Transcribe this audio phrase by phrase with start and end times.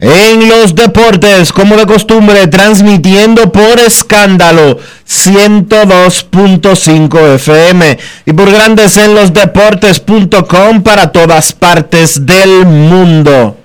[0.00, 9.16] en los Deportes, como de costumbre, transmitiendo por escándalo 102.5 FM y por Grandes en
[9.16, 13.56] los Deportes.com para todas partes del mundo.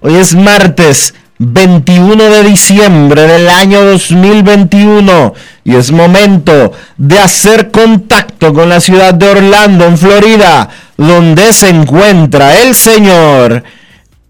[0.00, 8.52] Hoy es martes 21 de diciembre del año 2021 y es momento de hacer contacto
[8.52, 13.62] con la ciudad de Orlando, en Florida, donde se encuentra el señor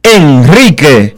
[0.03, 1.18] Enrique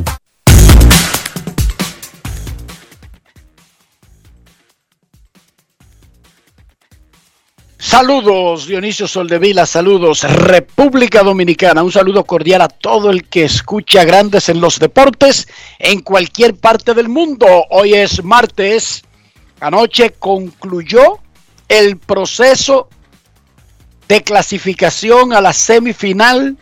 [7.81, 14.49] Saludos Dionisio Soldevila, saludos República Dominicana, un saludo cordial a todo el que escucha grandes
[14.49, 15.47] en los deportes
[15.79, 17.47] en cualquier parte del mundo.
[17.71, 19.01] Hoy es martes,
[19.59, 21.17] anoche concluyó
[21.67, 22.87] el proceso
[24.07, 26.57] de clasificación a la semifinal,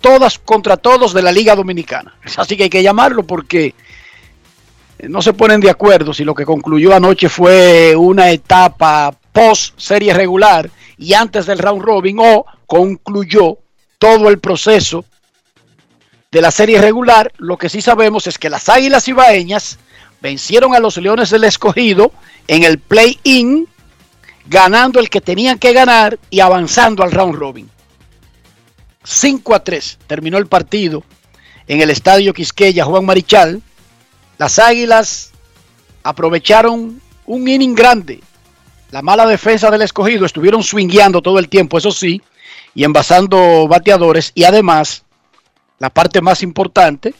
[0.00, 2.16] todas contra todos de la Liga Dominicana.
[2.38, 3.74] Así que hay que llamarlo porque
[5.06, 10.14] no se ponen de acuerdo si lo que concluyó anoche fue una etapa post serie
[10.14, 13.58] regular y antes del round robin o concluyó
[13.98, 15.04] todo el proceso
[16.30, 17.32] de la serie regular.
[17.36, 19.78] Lo que sí sabemos es que las Águilas Ibaeñas
[20.22, 22.12] vencieron a los Leones del Escogido
[22.46, 23.66] en el play-in
[24.46, 27.68] ganando el que tenían que ganar y avanzando al round robin.
[29.02, 31.02] 5 a 3 terminó el partido
[31.66, 33.62] en el estadio Quisqueya Juan Marichal.
[34.38, 35.32] Las Águilas
[36.04, 38.20] aprovecharon un inning grande.
[38.94, 42.22] La mala defensa del escogido estuvieron swingueando todo el tiempo, eso sí,
[42.76, 44.30] y envasando bateadores.
[44.36, 45.02] Y además,
[45.80, 47.12] la parte más importante,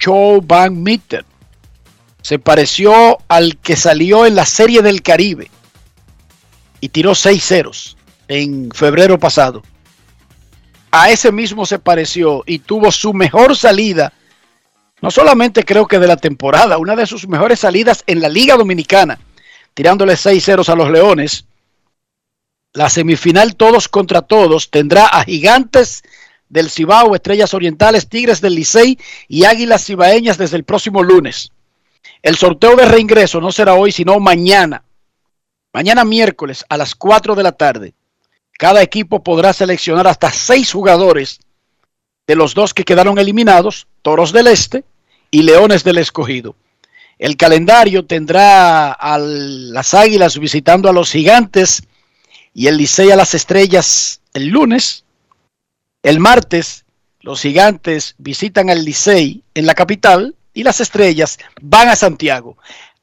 [0.00, 1.24] Joe Van Meter
[2.20, 5.50] se pareció al que salió en la Serie del Caribe
[6.80, 7.96] y tiró seis ceros
[8.28, 9.64] en febrero pasado.
[10.92, 14.12] A ese mismo se pareció y tuvo su mejor salida,
[15.00, 18.56] no solamente creo que de la temporada, una de sus mejores salidas en la Liga
[18.56, 19.18] Dominicana,
[19.74, 21.44] tirándole seis ceros a los Leones.
[22.72, 26.02] La semifinal todos contra todos tendrá a Gigantes
[26.48, 31.50] del Cibao, Estrellas Orientales, Tigres del Licey y Águilas Cibaeñas desde el próximo lunes.
[32.22, 34.84] El sorteo de reingreso no será hoy, sino mañana
[35.72, 37.94] Mañana miércoles a las 4 de la tarde,
[38.58, 41.40] cada equipo podrá seleccionar hasta seis jugadores
[42.26, 44.84] de los dos que quedaron eliminados, Toros del Este
[45.30, 46.56] y Leones del Escogido.
[47.22, 51.84] El calendario tendrá a las Águilas visitando a los Gigantes
[52.52, 55.04] y el Licey a las Estrellas el lunes.
[56.02, 56.84] El martes,
[57.20, 62.56] los Gigantes visitan al Licey en la capital y las Estrellas van a Santiago.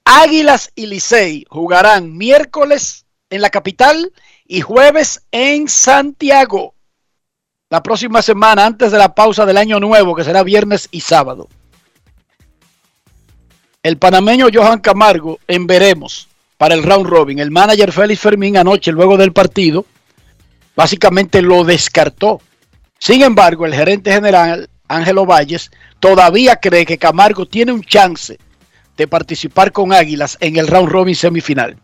[0.04, 4.12] Águilas y Licey jugarán miércoles en la capital
[4.46, 6.74] y jueves en Santiago.
[7.70, 11.48] La próxima semana, antes de la pausa del año nuevo, que será viernes y sábado.
[13.90, 16.28] El panameño Johan Camargo en veremos
[16.60, 17.40] para el round robin.
[17.40, 19.84] El manager Félix Fermín anoche, luego del partido,
[20.76, 22.40] Básicamente lo descartó.
[23.00, 28.38] Sin embargo, el gerente general, Ángelo Valles, todavía cree que Camargo tiene un chance
[28.96, 31.76] de participar con Águilas en el round robin semifinal.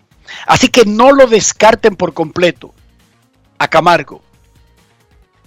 [0.45, 2.71] Así que no lo descarten por completo
[3.57, 4.21] a Camargo.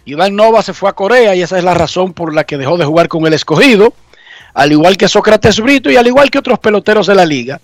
[0.05, 2.76] Iván Nova se fue a Corea y esa es la razón por la que dejó
[2.78, 3.94] de jugar con el escogido,
[4.58, 7.60] al igual que Sócrates Brito y al igual que otros peloteros de la liga.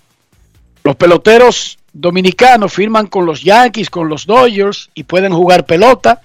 [0.81, 6.21] Los peloteros dominicanos firman con los Yankees, con los Dodgers y pueden jugar pelota.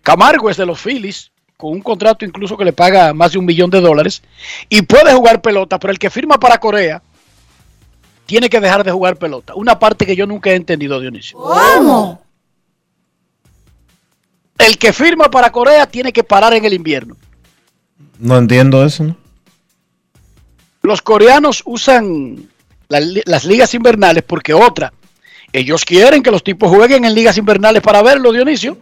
[0.00, 3.44] Camargo es de los Phillies, con un contrato incluso que le paga más de un
[3.44, 4.22] millón de dólares,
[4.70, 7.02] y puede jugar pelota, pero el que firma para Corea
[8.24, 9.54] tiene que dejar de jugar pelota.
[9.54, 11.36] Una parte que yo nunca he entendido, Dionisio.
[11.36, 12.22] ¿Cómo?
[14.56, 17.18] El que firma para Corea tiene que parar en el invierno.
[18.18, 19.29] No entiendo eso, ¿no?
[20.90, 22.48] Los coreanos usan
[22.88, 24.92] la- las ligas invernales porque otra,
[25.52, 28.76] ellos quieren que los tipos jueguen en ligas invernales para verlo, Dionisio.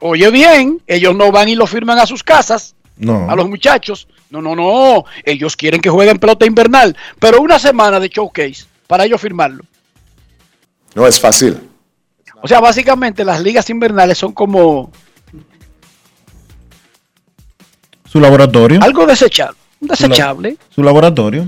[0.00, 3.28] Oye bien, ellos no van y lo firman a sus casas, No.
[3.28, 4.06] a los muchachos.
[4.30, 5.04] No, no, no.
[5.24, 9.64] Ellos quieren que jueguen pelota invernal, pero una semana de showcase para ellos firmarlo.
[10.94, 11.58] No es fácil.
[12.42, 14.92] O sea, básicamente las ligas invernales son como
[18.04, 18.80] Su laboratorio.
[18.80, 19.58] algo desechable.
[19.84, 20.56] Un desechable.
[20.74, 21.46] Su laboratorio.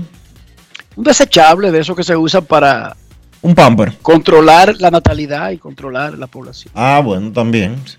[0.95, 2.95] Un desechable de eso que se usa para
[3.41, 3.97] Un pamper.
[4.03, 6.71] controlar la natalidad y controlar la población.
[6.75, 7.75] Ah, bueno, también.
[7.87, 7.97] sí.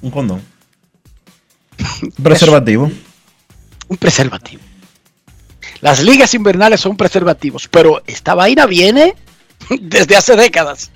[0.00, 0.40] Un condón.
[2.22, 2.90] Preservativo.
[3.88, 4.62] Un preservativo.
[5.80, 9.14] Las ligas invernales son preservativos, pero esta vaina viene
[9.80, 10.90] desde hace décadas.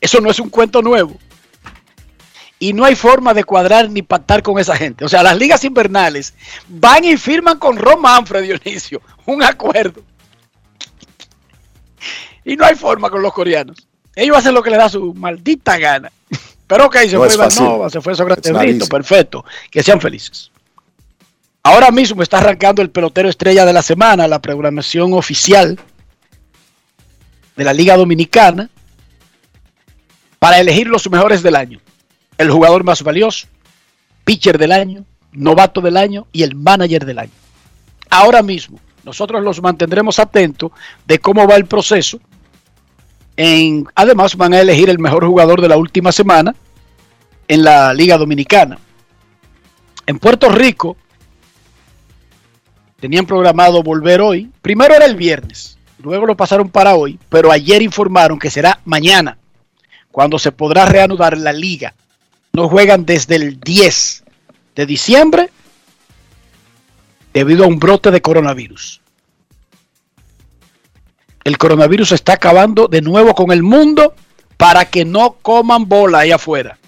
[0.00, 1.16] Eso no es un cuento nuevo.
[2.62, 5.04] Y no hay forma de cuadrar ni pactar con esa gente.
[5.04, 6.34] O sea, las ligas invernales
[6.68, 10.02] van y firman con Ron Manfred, Dionisio, un acuerdo.
[12.44, 13.88] Y no hay forma con los coreanos.
[14.14, 16.12] Ellos hacen lo que les da su maldita gana.
[16.66, 17.64] Pero ok, se No fue es Iván fácil.
[17.64, 19.44] Nova, se fue Sócrates Brito, perfecto.
[19.70, 20.50] Que sean felices.
[21.62, 25.78] Ahora mismo está arrancando el pelotero estrella de la semana, la programación oficial
[27.56, 28.68] de la Liga Dominicana,
[30.38, 31.80] para elegir los mejores del año.
[32.40, 33.48] El jugador más valioso,
[34.24, 37.32] pitcher del año, novato del año y el manager del año.
[38.08, 40.72] Ahora mismo, nosotros los mantendremos atentos
[41.06, 42.18] de cómo va el proceso.
[43.94, 46.54] Además, van a elegir el mejor jugador de la última semana
[47.46, 48.78] en la Liga Dominicana.
[50.06, 50.96] En Puerto Rico,
[53.00, 54.50] tenían programado volver hoy.
[54.62, 59.36] Primero era el viernes, luego lo pasaron para hoy, pero ayer informaron que será mañana,
[60.10, 61.92] cuando se podrá reanudar la liga.
[62.52, 64.24] No juegan desde el 10
[64.74, 65.50] de diciembre
[67.32, 69.00] debido a un brote de coronavirus.
[71.44, 74.14] El coronavirus está acabando de nuevo con el mundo
[74.56, 76.78] para que no coman bola ahí afuera.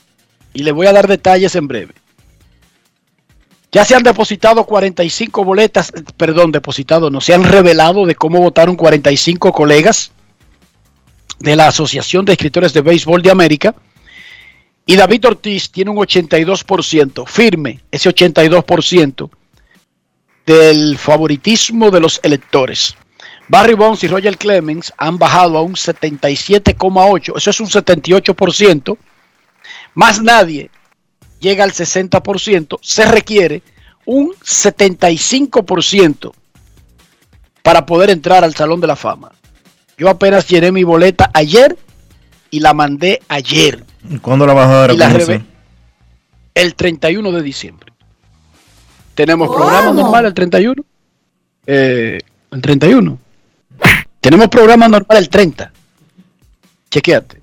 [0.53, 1.95] Y le voy a dar detalles en breve.
[3.73, 8.77] Ya se han depositado 45 boletas, perdón, depositado, no se han revelado de cómo votaron
[8.77, 10.13] 45 colegas
[11.39, 13.75] de la Asociación de Escritores de Béisbol de América.
[14.85, 19.31] Y David Ortiz tiene un 82%, firme ese 82%
[20.45, 22.97] del favoritismo de los electores.
[23.49, 28.97] Barry Bonds y Roger Clemens han bajado a un 77,8, eso es un 78%.
[29.95, 30.71] Más nadie
[31.39, 33.63] llega al 60%, se requiere
[34.05, 36.33] un 75%
[37.63, 39.33] para poder entrar al Salón de la Fama.
[39.97, 41.77] Yo apenas llené mi boleta ayer
[42.53, 45.43] y la mandé ayer, ¿Y ¿Cuándo la vas a dar a Y conocer?
[46.55, 47.93] el 31 de diciembre.
[49.15, 50.85] Tenemos programa normal el 31.
[51.67, 52.19] Eh,
[52.51, 53.19] el 31.
[54.21, 55.73] Tenemos programa normal el 30.
[56.91, 57.41] Chequeate.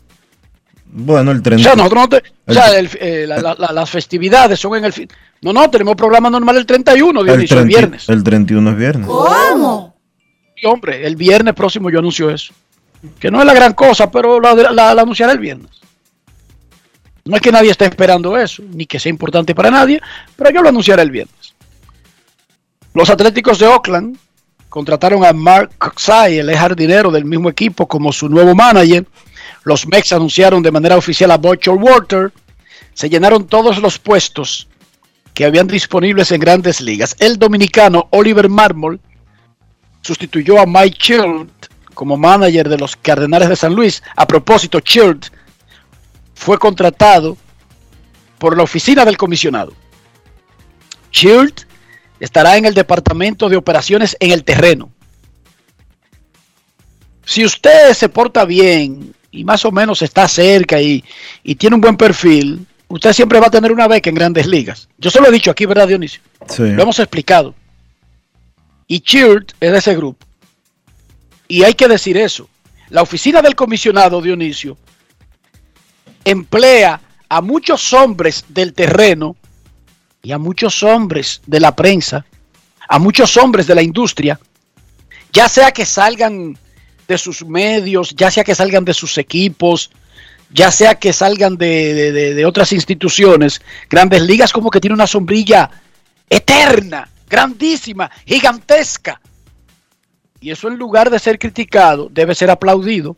[0.92, 1.64] Bueno, el O 30.
[1.64, 4.86] sea, nosotros no te- o sea, el- eh, la- la- la- las festividades son en
[4.86, 5.08] el fin.
[5.42, 8.10] No, no, tenemos programa normal el 31, el, Dionisio, el, 30 viernes.
[8.10, 9.08] el 31 es viernes.
[9.08, 9.96] ¿Cómo?
[10.56, 12.54] Sí, hombre, el viernes próximo yo anuncio eso.
[13.20, 15.72] Que no es la gran cosa, pero la, la- anunciaré el viernes.
[17.26, 20.02] No es que nadie esté esperando eso, ni que sea importante para nadie,
[20.36, 21.54] pero yo lo anunciaré el viernes.
[22.94, 24.18] Los Atléticos de Oakland
[24.68, 29.06] contrataron a Mark Coxay, el jardinero del mismo equipo, como su nuevo manager.
[29.64, 32.32] Los Mex anunciaron de manera oficial a Butcher Walter.
[32.94, 34.68] Se llenaron todos los puestos
[35.34, 37.16] que habían disponibles en grandes ligas.
[37.20, 39.00] El dominicano Oliver Marmol
[40.02, 41.50] sustituyó a Mike Child
[42.00, 44.02] como manager de los Cardenales de San Luis.
[44.16, 45.26] A propósito, Child
[46.34, 47.36] fue contratado
[48.38, 49.74] por la oficina del comisionado.
[51.12, 51.66] Child
[52.22, 54.90] estará en el departamento de operaciones en el terreno.
[57.26, 61.04] Si usted se porta bien y más o menos está cerca y,
[61.44, 64.88] y tiene un buen perfil, usted siempre va a tener una beca en grandes ligas.
[65.00, 66.22] Yo se lo he dicho aquí, ¿verdad, Dionisio?
[66.48, 66.64] Sí.
[66.64, 67.54] Lo hemos explicado.
[68.88, 70.29] Y Cheered es de ese grupo.
[71.50, 72.48] Y hay que decir eso.
[72.90, 74.78] La oficina del comisionado, Dionisio,
[76.24, 79.36] emplea a muchos hombres del terreno
[80.22, 82.26] y a muchos hombres de la prensa,
[82.88, 84.40] a muchos hombres de la industria,
[85.32, 86.58] ya sea que salgan
[87.08, 89.92] de sus medios, ya sea que salgan de sus equipos,
[90.52, 95.70] ya sea que salgan de, de- otras instituciones, grandes ligas como que tiene una sombrilla
[96.30, 99.22] eterna, grandísima, gigantesca.
[100.42, 103.18] Y eso en lugar de ser criticado, debe ser aplaudido.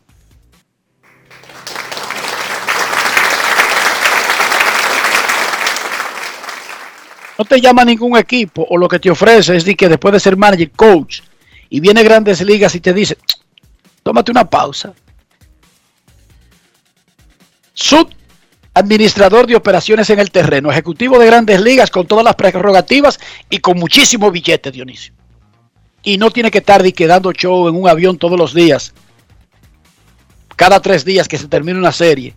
[7.38, 10.20] No te llama ningún equipo o lo que te ofrece es de que después de
[10.20, 11.22] ser manager, coach,
[11.70, 13.18] y viene grandes ligas y te dice,
[14.04, 14.94] tómate una pausa.
[17.74, 18.10] Sub
[18.74, 23.58] administrador de operaciones en el terreno, ejecutivo de grandes ligas con todas las prerrogativas y
[23.58, 25.14] con muchísimo billete, Dionisio.
[26.04, 28.94] Y no tiene que estar ni quedando show en un avión todos los días,
[30.56, 32.36] cada tres días que se termine una serie.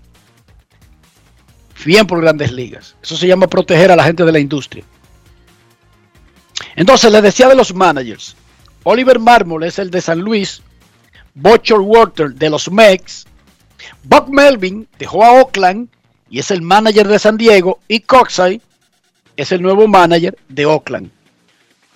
[1.85, 2.97] Bien por grandes ligas.
[3.03, 4.85] Eso se llama proteger a la gente de la industria.
[6.77, 8.35] Entonces, les decía de los managers.
[8.85, 10.63] Oliver Marmol es el de San Luis.
[11.35, 13.27] Butcher Water de los Mex.
[14.05, 15.89] Buck Melvin dejó a Oakland
[16.31, 17.81] y es el manager de San Diego.
[17.89, 18.61] Y Coxey
[19.37, 21.11] es el nuevo manager de Oakland.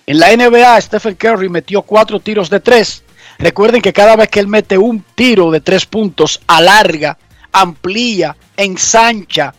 [0.09, 3.03] En la NBA, Stephen Curry metió cuatro tiros de tres.
[3.37, 7.15] Recuerden que cada vez que él mete un tiro de tres puntos, alarga,
[7.51, 9.53] amplía, ensancha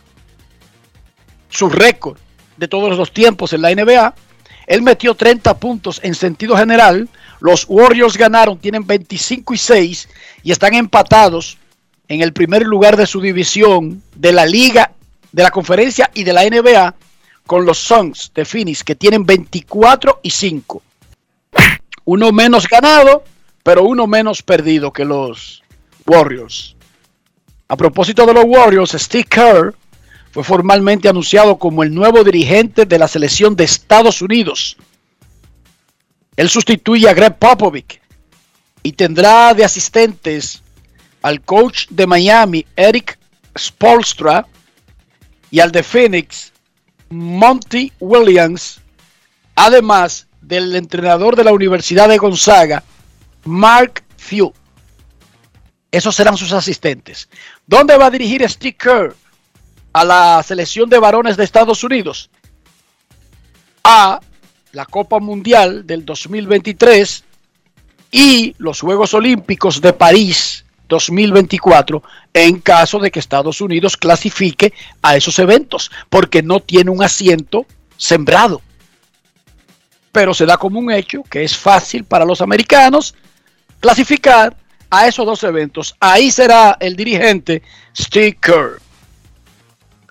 [1.47, 2.17] su récord
[2.57, 4.13] de todos los tiempos en la NBA.
[4.67, 7.07] Él metió 30 puntos en sentido general.
[7.39, 10.09] Los Warriors ganaron, tienen 25 y 6
[10.43, 11.59] y están empatados
[12.09, 14.91] en el primer lugar de su división de la liga,
[15.31, 16.93] de la conferencia y de la NBA
[17.45, 20.81] con los Suns de Phoenix que tienen 24 y 5.
[22.05, 23.23] Uno menos ganado,
[23.63, 25.63] pero uno menos perdido que los
[26.05, 26.75] Warriors.
[27.67, 29.75] A propósito de los Warriors, Steve Kerr
[30.31, 34.77] fue formalmente anunciado como el nuevo dirigente de la selección de Estados Unidos.
[36.35, 38.01] Él sustituye a Greg Popovich
[38.83, 40.61] y tendrá de asistentes
[41.21, 43.17] al coach de Miami, Eric
[43.57, 44.47] Spolstra,
[45.51, 46.50] y al de Phoenix,
[47.11, 48.81] Monty Williams,
[49.55, 52.83] además del entrenador de la Universidad de Gonzaga,
[53.43, 54.53] Mark Few.
[55.91, 57.29] Esos serán sus asistentes.
[57.67, 59.15] ¿Dónde va a dirigir Steve Kerr
[59.93, 62.29] a la selección de varones de Estados Unidos?
[63.83, 64.21] A
[64.71, 67.25] la Copa Mundial del 2023
[68.11, 75.15] y los Juegos Olímpicos de París 2024 en caso de que Estados Unidos clasifique a
[75.15, 77.65] esos eventos, porque no tiene un asiento
[77.97, 78.61] sembrado.
[80.11, 83.15] Pero se da como un hecho que es fácil para los americanos
[83.79, 84.55] clasificar
[84.89, 85.95] a esos dos eventos.
[85.99, 87.63] Ahí será el dirigente
[87.97, 88.81] Steve Kerr.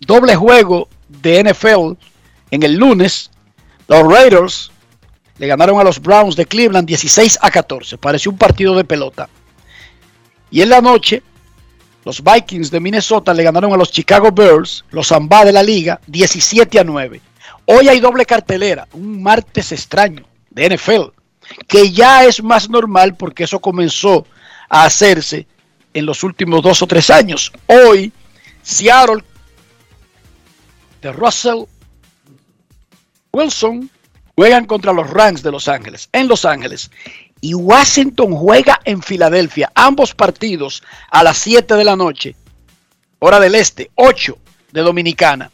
[0.01, 1.93] Doble juego de NFL
[2.51, 3.31] en el lunes.
[3.87, 4.73] Los Raiders
[5.37, 7.99] le ganaron a los Browns de Cleveland 16 a 14.
[7.99, 9.29] Pareció un partido de pelota.
[10.50, 11.23] Y en la noche,
[12.04, 16.00] los Vikings de Minnesota le ganaron a los Chicago Bears, los Zamba de la liga,
[16.07, 17.21] 17 a 9.
[17.66, 21.12] Hoy hay doble cartelera, un martes extraño de NFL,
[21.69, 24.26] que ya es más normal porque eso comenzó
[24.69, 25.47] a hacerse
[25.95, 27.52] en los últimos dos o tres años.
[27.66, 28.12] Hoy,
[28.62, 29.23] Seattle
[31.02, 31.64] de Russell
[33.33, 33.90] Wilson
[34.35, 36.90] juegan contra los Rams de Los Ángeles, en Los Ángeles.
[37.41, 39.73] Y Washington juega en Filadelfia.
[39.75, 42.37] Ambos partidos a las 7 de la noche,
[43.19, 44.37] hora del este, 8
[44.73, 45.51] de Dominicana.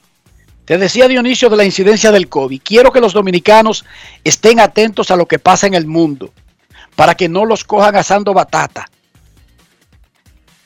[0.64, 2.60] Te decía Dionisio de la incidencia del COVID.
[2.64, 3.84] Quiero que los dominicanos
[4.24, 6.32] estén atentos a lo que pasa en el mundo
[6.96, 8.90] para que no los cojan asando batata.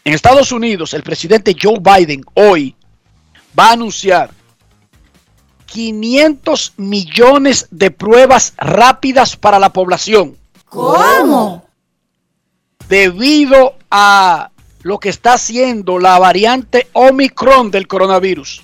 [0.04, 2.74] En Estados Unidos, el presidente Joe Biden hoy
[3.58, 4.30] va a anunciar
[5.66, 10.36] 500 millones de pruebas rápidas para la población.
[10.70, 11.66] ¿Cómo?
[12.88, 14.50] Debido a
[14.82, 18.62] lo que está haciendo la variante Omicron del coronavirus.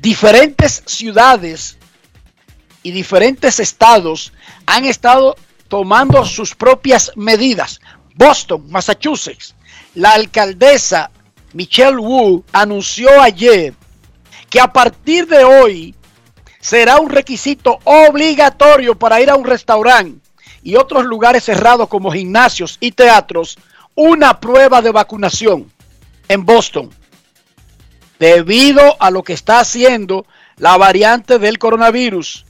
[0.00, 1.76] Diferentes ciudades
[2.84, 4.32] y diferentes estados
[4.64, 5.34] han estado
[5.66, 7.80] tomando sus propias medidas.
[8.14, 9.56] Boston, Massachusetts,
[9.94, 11.10] la alcaldesa
[11.52, 13.74] Michelle Wu anunció ayer
[14.48, 15.96] que a partir de hoy
[16.60, 20.27] será un requisito obligatorio para ir a un restaurante
[20.62, 23.58] y otros lugares cerrados como gimnasios y teatros
[23.94, 25.70] una prueba de vacunación
[26.28, 26.90] en Boston
[28.18, 32.44] debido a lo que está haciendo la variante del coronavirus.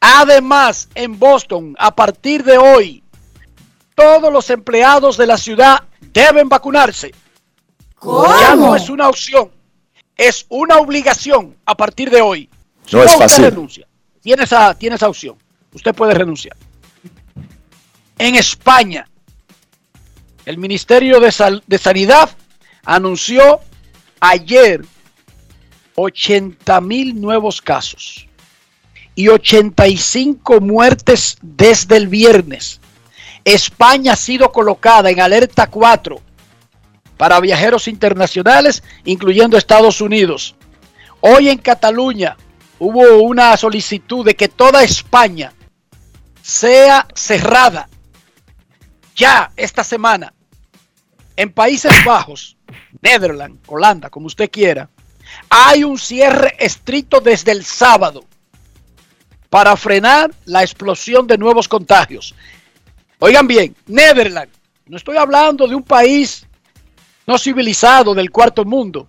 [0.00, 3.02] Además, en Boston, a partir de hoy,
[3.94, 7.14] todos los empleados de la ciudad deben vacunarse.
[8.02, 9.50] Ya no es una opción,
[10.16, 12.50] es una obligación a partir de hoy.
[12.92, 13.44] No es usted fácil.
[13.44, 13.86] renuncia,
[14.20, 15.36] tiene esa, tiene esa opción.
[15.72, 16.56] Usted puede renunciar.
[18.18, 19.08] En España,
[20.46, 21.32] el Ministerio de,
[21.78, 22.30] Sanidad
[22.84, 23.60] anunció
[24.20, 24.84] ayer
[25.96, 28.28] 80 mil nuevos casos
[29.16, 32.80] y 85 muertes desde el viernes.
[33.44, 36.20] España ha sido colocada en alerta 4
[37.16, 40.54] para viajeros internacionales, incluyendo Estados Unidos.
[41.20, 42.36] Hoy en Cataluña
[42.78, 45.52] hubo una solicitud de que toda España
[46.42, 47.88] sea cerrada
[49.14, 50.32] ya esta semana.
[51.36, 52.56] En Países Bajos,
[53.00, 54.88] Netherlands, Holanda, como usted quiera,
[55.48, 58.24] hay un cierre estricto desde el sábado
[59.50, 62.34] para frenar la explosión de nuevos contagios.
[63.18, 64.54] Oigan bien, Netherlands,
[64.86, 66.46] no estoy hablando de un país
[67.26, 69.08] no civilizado del cuarto mundo.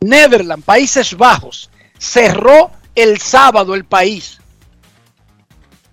[0.00, 4.38] Netherlands, Países Bajos, cerró el sábado el país,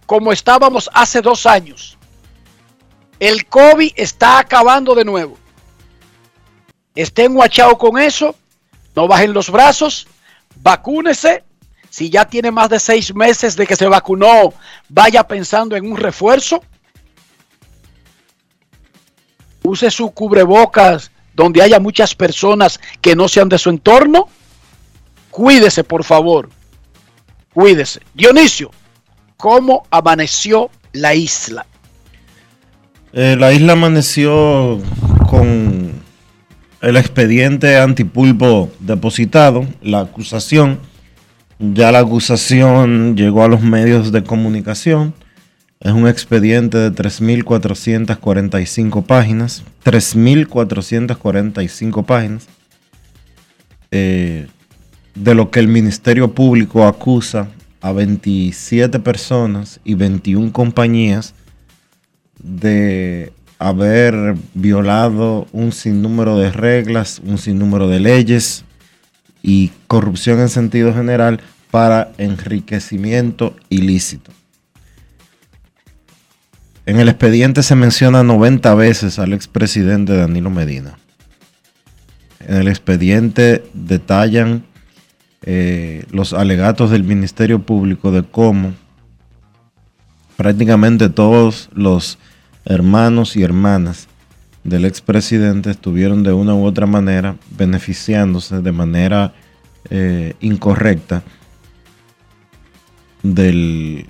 [0.06, 1.97] como estábamos hace dos años.
[3.20, 5.38] El COVID está acabando de nuevo.
[6.96, 8.36] Estén guachados con eso,
[8.96, 10.08] no bajen los brazos,
[10.56, 11.44] vacúnese.
[11.90, 14.54] Si ya tiene más de seis meses de que se vacunó,
[14.90, 16.64] vaya pensando en un refuerzo.
[19.64, 24.28] Use su cubrebocas donde haya muchas personas que no sean de su entorno.
[25.30, 26.50] Cuídese, por favor.
[27.54, 28.02] Cuídese.
[28.14, 28.72] Dionisio,
[29.38, 31.66] ¿cómo amaneció la isla?
[33.20, 34.80] Eh, la isla amaneció
[35.28, 35.92] con
[36.82, 40.78] el expediente antipulpo depositado, la acusación.
[41.58, 45.16] Ya la acusación llegó a los medios de comunicación.
[45.80, 49.64] Es un expediente de 3.445 páginas.
[49.84, 52.48] 3.445 páginas.
[53.90, 54.46] eh,
[55.16, 57.48] de lo que el Ministerio Público acusa
[57.82, 61.34] a 27 personas y 21 compañías
[62.40, 68.64] de haber violado un sinnúmero de reglas, un sinnúmero de leyes
[69.42, 74.32] y corrupción en sentido general para enriquecimiento ilícito.
[76.86, 80.98] En el expediente se menciona 90 veces al expresidente Danilo Medina.
[82.40, 84.64] En el expediente detallan
[85.42, 88.74] eh, los alegatos del Ministerio Público de cómo
[90.38, 92.18] prácticamente todos los
[92.64, 94.08] hermanos y hermanas
[94.64, 99.34] del expresidente estuvieron de una u otra manera beneficiándose de manera
[99.90, 101.24] eh, incorrecta
[103.24, 104.08] del,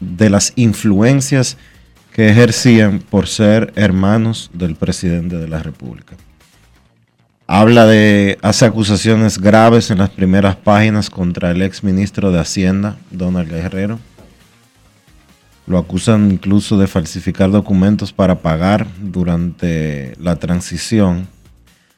[0.00, 1.56] de las influencias
[2.12, 6.16] que ejercían por ser hermanos del presidente de la República.
[7.46, 12.96] Habla de, hace acusaciones graves en las primeras páginas contra el ex ministro de Hacienda,
[13.10, 13.98] Donald Guerrero.
[15.66, 21.26] Lo acusan incluso de falsificar documentos para pagar durante la transición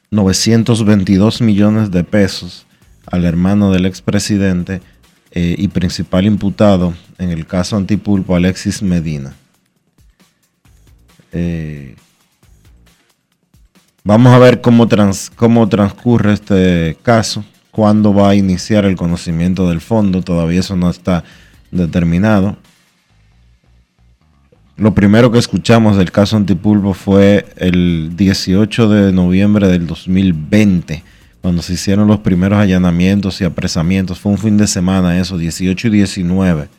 [0.09, 2.65] 922 millones de pesos
[3.05, 4.81] al hermano del expresidente
[5.31, 9.33] eh, y principal imputado en el caso antipulpo, Alexis Medina.
[11.33, 11.95] Eh,
[14.03, 19.67] vamos a ver cómo, trans- cómo transcurre este caso, cuándo va a iniciar el conocimiento
[19.69, 21.25] del fondo, todavía eso no está
[21.71, 22.55] determinado.
[24.77, 31.03] Lo primero que escuchamos del caso Antipulpo fue el 18 de noviembre del 2020,
[31.41, 34.19] cuando se hicieron los primeros allanamientos y apresamientos.
[34.19, 36.69] Fue un fin de semana eso, 18 y 19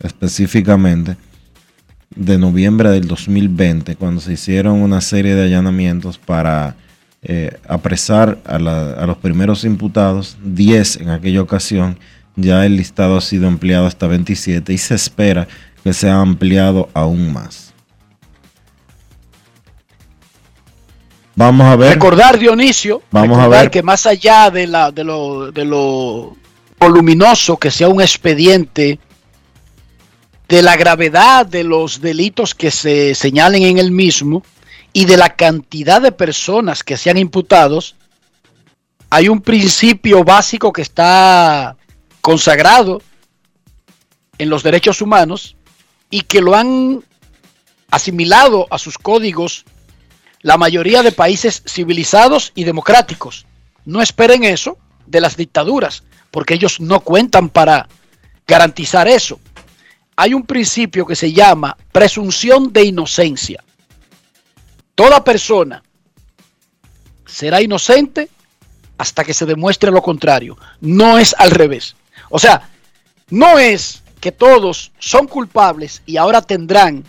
[0.00, 1.16] específicamente,
[2.14, 6.76] de noviembre del 2020, cuando se hicieron una serie de allanamientos para
[7.22, 11.98] eh, apresar a, a los primeros imputados, 10 en aquella ocasión.
[12.36, 15.48] Ya el listado ha sido ampliado hasta 27 y se espera
[15.86, 17.72] que sea ampliado aún más.
[21.36, 21.92] Vamos a ver.
[21.92, 23.70] Recordar, Dionisio, Vamos a ver.
[23.70, 26.36] que más allá de, la, de, lo, de lo
[26.80, 28.98] voluminoso que sea un expediente,
[30.48, 34.42] de la gravedad de los delitos que se señalen en el mismo
[34.92, 37.94] y de la cantidad de personas que sean imputados,
[39.08, 41.76] hay un principio básico que está
[42.20, 43.02] consagrado
[44.36, 45.55] en los derechos humanos
[46.10, 47.02] y que lo han
[47.90, 49.64] asimilado a sus códigos
[50.42, 53.46] la mayoría de países civilizados y democráticos.
[53.84, 57.88] No esperen eso de las dictaduras, porque ellos no cuentan para
[58.46, 59.40] garantizar eso.
[60.16, 63.62] Hay un principio que se llama presunción de inocencia.
[64.94, 65.82] Toda persona
[67.26, 68.30] será inocente
[68.98, 70.56] hasta que se demuestre lo contrario.
[70.80, 71.96] No es al revés.
[72.30, 72.70] O sea,
[73.30, 77.04] no es que todos son culpables y ahora tendrán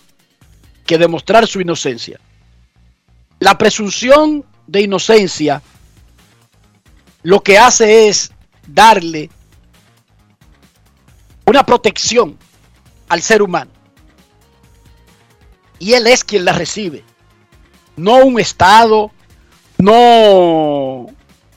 [0.85, 2.19] que demostrar su inocencia.
[3.39, 5.61] La presunción de inocencia
[7.23, 8.31] lo que hace es
[8.67, 9.29] darle
[11.45, 12.37] una protección
[13.09, 13.71] al ser humano.
[15.79, 17.03] Y él es quien la recibe.
[17.95, 19.11] No un Estado,
[19.77, 21.07] no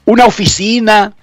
[0.04, 1.14] una oficina,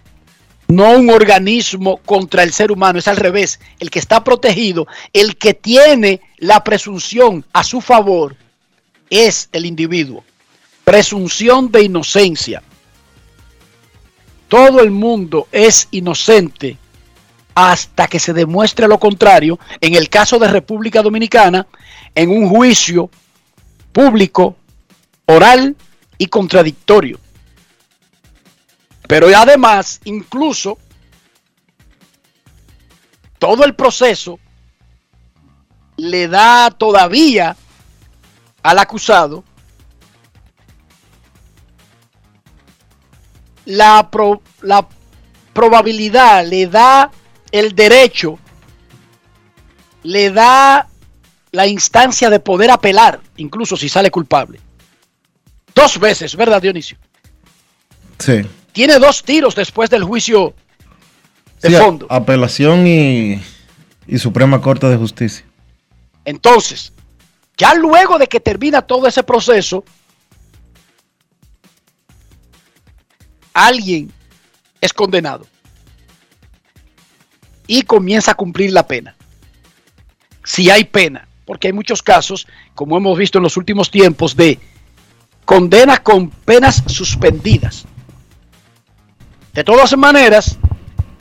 [0.67, 3.59] no un organismo contra el ser humano, es al revés.
[3.79, 8.35] El que está protegido, el que tiene la presunción a su favor,
[9.09, 10.23] es el individuo.
[10.83, 12.61] Presunción de inocencia.
[14.47, 16.77] Todo el mundo es inocente
[17.55, 19.59] hasta que se demuestre lo contrario.
[19.81, 21.67] En el caso de República Dominicana,
[22.13, 23.09] en un juicio
[23.91, 24.55] público,
[25.25, 25.75] oral
[26.17, 27.19] y contradictorio.
[29.07, 30.77] Pero además, incluso,
[33.39, 34.37] todo el proceso
[35.95, 37.55] le da todavía
[38.61, 39.43] al acusado
[43.65, 44.09] la,
[44.61, 44.87] la
[45.53, 47.09] probabilidad, le da
[47.51, 48.37] el derecho,
[50.03, 50.87] le da
[51.51, 54.59] la instancia de poder apelar, incluso si sale culpable.
[55.73, 56.97] Dos veces, ¿verdad, Dionisio?
[58.19, 58.43] Sí
[58.77, 60.53] tiene dos tiros después del juicio
[61.63, 62.05] de fondo.
[62.11, 63.41] Apelación y,
[64.05, 65.43] y Suprema Corte de Justicia.
[66.23, 66.93] Entonces,
[67.57, 69.83] ya luego de que termina todo ese proceso,
[73.51, 74.11] alguien
[74.79, 75.47] es condenado
[77.65, 79.15] y comienza a cumplir la pena.
[80.43, 84.59] Si hay pena, porque hay muchos casos, como hemos visto en los últimos tiempos, de
[85.45, 87.87] condenas con penas suspendidas.
[89.57, 90.59] De todas maneras,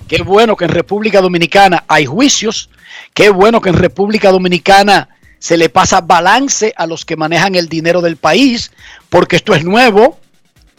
[0.07, 2.69] qué bueno que en República Dominicana hay juicios,
[3.15, 7.71] qué bueno que en República Dominicana se le pasa balance a los que manejan el
[7.71, 8.73] dinero del país,
[9.09, 10.21] porque esto es nuevo,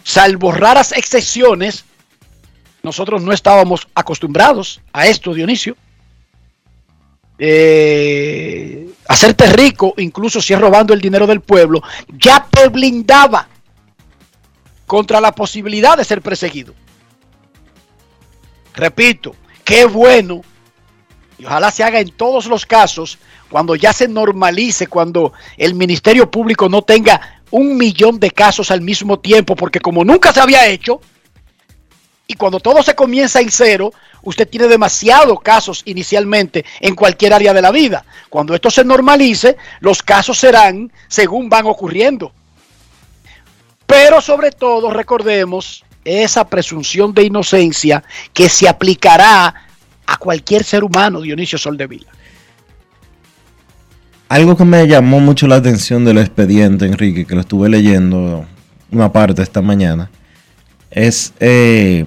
[0.03, 1.83] salvo raras excepciones,
[2.83, 5.75] nosotros no estábamos acostumbrados a esto, Dionisio.
[7.39, 11.81] Eh, hacerte rico, incluso si es robando el dinero del pueblo,
[12.19, 13.47] ya te blindaba
[14.85, 16.75] contra la posibilidad de ser perseguido.
[18.77, 19.35] Repito,
[19.65, 20.41] qué bueno,
[21.39, 23.17] y ojalá se haga en todos los casos,
[23.49, 28.81] cuando ya se normalice, cuando el Ministerio Público no tenga un millón de casos al
[28.81, 31.01] mismo tiempo, porque como nunca se había hecho,
[32.27, 37.53] y cuando todo se comienza en cero, usted tiene demasiados casos inicialmente en cualquier área
[37.53, 38.05] de la vida.
[38.29, 42.31] Cuando esto se normalice, los casos serán según van ocurriendo.
[43.87, 49.53] Pero sobre todo, recordemos esa presunción de inocencia que se aplicará
[50.05, 52.07] a cualquier ser humano, Dionisio Soldevila.
[54.29, 58.45] Algo que me llamó mucho la atención del expediente, Enrique, que lo estuve leyendo
[58.91, 60.09] una parte esta mañana,
[60.91, 62.05] es eh,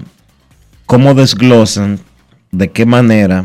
[0.87, 2.01] cómo desglosan
[2.51, 3.45] de qué manera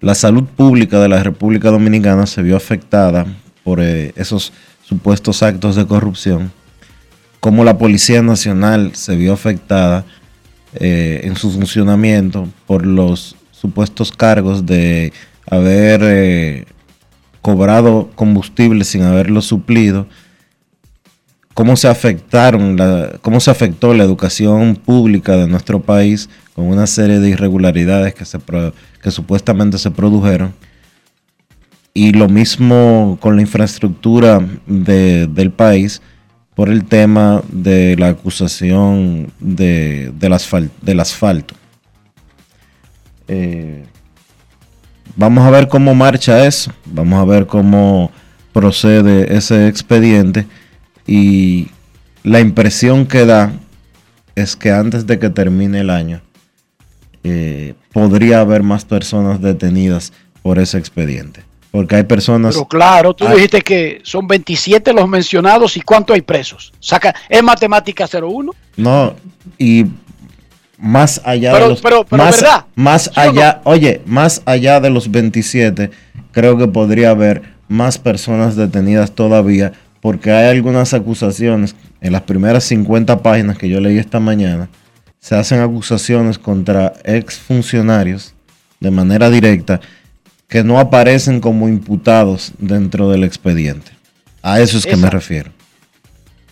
[0.00, 3.26] la salud pública de la República Dominicana se vio afectada
[3.64, 6.52] por eh, esos supuestos actos de corrupción
[7.40, 10.04] cómo la Policía Nacional se vio afectada
[10.74, 15.12] eh, en su funcionamiento por los supuestos cargos de
[15.50, 16.66] haber eh,
[17.42, 20.06] cobrado combustible sin haberlo suplido,
[21.54, 22.78] cómo se afectaron,
[23.22, 28.24] cómo se afectó la educación pública de nuestro país con una serie de irregularidades que,
[28.24, 28.38] se,
[29.02, 30.54] que supuestamente se produjeron.
[31.92, 36.00] Y lo mismo con la infraestructura del país,
[36.60, 41.54] por el tema de la acusación de, del, asfalto.
[43.28, 43.86] Eh,
[45.16, 48.10] vamos a ver cómo marcha eso, vamos a ver cómo
[48.52, 50.46] procede ese expediente
[51.06, 51.68] y
[52.24, 53.54] la impresión que da
[54.34, 56.20] es que antes de que termine el año
[57.24, 61.40] eh, podría haber más personas detenidas por ese expediente.
[61.70, 62.54] Porque hay personas.
[62.54, 66.72] Pero claro, tú dijiste que son 27 los mencionados y cuánto hay presos.
[66.80, 68.52] Saca, ¿Es matemática 01?
[68.76, 69.14] No,
[69.56, 69.86] y
[70.78, 71.80] más allá de los.
[71.80, 72.64] Pero, más, ¿verdad?
[72.74, 75.90] Más allá, oye, más allá de los 27,
[76.32, 82.64] creo que podría haber más personas detenidas todavía, porque hay algunas acusaciones en las primeras
[82.64, 84.68] 50 páginas que yo leí esta mañana,
[85.20, 88.34] se hacen acusaciones contra exfuncionarios
[88.80, 89.80] de manera directa
[90.50, 93.92] que no aparecen como imputados dentro del expediente.
[94.42, 95.52] A eso es que me refiero.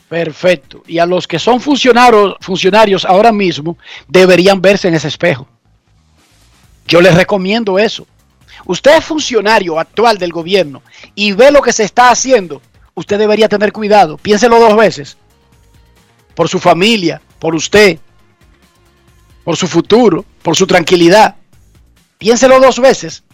[0.08, 0.84] Perfecto.
[0.86, 5.48] Y a los que son funcionarios, funcionarios ahora mismo deberían verse en ese espejo.
[6.86, 8.06] Yo les recomiendo eso.
[8.66, 10.80] Usted es funcionario actual del gobierno
[11.16, 12.62] y ve lo que se está haciendo.
[12.94, 14.16] Usted debería tener cuidado.
[14.16, 15.16] Piénselo dos veces.
[16.36, 17.98] Por su familia, por usted,
[19.42, 21.34] por su futuro, por su tranquilidad.
[22.18, 23.24] Piénselo dos veces.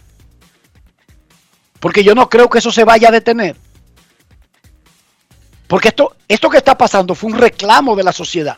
[1.79, 3.55] Porque yo no creo que eso se vaya a detener.
[5.67, 8.57] Porque esto, esto que está pasando fue un reclamo de la sociedad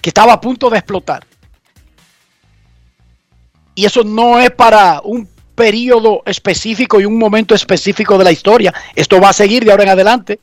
[0.00, 1.26] que estaba a punto de explotar.
[3.74, 8.72] Y eso no es para un periodo específico y un momento específico de la historia.
[8.94, 10.38] Esto va a seguir de ahora en adelante.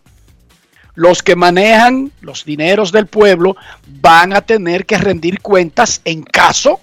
[0.96, 3.56] Los que manejan los dineros del pueblo
[3.88, 6.82] van a tener que rendir cuentas en caso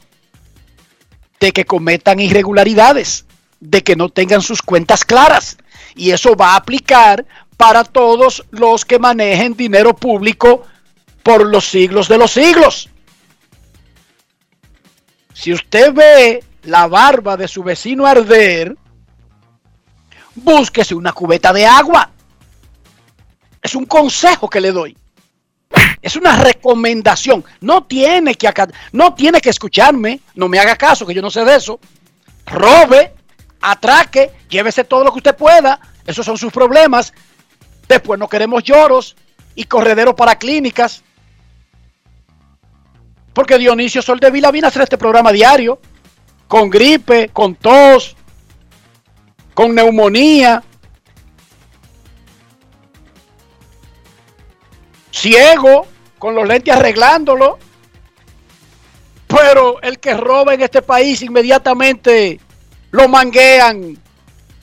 [1.39, 3.27] de que cometan irregularidades,
[3.61, 5.57] de que no tengan sus cuentas claras.
[5.95, 7.25] Y eso va a aplicar
[7.57, 10.63] para todos los que manejen dinero público
[11.23, 12.89] por los siglos de los siglos.
[15.35, 18.77] Si usted ve la barba de su vecino arder,
[20.35, 22.11] búsquese una cubeta de agua.
[23.63, 24.97] Es un consejo que le doy.
[26.03, 27.45] Es una recomendación.
[27.61, 28.51] No tiene que
[28.93, 31.79] no tiene que escucharme, no me haga caso que yo no sé de eso.
[32.47, 33.15] Robe,
[33.61, 35.81] atraque, llévese todo lo que usted pueda.
[36.07, 37.13] Esos son sus problemas.
[37.89, 39.17] Después no queremos lloros
[39.55, 41.03] y correderos para clínicas.
[43.33, 45.81] Porque Dionisio Soldevila viene a hacer este programa diario,
[46.49, 48.17] con gripe, con tos,
[49.55, 50.63] con neumonía,
[55.13, 55.87] ciego,
[56.19, 57.59] con los lentes arreglándolo.
[59.29, 62.41] Pero el que roba en este país inmediatamente
[62.91, 63.97] lo manguean,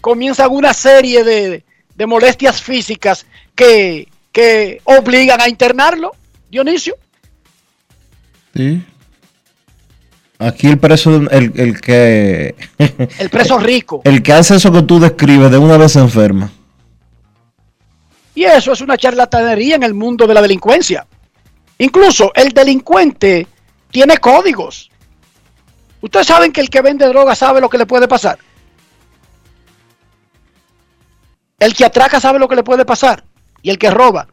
[0.01, 1.63] comienzan una serie de,
[1.95, 6.11] de molestias físicas que, que obligan a internarlo,
[6.49, 6.95] Dionisio.
[8.55, 8.83] Sí.
[10.39, 12.55] Aquí el preso, el, el que...
[13.17, 14.01] El preso rico.
[14.03, 16.51] El que hace eso que tú describes de una vez enferma.
[18.35, 21.07] Y eso es una charlatanería en el mundo de la delincuencia.
[21.79, 23.47] Incluso el delincuente
[23.89, 24.91] tiene códigos.
[26.01, 28.37] Ustedes saben que el que vende droga sabe lo que le puede pasar.
[31.59, 33.23] El que atraca sabe lo que le puede pasar.
[33.61, 34.27] Y el que roba.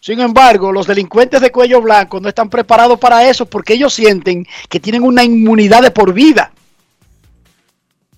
[0.00, 4.46] Sin embargo, los delincuentes de cuello blanco no están preparados para eso porque ellos sienten
[4.68, 6.52] que tienen una inmunidad de por vida.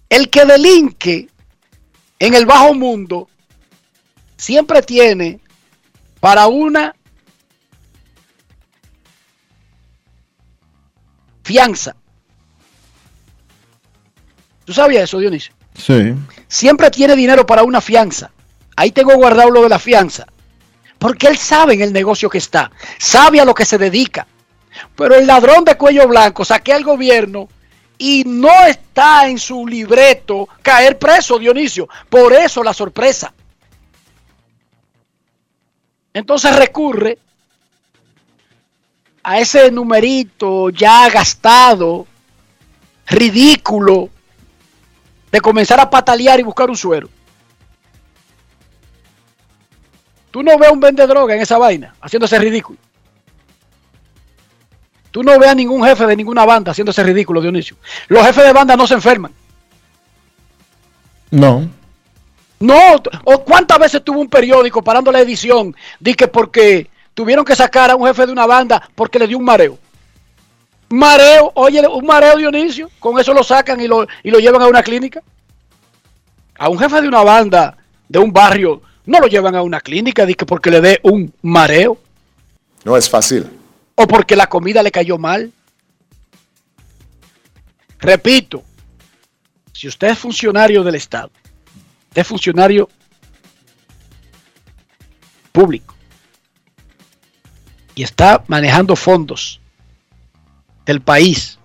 [0.08, 1.28] El que delinque
[2.18, 3.28] en el bajo mundo
[4.36, 5.40] siempre tiene
[6.20, 6.94] para una
[11.42, 11.96] fianza.
[14.64, 15.54] ¿Tú sabías eso, Dionisio?
[15.74, 16.14] Sí.
[16.48, 18.30] Siempre tiene dinero para una fianza.
[18.76, 20.26] Ahí tengo guardado lo de la fianza.
[20.98, 24.26] Porque él sabe en el negocio que está, sabe a lo que se dedica.
[24.96, 27.48] Pero el ladrón de cuello blanco saquea al gobierno
[27.98, 31.88] y no está en su libreto caer preso, Dionisio.
[32.08, 33.32] Por eso la sorpresa.
[36.12, 37.18] Entonces recurre
[39.22, 42.06] a ese numerito ya gastado,
[43.06, 44.10] ridículo,
[45.34, 47.08] de comenzar a patalear y buscar un suero.
[50.30, 52.78] Tú no ves a un vende droga en esa vaina, haciéndose ridículo.
[55.10, 57.76] Tú no ves a ningún jefe de ninguna banda haciéndose ridículo, Dionisio.
[58.06, 59.32] Los jefes de banda no se enferman.
[61.32, 61.68] No.
[62.60, 67.56] No, o cuántas veces tuvo un periódico parando la edición, di que porque tuvieron que
[67.56, 69.80] sacar a un jefe de una banda porque le dio un mareo.
[70.90, 74.66] Mareo, oye, un mareo Dionisio, con eso lo sacan y lo, y lo llevan a
[74.66, 75.22] una clínica.
[76.56, 77.76] A un jefe de una banda
[78.08, 81.98] de un barrio no lo llevan a una clínica que porque le dé un mareo.
[82.84, 83.48] No es fácil.
[83.96, 85.52] O porque la comida le cayó mal.
[87.98, 88.62] Repito,
[89.72, 91.30] si usted es funcionario del Estado,
[92.14, 92.88] es funcionario
[95.52, 95.94] público
[97.94, 99.60] y está manejando fondos
[100.86, 101.58] del país,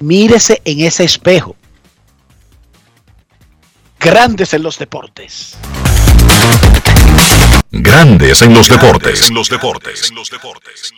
[0.00, 1.56] mírese en ese espejo.
[4.00, 5.56] Grandes en los deportes.
[7.70, 9.28] Grandes en los deportes.
[9.28, 10.10] En los deportes.
[10.10, 10.94] En los deportes.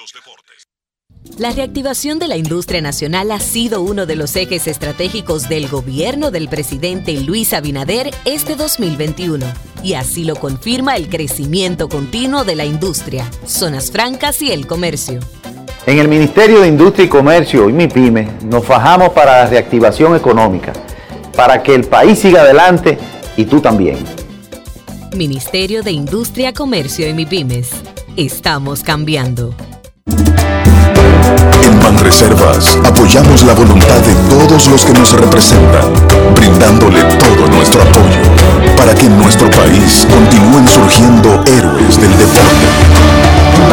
[1.38, 6.30] La reactivación de la industria nacional ha sido uno de los ejes estratégicos del gobierno
[6.30, 9.46] del presidente Luis Abinader este 2021.
[9.82, 15.20] Y así lo confirma el crecimiento continuo de la industria, zonas francas y el comercio.
[15.86, 20.72] En el Ministerio de Industria y Comercio y MIPYME nos fajamos para la reactivación económica,
[21.34, 22.98] para que el país siga adelante
[23.36, 23.96] y tú también.
[25.16, 27.70] Ministerio de Industria, Comercio y MIPYMES.
[28.16, 29.54] Estamos cambiando.
[31.62, 35.92] En Banreservas apoyamos la voluntad de todos los que nos representan,
[36.34, 42.89] brindándole todo nuestro apoyo para que en nuestro país continúen surgiendo héroes del deporte.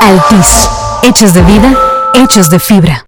[0.00, 0.68] Altis,
[1.02, 1.74] hechos de vida,
[2.14, 3.06] hechos de fibra.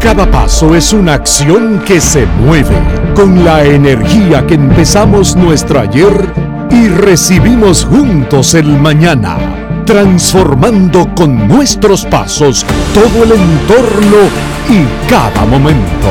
[0.00, 2.76] Cada paso es una acción que se mueve
[3.14, 6.32] con la energía que empezamos nuestro ayer
[6.70, 9.36] y recibimos juntos el mañana,
[9.84, 14.16] transformando con nuestros pasos todo el entorno
[14.68, 16.08] y cada momento.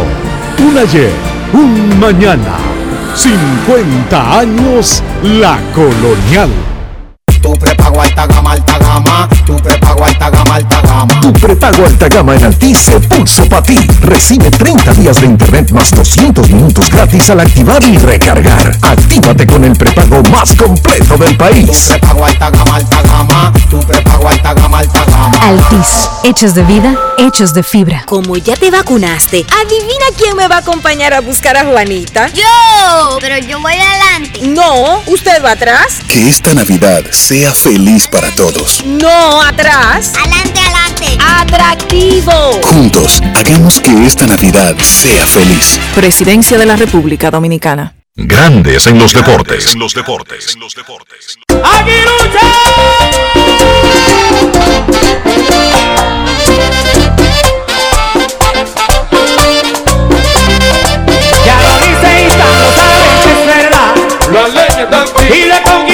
[0.60, 1.12] Un ayer,
[1.54, 2.58] un mañana,
[3.16, 6.69] 50 años la colonial.
[7.42, 9.30] Tu prepago alta gama, alta gama.
[9.46, 11.22] Tu prepago alta gama, alta gama.
[11.22, 13.78] Tu prepago alta gama en Altis se puso para ti.
[14.02, 18.78] Recibe 30 días de internet más 200 minutos gratis al activar y recargar.
[18.82, 21.66] Actívate con el prepago más completo del país.
[21.66, 23.54] Tu prepago alta gama, alta gama.
[23.70, 25.38] Tu prepago alta gama, alta gama.
[25.42, 28.04] Altis, hechos de vida, hechos de fibra.
[28.06, 32.28] Como ya te vacunaste, adivina quién me va a acompañar a buscar a Juanita.
[32.34, 34.42] Yo, pero yo voy adelante.
[34.48, 36.00] No, usted va atrás.
[36.08, 38.84] Que esta Navidad sea feliz para todos.
[38.84, 40.14] No, atrás.
[40.18, 41.18] Adelante, adelante.
[41.24, 42.32] Atractivo.
[42.64, 45.80] Juntos, hagamos que esta Navidad sea feliz.
[45.94, 47.94] Presidencia de la República Dominicana.
[48.16, 49.76] Grandes en los deportes.
[49.76, 50.56] En los deportes.
[61.46, 63.94] Ya lo dice Isa, lo saben que es verdad.
[64.32, 65.89] Leyes de aquí, Y de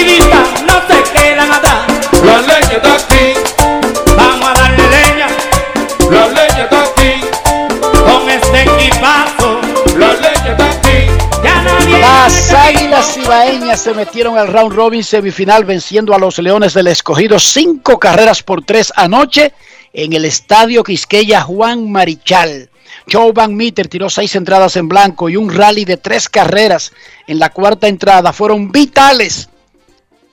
[13.76, 18.66] Se metieron al round robin semifinal venciendo a los Leones del Escogido cinco carreras por
[18.66, 19.54] tres anoche
[19.94, 22.72] en el Estadio Quisqueya Juan Marichal.
[23.12, 26.94] Joe Van Meter tiró seis entradas en blanco y un rally de tres carreras
[27.28, 29.50] en la cuarta entrada fueron vitales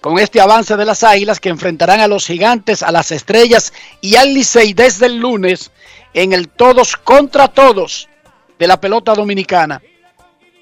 [0.00, 4.16] con este avance de las Águilas que enfrentarán a los Gigantes, a las Estrellas y
[4.16, 5.72] al Licey desde el lunes
[6.14, 8.08] en el todos contra todos
[8.58, 9.82] de la pelota dominicana.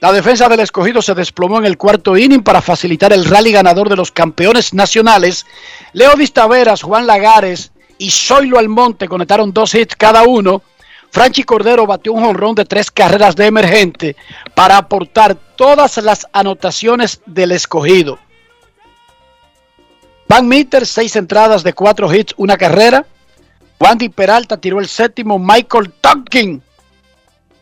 [0.00, 3.90] La defensa del escogido se desplomó en el cuarto inning para facilitar el rally ganador
[3.90, 5.44] de los campeones nacionales.
[5.92, 10.62] Leo Taveras, Juan Lagares y Zoilo Almonte conectaron dos hits cada uno.
[11.10, 14.16] Franchi Cordero batió un jonrón de tres carreras de emergente
[14.54, 18.18] para aportar todas las anotaciones del escogido.
[20.28, 23.04] Van Meter, seis entradas de cuatro hits, una carrera.
[23.78, 25.38] Wandy Peralta tiró el séptimo.
[25.38, 26.62] Michael Tonkin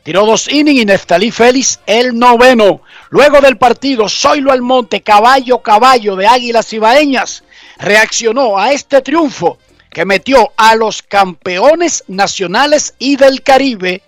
[0.08, 2.80] tiró dos innings y Neftalí Félix el noveno.
[3.10, 7.44] Luego del partido, Zoilo Almonte, caballo, caballo de Águilas Ibaeñas,
[7.76, 9.59] reaccionó a este triunfo
[9.90, 14.00] que metió a los campeones nacionales y del Caribe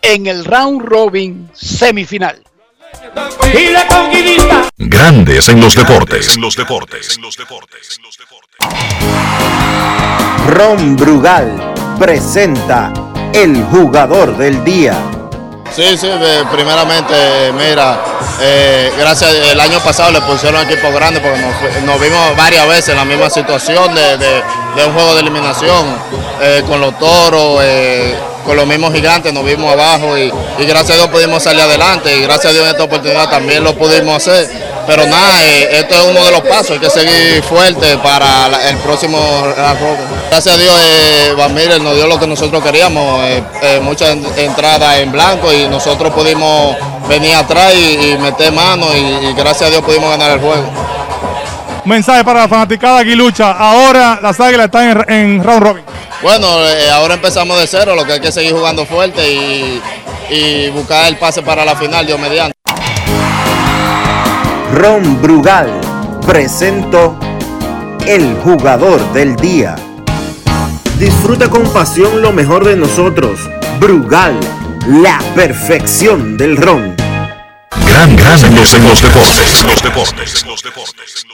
[0.00, 2.40] en el round robin semifinal.
[3.52, 6.36] Y de conquista Grandes en los deportes.
[6.36, 7.18] En los deportes.
[10.50, 12.92] Ron Brugal presenta
[13.34, 14.96] el jugador del día.
[15.74, 16.08] Sí, sí,
[16.50, 17.98] primeramente, mira,
[18.40, 22.88] eh, gracias, el año pasado le pusieron equipo grande porque nos, nos vimos varias veces
[22.90, 24.42] en la misma situación de, de-
[24.76, 25.96] de un juego de eliminación
[26.40, 28.16] eh, con los toros, eh,
[28.48, 32.22] con los mismos gigantes, nos vimos abajo y, gracias a Dios pudimos salir adelante y
[32.22, 34.48] gracias a Dios en esta oportunidad también lo pudimos hacer.
[34.86, 38.78] Pero nada, eh, esto es uno de los pasos, hay que seguir fuerte para el
[38.78, 39.18] próximo.
[40.30, 44.96] Gracias a Dios, eh, nos dio lo que nosotros queríamos, eh, eh, muchas en- entradas
[44.96, 46.74] en blanco y nosotros pudimos
[47.06, 50.64] venir atrás y, meter mano y gracias a Dios pudimos ganar el juego.
[51.88, 53.52] Mensaje para la fanaticada Aguilucha.
[53.52, 55.84] Ahora las águilas están en, en round robin.
[56.22, 59.80] Bueno, eh, ahora empezamos de cero, lo que hay que seguir jugando fuerte y,
[60.28, 62.54] y buscar el pase para la final, Dios mediante.
[64.74, 65.80] Ron Brugal
[66.26, 67.18] presento
[68.06, 69.74] el jugador del día.
[70.98, 73.40] Disfruta con pasión lo mejor de nosotros.
[73.80, 74.38] Brugal,
[74.88, 76.94] la perfección del ron.
[77.86, 79.64] Gran, gran en los, en los deportes.
[79.64, 80.44] Los deportes.
[80.44, 81.24] Los deportes.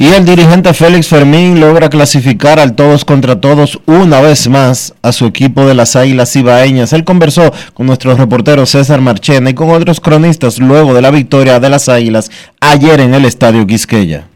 [0.00, 5.10] Y el dirigente Félix Fermín logra clasificar al todos contra todos una vez más a
[5.10, 6.92] su equipo de las Águilas Ibaeñas.
[6.92, 11.58] Él conversó con nuestro reportero César Marchena y con otros cronistas luego de la victoria
[11.58, 12.30] de las Águilas
[12.60, 14.28] ayer en el Estadio Quisqueya.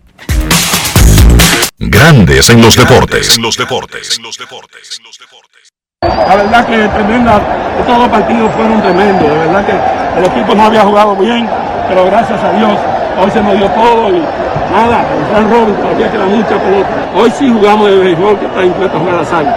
[1.78, 3.36] Grandes en los deportes.
[3.36, 4.18] En los deportes.
[6.02, 7.40] La verdad que tremenda,
[7.78, 11.48] estos dos partidos fueron tremendos, de verdad que el equipo no había jugado bien,
[11.88, 12.76] pero gracias a Dios
[13.20, 14.22] hoy se nos dio todo y
[14.72, 16.88] nada, el Fran Robin todavía queda mucha pelota.
[17.16, 19.54] Hoy sí jugamos de béisbol que está dispuesto a jugar a sangre.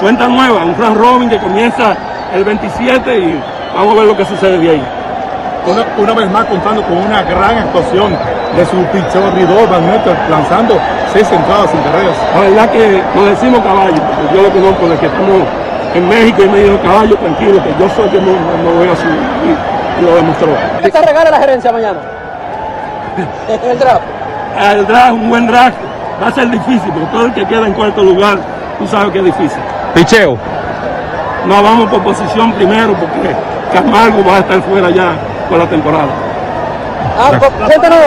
[0.00, 1.96] Cuenta nueva, un Fran Robin que comienza
[2.34, 3.40] el 27 y
[3.74, 4.82] vamos a ver lo que sucede de ahí.
[5.66, 8.16] Una, una vez más contando con una gran actuación
[8.56, 10.76] de su pichón Ridor Van Meter lanzando
[11.12, 12.16] seis entradas sin carreras.
[12.34, 15.42] La verdad que nos decimos caballo, porque yo lo conozco desde que estamos
[15.94, 18.96] en México y me dijo caballo tranquilo, que yo soy que no, no voy a
[18.96, 20.48] subir y, y lo demostró.
[20.82, 21.98] ¿Qué te regala la gerencia mañana?
[23.62, 24.02] El draft.
[24.72, 25.76] El draft, un buen draft,
[26.22, 28.38] va a ser difícil, porque todo el que queda en cuarto lugar,
[28.78, 29.58] tú sabes que es difícil.
[29.94, 30.36] Picheo.
[31.46, 33.34] No, vamos por posición primero, porque
[33.72, 35.12] Camargo va a estar fuera ya
[35.48, 36.06] por la temporada.
[37.18, 37.98] Ah, cu- cuéntanos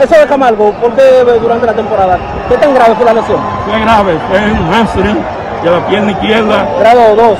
[0.00, 1.02] eso de Camargo, ¿por qué
[1.40, 2.16] durante la temporada?
[2.48, 3.38] ¿Qué tan grave fue la lesión?
[3.68, 5.18] Fue grave, fue un hamstring
[5.64, 6.66] de la pierna izquierda.
[6.78, 7.36] Grado 12.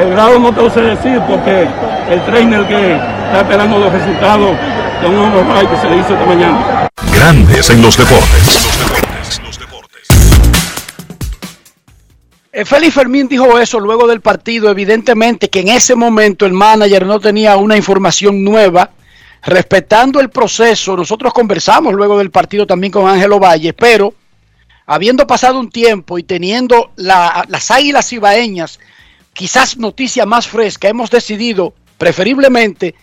[0.00, 1.68] El grado no te lo sé decir porque
[2.10, 4.50] el trainer que está esperando los resultados
[5.10, 6.88] de un que se le hizo esta mañana.
[7.14, 8.60] Grandes en los deportes.
[12.52, 17.04] Eh, Félix Fermín dijo eso luego del partido, evidentemente que en ese momento el manager
[17.04, 18.90] no tenía una información nueva,
[19.42, 20.96] respetando el proceso.
[20.96, 24.14] Nosotros conversamos luego del partido también con Ángelo Valle, pero
[24.86, 28.78] habiendo pasado un tiempo y teniendo la- las águilas ibaeñas,
[29.32, 32.94] quizás noticia más fresca, hemos decidido preferiblemente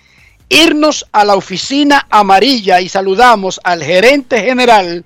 [0.52, 5.06] irnos a la oficina amarilla y saludamos al gerente general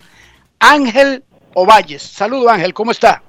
[0.59, 1.23] Ángel
[1.53, 2.01] Ovalles.
[2.01, 3.21] Saludo Ángel, ¿cómo está?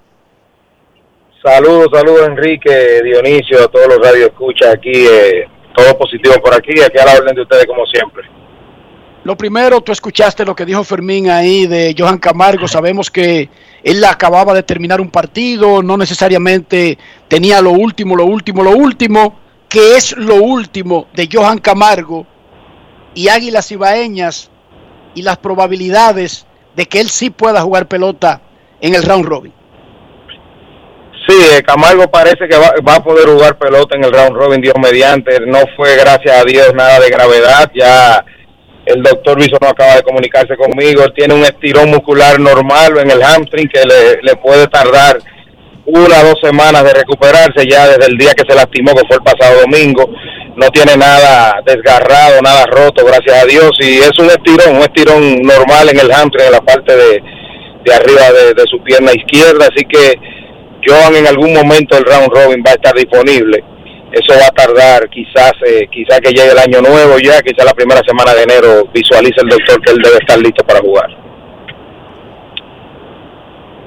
[1.44, 5.46] Saludos, saludos Enrique, Dionisio, a todos los radioescuchas aquí, eh,
[5.76, 8.24] todo positivo por aquí, aquí a la orden de ustedes como siempre.
[9.22, 12.66] Lo primero, tú escuchaste lo que dijo Fermín ahí de Johan Camargo.
[12.66, 13.50] Sabemos que
[13.82, 16.96] él acababa de terminar un partido, no necesariamente
[17.28, 19.45] tenía lo último, lo último, lo último.
[19.68, 22.26] ¿Qué es lo último de Johan Camargo
[23.14, 24.50] y Águilas Ibaeñas
[25.14, 26.46] y las probabilidades
[26.76, 28.40] de que él sí pueda jugar pelota
[28.80, 29.52] en el round robin?
[31.26, 34.76] Sí, eh, Camargo parece que va, a poder jugar pelota en el round robin, Dios
[34.80, 38.24] mediante, no fue gracias a Dios nada de gravedad, ya
[38.84, 43.68] el doctor no acaba de comunicarse conmigo, tiene un estirón muscular normal en el hamstring
[43.68, 43.82] que
[44.22, 45.18] le puede tardar
[45.86, 49.16] una o dos semanas de recuperarse ya desde el día que se lastimó, que fue
[49.16, 50.10] el pasado domingo.
[50.56, 53.70] No tiene nada desgarrado, nada roto, gracias a Dios.
[53.80, 57.22] Y es un estirón, un estirón normal en el hamstring, en la parte de,
[57.84, 59.68] de arriba de, de su pierna izquierda.
[59.70, 60.14] Así que
[60.86, 63.62] Joan en algún momento el round robin va a estar disponible.
[64.12, 67.74] Eso va a tardar, quizás eh, quizás que llegue el año nuevo ya, quizás la
[67.74, 71.08] primera semana de enero visualice el doctor que él debe estar listo para jugar.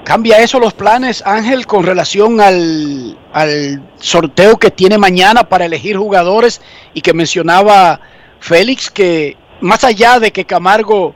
[0.10, 5.97] ¿Cambia eso los planes, Ángel, con relación al, al sorteo que tiene mañana para elegir
[5.97, 6.64] jugadores
[6.95, 8.01] y que mencionaba
[8.39, 11.14] Félix, que más allá de que Camargo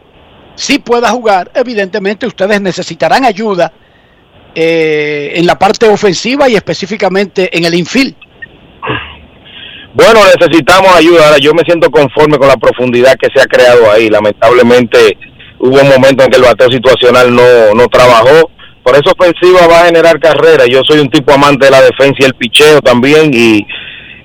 [0.54, 3.74] sí pueda jugar, evidentemente ustedes necesitarán ayuda
[4.54, 8.14] eh, en la parte ofensiva y específicamente en el infield.
[9.96, 11.26] Bueno, necesitamos ayuda.
[11.26, 14.12] Ahora, yo me siento conforme con la profundidad que se ha creado ahí.
[14.12, 15.18] Lamentablemente
[15.58, 18.52] hubo un momento en que el bateo situacional no, no trabajó.
[18.84, 20.66] Por eso ofensiva va a generar carrera.
[20.66, 23.66] Yo soy un tipo amante de la defensa y el picheo también y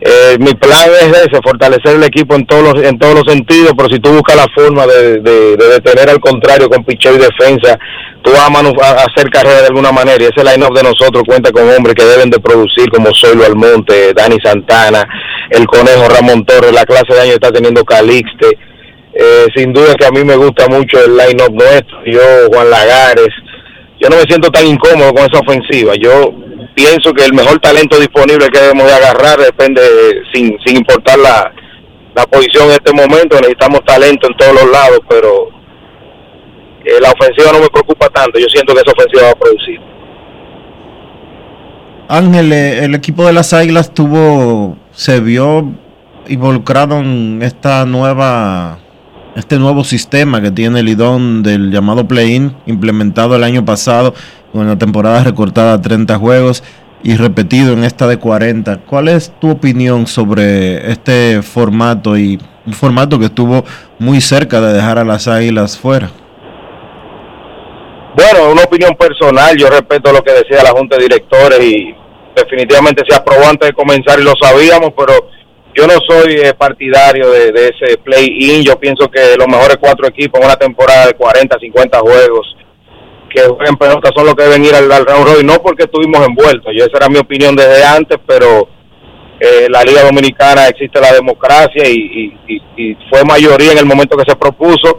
[0.00, 3.72] Eh, mi plan es ese, fortalecer el equipo en todos los, en todos los sentidos,
[3.76, 7.18] pero si tú buscas la forma de, de, de detener al contrario con picheo y
[7.18, 7.76] defensa,
[8.22, 10.22] tú vas a, a hacer carrera de alguna manera.
[10.22, 14.14] Y ese line-up de nosotros cuenta con hombres que deben de producir, como Zoilo Almonte,
[14.14, 15.02] Dani Santana,
[15.50, 18.56] el Conejo Ramón Torres, la clase de año está teniendo Calixte.
[19.14, 21.98] Eh, sin duda que a mí me gusta mucho el line-up nuestro.
[22.06, 23.34] Yo, Juan Lagares,
[24.00, 25.94] yo no me siento tan incómodo con esa ofensiva.
[26.00, 26.32] Yo
[26.74, 29.82] pienso que el mejor talento disponible que debemos de agarrar depende,
[30.32, 31.52] sin, sin importar la,
[32.14, 35.48] la posición en este momento, necesitamos talento en todos los lados, pero
[36.84, 38.38] eh, la ofensiva no me preocupa tanto.
[38.38, 39.80] Yo siento que esa ofensiva va a producir.
[42.08, 45.74] Ángel, eh, el equipo de las Águilas tuvo, se vio
[46.26, 48.78] involucrado en esta nueva,
[49.38, 54.12] este nuevo sistema que tiene el IDON del llamado play-in, implementado el año pasado
[54.52, 56.64] con la temporada recortada a 30 juegos
[57.04, 58.78] y repetido en esta de 40.
[58.78, 63.64] ¿Cuál es tu opinión sobre este formato y un formato que estuvo
[64.00, 66.10] muy cerca de dejar a las Águilas fuera?
[68.16, 71.94] Bueno, una opinión personal, yo respeto lo que decía la Junta de Directores y
[72.34, 75.30] definitivamente se aprobó antes de comenzar y lo sabíamos, pero
[75.78, 80.40] yo no soy eh, partidario de, ese play-in, yo pienso que los mejores cuatro equipos
[80.40, 82.56] en una temporada de 40, 50 juegos
[83.30, 86.26] que jueguen pelota son los que deben ir al, al round robin, no porque estuvimos
[86.26, 88.68] envueltos, yo esa era mi opinión desde antes, pero
[89.40, 93.86] eh, la Liga Dominicana existe la democracia y, y- y- y fue mayoría en el
[93.86, 94.98] momento que se propuso.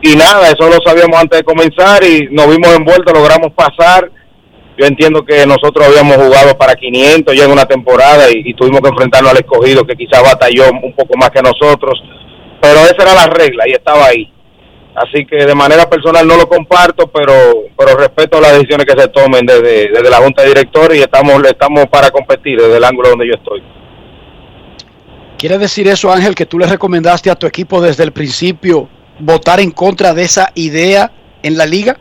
[0.00, 4.10] Y nada, eso lo sabíamos antes de comenzar y nos vimos envueltos, logramos pasar.
[4.78, 8.90] Yo entiendo que nosotros habíamos jugado para 500 ya en una temporada y, tuvimos que
[8.90, 12.00] enfrentarnos al escogido que quizás batalló un poco más que nosotros,
[12.60, 14.32] pero esa era la regla y estaba ahí.
[14.94, 17.34] Así que de manera personal no lo comparto, pero
[17.76, 21.42] pero respeto las decisiones que se tomen desde, desde la Junta de Directores y estamos
[21.44, 23.60] estamos para competir desde el ángulo donde yo estoy.
[25.38, 29.58] ¿Quiere decir eso, Ángel, que tú le recomendaste a tu equipo desde el principio votar
[29.58, 31.10] en contra de esa idea
[31.42, 31.98] en la liga?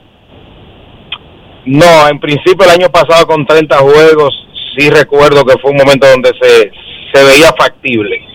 [1.68, 4.34] No, en principio el año pasado con 30 juegos
[4.78, 6.72] sí recuerdo que fue un momento donde se,
[7.14, 8.26] se veía factible.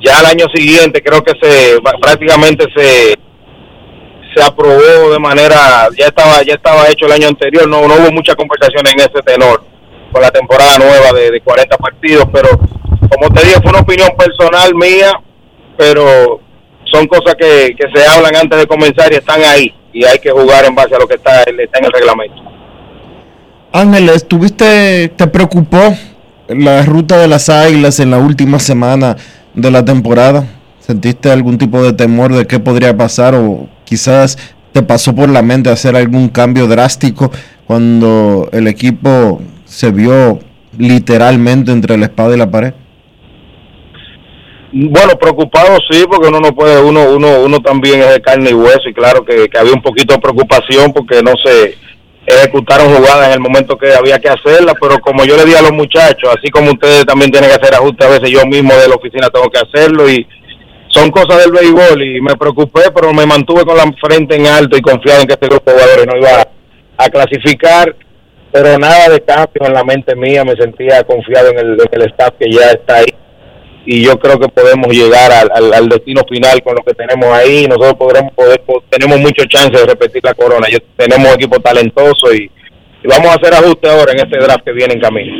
[0.00, 3.14] Ya el año siguiente creo que se prácticamente se
[4.34, 8.10] se aprobó de manera ya estaba ya estaba hecho el año anterior, no no hubo
[8.10, 9.62] mucha conversación en ese tenor
[10.10, 14.10] con la temporada nueva de, de 40 partidos, pero como te dije fue una opinión
[14.16, 15.12] personal mía,
[15.76, 16.40] pero
[16.90, 20.32] son cosas que, que se hablan antes de comenzar y están ahí y hay que
[20.32, 22.51] jugar en base a lo que está, está en el reglamento.
[23.74, 25.78] Ángel, ¿estuviste, te preocupó
[26.48, 29.16] la ruta de las águilas en la última semana
[29.54, 30.46] de la temporada?
[30.78, 34.36] ¿Sentiste algún tipo de temor de qué podría pasar o quizás
[34.72, 37.30] te pasó por la mente hacer algún cambio drástico
[37.66, 40.40] cuando el equipo se vio
[40.76, 42.74] literalmente entre la espada y la pared?
[44.70, 48.54] Bueno, preocupado sí, porque uno no puede, uno, uno, uno también es de carne y
[48.54, 51.76] hueso y claro que, que había un poquito de preocupación porque no se
[52.26, 55.62] ejecutaron jugadas en el momento que había que hacerlas, pero como yo le di a
[55.62, 58.88] los muchachos, así como ustedes también tienen que hacer ajustes, a veces yo mismo de
[58.88, 60.26] la oficina tengo que hacerlo y
[60.88, 64.76] son cosas del béisbol y me preocupé, pero me mantuve con la frente en alto
[64.76, 66.48] y confiado en que este grupo de jugadores no iba
[66.96, 67.96] a, clasificar,
[68.52, 72.02] pero nada de cambio en la mente mía, me sentía confiado en el, en el
[72.10, 73.06] staff que ya está ahí
[73.84, 77.66] y yo creo que podemos llegar al, al, destino final con lo que tenemos ahí.
[77.66, 80.68] Nosotros podremos poder, po- tenemos mucho chance de repetir la corona.
[80.96, 82.50] Tenemos un equipo talentoso y,
[83.02, 85.32] y vamos a hacer ajustes ahora en este draft que viene en camino.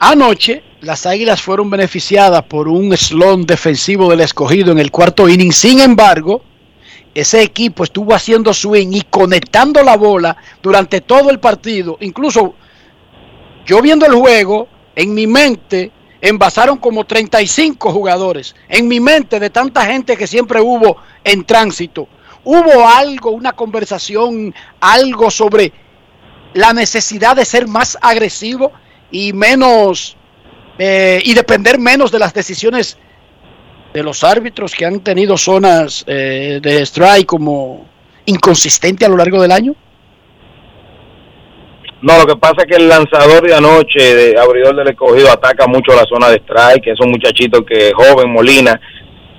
[0.00, 5.52] Anoche, las Águilas fueron beneficiadas por un slon defensivo del escogido en el cuarto inning.
[5.52, 6.42] Sin embargo,
[7.14, 11.96] ese equipo estuvo haciendo swing y conectando la bola durante todo el partido.
[12.00, 12.54] Incluso
[13.66, 15.90] yo viendo el juego, en mi mente
[16.20, 18.54] envasaron como 35 jugadores.
[18.68, 22.08] En mi mente de tanta gente que siempre hubo en tránsito.
[22.44, 25.72] Hubo algo, una conversación, algo sobre
[26.54, 28.72] la necesidad de ser más agresivo
[29.10, 30.16] y menos
[30.78, 32.96] eh, y depender menos de las decisiones
[33.92, 37.86] de los árbitros que han tenido zonas eh, de strike como
[38.26, 39.74] inconsistente a lo largo del año.
[42.00, 45.66] No, lo que pasa es que el lanzador de anoche, de abridor del escogido, ataca
[45.66, 48.80] mucho la zona de strike, que es un muchachito que joven, Molina,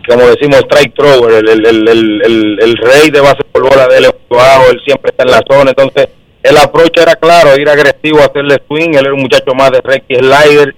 [0.07, 4.05] como decimos, strike thrower, el, el, el, el, rey de base por bola de él
[4.05, 6.09] él siempre está en la zona, entonces
[6.43, 10.13] el approach era claro, ir agresivo, hacerle swing, él era un muchacho más de recta
[10.13, 10.75] y slider,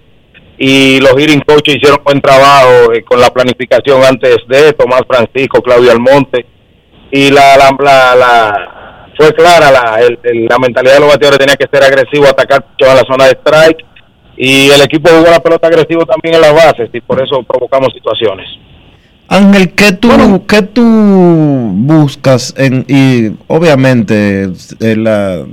[0.57, 5.61] y los hitting coaches hicieron buen trabajo eh, con la planificación antes de Tomás Francisco,
[5.61, 6.45] Claudio Almonte,
[7.11, 8.77] y la, la, la-
[9.21, 12.65] fue clara la, el- el- la mentalidad de los bateadores tenía que ser agresivo, atacar
[12.77, 13.85] toda la zona de strike
[14.37, 17.89] y el equipo jugó la pelota agresivo también en las bases y por eso provocamos
[17.93, 18.47] situaciones.
[19.27, 22.53] Ángel, ¿qué tú, ¿qué tú buscas?
[22.57, 24.49] En, y obviamente,
[24.81, 25.45] eh, la,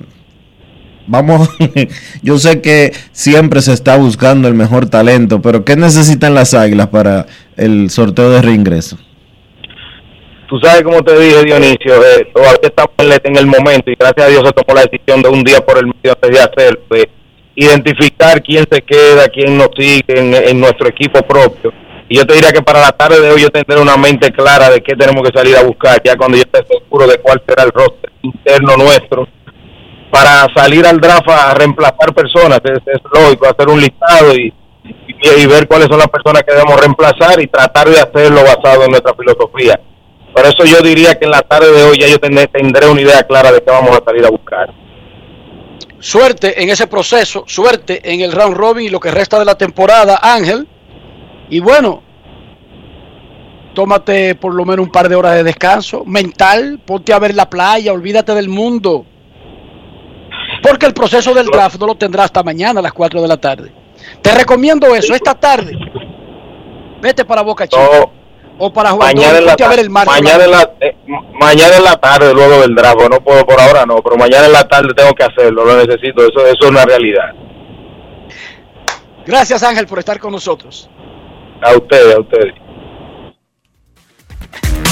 [1.07, 1.49] vamos,
[2.23, 6.89] yo sé que siempre se está buscando el mejor talento, pero ¿qué necesitan las águilas
[6.89, 8.99] para el sorteo de reingreso?
[10.49, 12.93] Tú sabes, como te dije, Dionisio, eh, todavía estamos
[13.23, 15.77] en el momento y gracias a Dios se tomó la decisión de un día por
[15.77, 17.11] el medio antes de hacerlo, de
[17.55, 21.71] identificar quién se queda, quién nos sigue en, nuestro equipo propio
[22.09, 24.71] y yo te diría que para la tarde de hoy yo tendré una mente clara
[24.71, 27.65] de qué tenemos que salir a buscar, ya cuando yo esté seguro de cuál será
[27.65, 29.29] el roster interno nuestro,
[30.11, 34.55] para salir al draft a reemplazar personas, es, lógico, hacer un listado y,
[35.47, 39.13] ver cuáles son las personas que debemos reemplazar y tratar de hacerlo basado en nuestra
[39.15, 39.79] filosofía.
[40.35, 43.01] Por eso yo diría que en la tarde de hoy ya yo tendré, tendré una
[43.01, 44.73] idea clara de qué vamos a salir a buscar.
[46.01, 49.59] Suerte en ese proceso, suerte en el round robin y lo que resta de la
[49.59, 50.69] temporada, Ángel.
[51.51, 52.03] Y bueno,
[53.75, 57.51] tómate por lo menos un par de horas de descanso mental, ponte a ver la
[57.51, 59.07] playa, olvídate del mundo.
[60.63, 63.37] Porque el proceso del draft no lo tendrás hasta mañana a las 4 de la
[63.37, 63.73] tarde.
[64.23, 65.77] Te recomiendo eso, esta tarde.
[67.01, 68.09] Vete para Boca Chica.
[68.59, 70.97] O para jugar mañana, en la, a ver el mañana, en la, eh,
[71.41, 73.09] mañana en la tarde, luego del draft.
[73.11, 76.23] No puedo por ahora, no, pero mañana en la tarde tengo que hacerlo, lo necesito.
[76.23, 77.33] Eso, eso es una realidad.
[79.27, 80.91] Gracias, Ángel, por estar con nosotros.
[81.63, 82.55] A ustedes, a ustedes.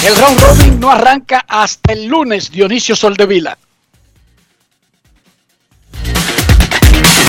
[0.06, 3.58] El round robin no arranca hasta el lunes, Dionisio Soldevila.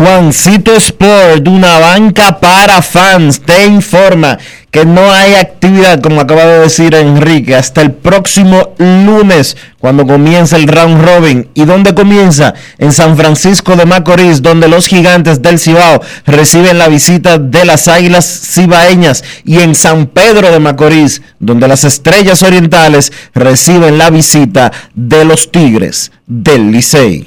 [0.00, 4.38] Juancito Sport, una banca para fans, te informa
[4.70, 10.56] que no hay actividad, como acaba de decir Enrique, hasta el próximo lunes, cuando comienza
[10.56, 11.50] el round robin.
[11.52, 12.54] ¿Y dónde comienza?
[12.78, 17.86] En San Francisco de Macorís, donde los gigantes del Cibao reciben la visita de las
[17.86, 19.22] águilas cibaeñas.
[19.44, 25.52] Y en San Pedro de Macorís, donde las estrellas orientales reciben la visita de los
[25.52, 27.26] tigres del Licey.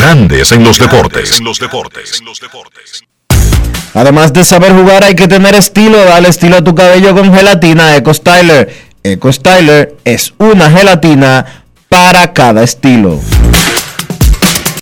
[0.00, 1.38] Grandes en los deportes.
[1.38, 2.22] En los deportes.
[3.92, 6.02] Además de saber jugar, hay que tener estilo.
[6.02, 8.74] Dale estilo a tu cabello con gelatina Eco Styler.
[9.02, 13.20] Eco Styler es una gelatina para cada estilo.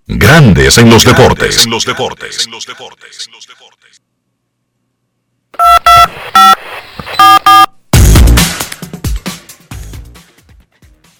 [0.06, 1.64] Grandes en los deportes.
[1.64, 2.44] En los deportes.
[2.44, 3.28] En los deportes.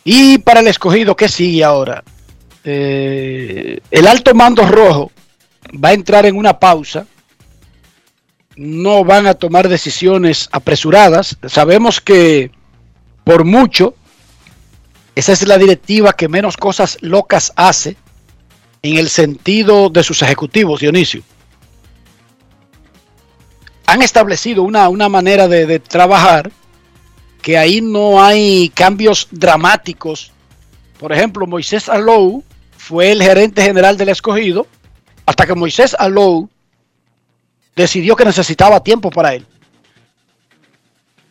[0.05, 2.05] Y para el escogido, ¿qué sigue ahora?
[2.71, 5.11] Eh, el alto mando rojo
[5.83, 7.07] va a entrar en una pausa.
[8.57, 11.39] No van a tomar decisiones apresuradas.
[11.47, 12.51] Sabemos que
[13.25, 13.95] por mucho,
[15.15, 17.97] esa es la directiva que menos cosas locas hace
[18.83, 21.23] en el sentido de sus ejecutivos, Dionisio.
[23.87, 26.51] Han establecido una, una manera de, de trabajar
[27.41, 30.33] que ahí no hay cambios dramáticos.
[30.99, 32.45] Por ejemplo, Moisés Alou
[32.89, 34.67] fue el gerente general del escogido
[35.27, 36.49] hasta que Moisés Alou
[37.77, 39.47] decidió que necesitaba tiempo para él.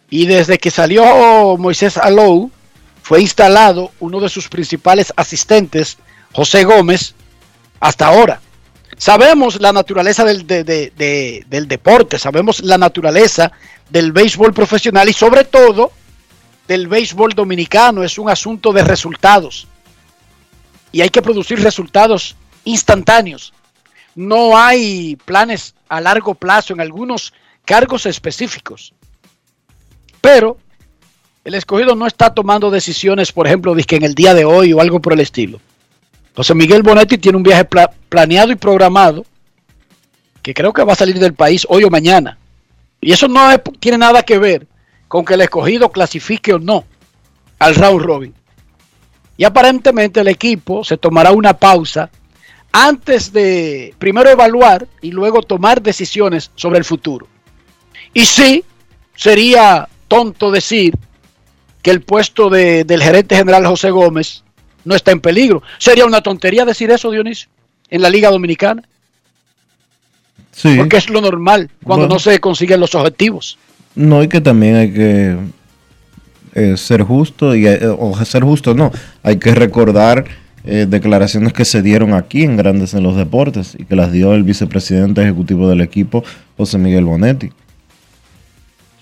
[0.07, 2.51] Y desde que salió Moisés Alou,
[3.01, 5.97] fue instalado uno de sus principales asistentes,
[6.31, 7.15] José Gómez,
[7.79, 8.39] hasta ahora.
[8.95, 13.51] Sabemos la naturaleza del, de, de, de, del deporte, sabemos la naturaleza
[13.89, 15.91] del béisbol profesional y sobre todo
[16.67, 18.03] del béisbol dominicano.
[18.03, 19.67] Es un asunto de resultados.
[20.91, 23.53] Y hay que producir resultados instantáneos.
[24.15, 27.33] No hay planes a largo plazo en algunos
[27.65, 28.93] cargos específicos.
[30.21, 30.57] Pero
[31.43, 34.81] el escogido no está tomando decisiones, por ejemplo, de en el día de hoy o
[34.81, 35.59] algo por el estilo.
[36.35, 39.25] José Miguel Bonetti tiene un viaje pla planeado y programado
[40.41, 42.37] que creo que va a salir del país hoy o mañana.
[43.01, 44.67] Y eso no tiene nada que ver
[45.07, 46.85] con que el escogido clasifique o no
[47.59, 48.33] al round robin.
[49.37, 52.09] Y aparentemente el equipo se tomará una pausa
[52.71, 57.27] antes de primero evaluar y luego tomar decisiones sobre el futuro.
[58.13, 58.63] Y sí,
[59.15, 60.95] sería tonto decir
[61.81, 64.43] que el puesto de- del gerente general José Gómez
[64.83, 65.61] no está en peligro.
[65.77, 67.49] Sería una tontería decir eso, Dionisio,
[67.89, 68.83] en la Liga Dominicana,
[70.51, 70.75] Sí.
[70.77, 72.15] porque es lo normal cuando Bueno.
[72.15, 73.57] no se consiguen los objetivos.
[73.95, 75.37] No, y que también hay que
[76.57, 78.91] eh, ser justo, y, eh, o ser justo no,
[79.21, 80.25] hay que recordar
[80.65, 84.33] eh, declaraciones que se dieron aquí en Grandes en los Deportes y que las dio
[84.33, 86.23] el vicepresidente ejecutivo del equipo,
[86.57, 87.51] José Miguel Bonetti,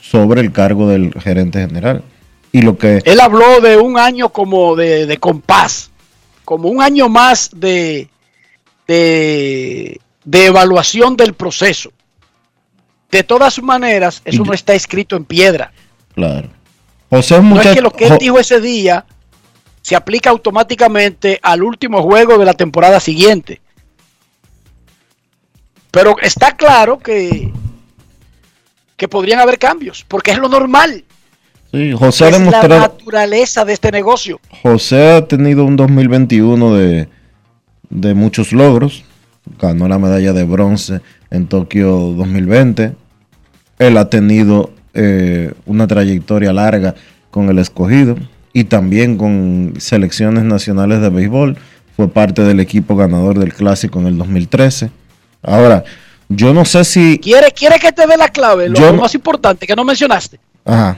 [0.02, 2.04] sobre el cargo del gerente general.
[2.52, 3.02] Y lo que...
[3.06, 5.92] Él habló de un año como de, de compás,
[6.44, 8.10] como un año más de,
[8.88, 11.92] de, de evaluación del proceso.
[13.12, 15.72] De todas maneras, eso no está escrito en piedra.
[16.14, 16.50] Claro.
[17.16, 19.06] José es No es que lo que él Jo- dijo ese día
[19.82, 23.62] se aplica automáticamente al último juego de la temporada siguiente.
[25.92, 27.52] Pero está claro que,
[28.98, 31.04] que podrían haber cambios, porque es lo normal.
[31.72, 32.80] sí, José ha es la demostrado...
[32.82, 34.40] naturaleza de este negocio.
[34.64, 37.08] José ha tenido un 2021 de,
[37.90, 39.04] de muchos logros.
[39.60, 42.94] Ganó la medalla de bronce en Tokio 2020.
[43.78, 46.96] Él ha tenido eh, una trayectoria larga
[47.32, 48.16] con el escogido
[48.54, 51.58] y también con selecciones nacionales de béisbol.
[51.96, 54.90] Fue parte del equipo ganador del clásico en el 2013.
[55.44, 55.84] Ahora,
[56.28, 57.20] yo no sé si...
[57.20, 58.68] ¿Quiere, quiere que te dé la clave?
[58.70, 60.40] Lo Yo no- más importante que no mencionaste.
[60.66, 60.98] Ajá,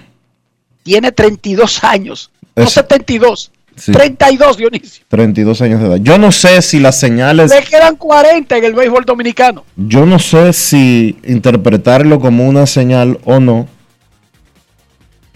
[0.83, 2.71] Tiene 32 años, no Eso.
[2.71, 3.51] 72.
[3.75, 3.91] Sí.
[3.91, 5.03] 32, Dionisio.
[5.07, 5.97] 32 años de edad.
[5.97, 7.51] Yo no sé si las señales...
[7.51, 9.65] Le quedan 40 en el béisbol dominicano.
[9.75, 13.67] Yo no sé si interpretarlo como una señal o no,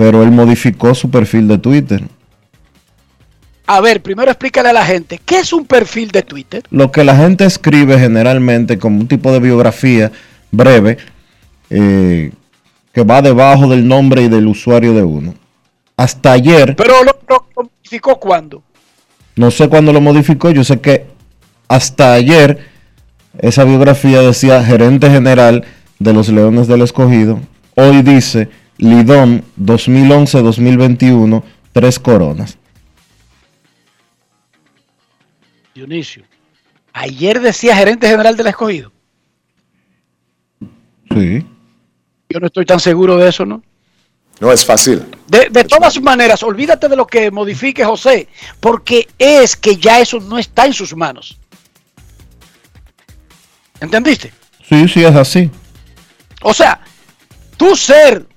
[0.02, 2.02] pero él modificó su perfil de Twitter.
[3.68, 6.64] A ver, primero explícale a la gente, ¿qué es un perfil de Twitter?
[6.72, 10.12] Lo que la gente escribe generalmente como un tipo de biografía
[10.52, 10.98] breve
[11.70, 12.32] eh,
[12.92, 15.36] que va debajo del nombre y del usuario de uno.
[15.98, 18.64] Hasta ayer, Pero lo, lo- lo modificó cuándo?
[19.36, 21.06] no sé cuándo lo modificó, yo sé que
[21.68, 22.58] hasta ayer
[23.38, 25.64] esa biografía decía gerente general
[26.00, 27.40] de los Leones del Escogido.
[27.76, 28.50] Hoy dice
[28.82, 32.58] Lidón 2011-2021, tres coronas.
[35.76, 36.24] Dionisio.
[36.92, 38.92] Ayer decía gerente general del escogido.
[41.12, 41.46] Sí.
[42.30, 43.62] Yo no estoy tan seguro de eso, ¿no?
[44.40, 45.06] No es fácil.
[45.28, 48.28] De, de todas maneras, olvídate de lo que modifique José,
[48.60, 51.40] porque es que ya eso no está en sus manos.
[53.80, 54.34] ¿Entendiste?
[54.68, 55.52] Sí, sí, es así.
[56.42, 56.82] O sea,
[57.58, 58.31] tú ser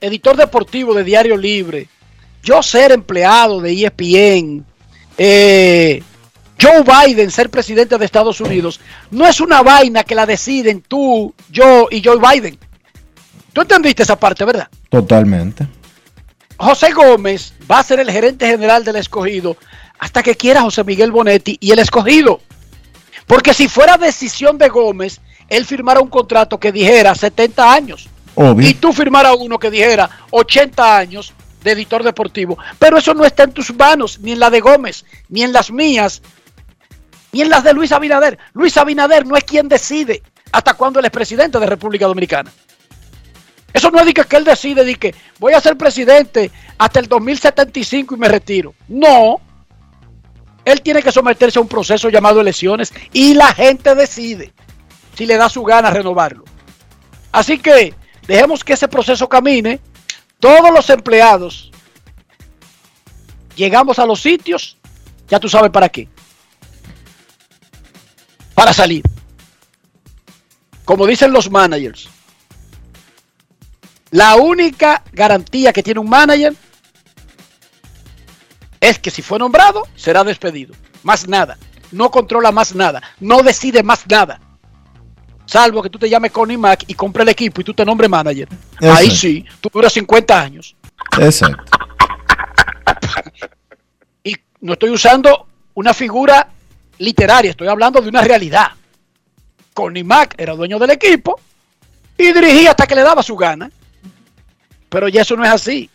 [0.00, 1.88] editor deportivo de Diario Libre,
[2.42, 4.64] yo ser empleado de ESPN,
[5.18, 6.02] eh,
[6.60, 8.80] Joe Biden ser presidente de Estados Unidos,
[9.10, 12.58] no es una vaina que la deciden tú, yo y Joe Biden.
[13.52, 14.68] ¿Tú entendiste esa parte, verdad?
[14.88, 15.66] Totalmente.
[16.56, 19.56] José Gómez va a ser el gerente general del escogido
[19.98, 22.40] hasta que quiera José Miguel Bonetti y el escogido.
[23.26, 28.08] Porque si fuera decisión de Gómez, él firmara un contrato que dijera 70 años
[28.58, 31.32] Y tú firmara uno que dijera 80 años
[31.62, 32.58] de editor deportivo.
[32.78, 35.70] Pero eso no está en tus manos, ni en la de Gómez, ni en las
[35.70, 36.22] mías,
[37.32, 38.38] ni en las de Luis Abinader.
[38.52, 40.22] Luis Abinader no es quien decide
[40.52, 42.50] hasta cuándo él es presidente de República Dominicana.
[43.72, 47.08] Eso no es de que él decide de que voy a ser presidente hasta el
[47.08, 48.74] 2075 y me retiro.
[48.88, 49.40] No.
[50.64, 54.52] Él tiene que someterse a un proceso llamado elecciones y la gente decide
[55.14, 56.44] si le da su gana renovarlo.
[57.32, 57.94] Así que
[58.26, 59.80] dejemos que ese proceso camine.
[60.38, 61.70] Todos los empleados
[63.54, 64.76] llegamos a los sitios,
[65.28, 66.08] ya tú sabes para qué.
[68.54, 69.02] Para salir.
[70.84, 72.08] Como dicen los managers,
[74.10, 76.54] la única garantía que tiene un manager
[78.80, 80.74] es que si fue nombrado, será despedido.
[81.02, 81.58] Más nada.
[81.92, 83.02] No controla más nada.
[83.20, 84.40] No decide más nada.
[85.46, 88.10] Salvo que tú te llames Connie Mac y compre el equipo y tú te nombres
[88.10, 88.48] manager.
[88.80, 90.76] Ahí sí, tú duras 50 años.
[91.18, 91.78] Exacto.
[94.24, 96.48] Y no estoy usando una figura
[96.98, 98.72] literaria, estoy hablando de una realidad.
[99.72, 101.38] Connie Mac era dueño del equipo
[102.18, 103.70] y dirigía hasta que le daba su gana.
[104.88, 105.90] Pero ya eso no es así.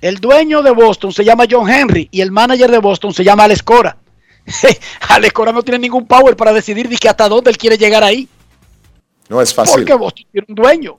[0.00, 3.44] El dueño de Boston se llama John Henry y el manager de Boston se llama
[3.44, 3.96] Alex Cora.
[5.08, 8.04] Alex Cora no tiene ningún power para decidir de que hasta dónde él quiere llegar
[8.04, 8.28] ahí.
[9.28, 9.76] No es fácil.
[9.76, 10.98] Porque Boston tiene un dueño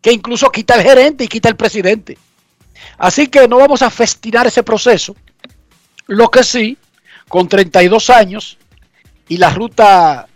[0.00, 2.18] que incluso quita el gerente y quita el presidente.
[2.98, 5.16] Así que no vamos a festinar ese proceso.
[6.06, 6.76] Lo que sí,
[7.28, 8.58] con 32 años
[9.28, 10.28] y la ruta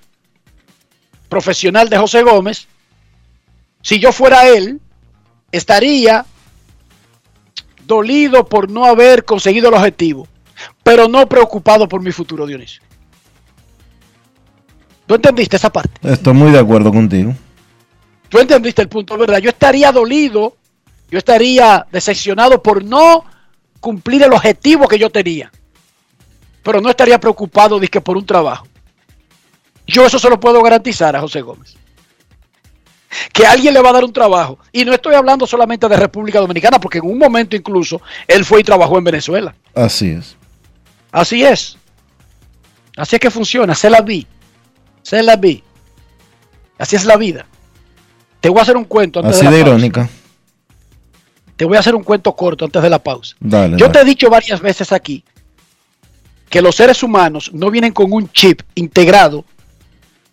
[1.29, 2.67] profesional de José Gómez,
[3.83, 4.81] si yo fuera él,
[5.53, 6.25] estaría
[7.85, 10.27] dolido por no haber conseguido el objetivo,
[10.83, 12.83] pero no preocupado por mi futuro, Dionisio.
[15.07, 15.91] ¿Tú entendiste esa parte?
[16.03, 17.35] Estoy muy de acuerdo contigo.
[18.29, 19.39] Tú entendiste el punto, ¿verdad?
[19.39, 20.57] Yo estaría dolido,
[21.11, 23.25] yo estaría decepcionado por no
[23.81, 25.51] cumplir el objetivo que yo tenía,
[26.63, 28.67] pero no estaría preocupado que por un trabajo.
[29.87, 31.75] Yo eso se lo puedo garantizar a José Gómez.
[33.33, 34.59] Que alguien le va a dar un trabajo.
[34.71, 38.61] Y no estoy hablando solamente de República Dominicana, porque en un momento incluso él fue
[38.61, 39.55] y trabajó en Venezuela.
[39.75, 40.37] Así es.
[41.13, 41.77] Así es.
[42.97, 43.75] Así es que funciona.
[43.75, 44.27] Se la vi.
[45.03, 45.63] Se la vi.
[46.79, 47.47] Así es la vida.
[48.41, 49.77] Te voy a hacer un cuento antes Así de de la pausa.
[49.77, 50.09] irónica.
[51.57, 53.35] Te voy a hacer un cuento corto antes de la pausa.
[53.41, 53.77] Dale.
[53.77, 53.93] Yo dale.
[53.93, 55.25] te he dicho varias veces aquí
[56.49, 59.45] que los seres humanos no vienen con un chip integrado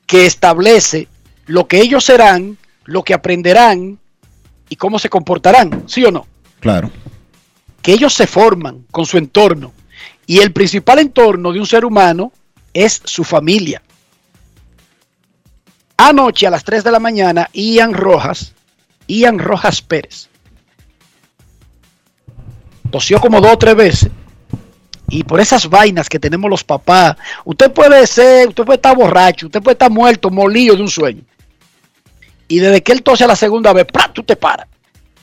[0.06, 1.08] que establece
[1.46, 4.00] lo que ellos serán, lo que aprenderán
[4.70, 6.28] y cómo se comportarán, ¿sí o no?
[6.60, 6.90] Claro.
[7.82, 9.74] Que ellos se forman con su entorno
[10.28, 12.32] y el principal entorno de un ser humano
[12.74, 13.82] es su familia.
[15.98, 18.54] Anoche a las 3 de la mañana, Ian Rojas,
[19.08, 20.28] Ian Rojas Pérez,
[22.92, 24.12] tosió como dos o tres veces.
[25.08, 27.16] Y por esas vainas que tenemos los papás,
[27.46, 31.22] usted puede ser, usted puede estar borracho, usted puede estar muerto, molido de un sueño.
[32.48, 34.12] Y desde que él tose a la segunda vez, ¡pra!
[34.12, 34.68] tú te paras.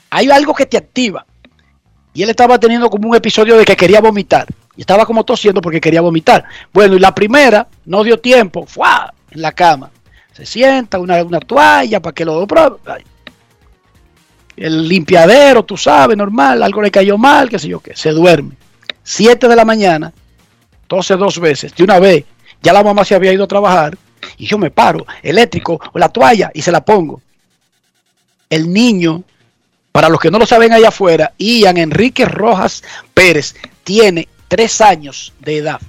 [0.09, 1.25] Hay algo que te activa.
[2.13, 4.47] Y él estaba teniendo como un episodio de que quería vomitar.
[4.75, 6.45] Y estaba como tosiendo porque quería vomitar.
[6.71, 8.87] Bueno, y la primera no dio tiempo, fue
[9.31, 9.91] en la cama.
[10.33, 12.47] Se sienta, una, una toalla para que lo
[12.85, 13.03] ay.
[14.55, 17.95] El limpiadero, tú sabes, normal, algo le cayó mal, qué sé yo qué.
[17.95, 18.55] Se duerme.
[19.03, 20.13] 7 de la mañana,
[20.87, 22.23] tose dos veces, de una vez,
[22.61, 23.97] ya la mamá se había ido a trabajar,
[24.37, 27.21] y yo me paro, eléctrico, o la toalla, y se la pongo.
[28.49, 29.23] El niño,
[29.91, 35.33] para los que no lo saben allá afuera, Ian Enrique Rojas Pérez, tiene tres años
[35.39, 35.81] de edad.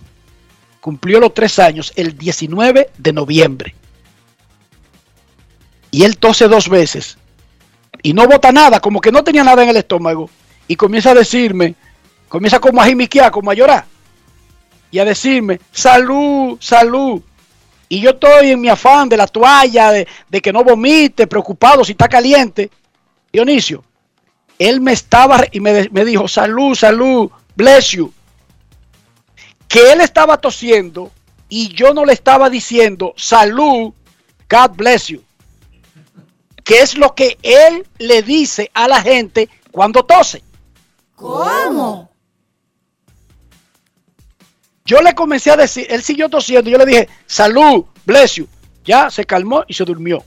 [0.81, 3.75] Cumplió los tres años el 19 de noviembre.
[5.91, 7.19] Y él tose dos veces.
[8.03, 10.31] Y no bota nada, como que no tenía nada en el estómago.
[10.67, 11.75] Y comienza a decirme,
[12.27, 13.85] comienza como a jimiquear, como a llorar.
[14.91, 17.21] Y a decirme, salud, salud.
[17.91, 20.07] Y yo estoy en mi afán de la toalla, de,
[20.41, 22.71] que no vomite, preocupado si está caliente.
[23.31, 23.85] Dionisio,
[24.59, 28.11] él me estaba y me, me dijo, salud, salud, bless you.
[29.69, 31.11] Que él estaba tosiendo
[31.49, 33.93] y yo no le estaba diciendo, salud,
[34.51, 35.23] God bless you.
[36.63, 40.43] Que es lo que él le dice a la gente cuando tose.
[41.15, 42.11] ¿Cómo?
[44.87, 48.47] Yo le comencé a decir, él siguió tosiendo, yo le dije, salud, bless you.
[48.85, 50.23] Ya se calmó y se durmió.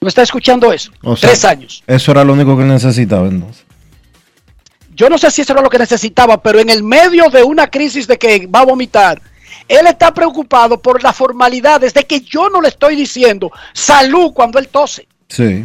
[0.00, 0.90] ¿No está escuchando eso?
[1.02, 1.82] O sea, Tres años.
[1.86, 3.64] Eso era lo único que necesitaba entonces.
[4.94, 7.70] Yo no sé si eso era lo que necesitaba, pero en el medio de una
[7.70, 9.20] crisis de que va a vomitar,
[9.68, 14.58] él está preocupado por las formalidades de que yo no le estoy diciendo salud cuando
[14.58, 15.08] él tose.
[15.28, 15.64] Sí.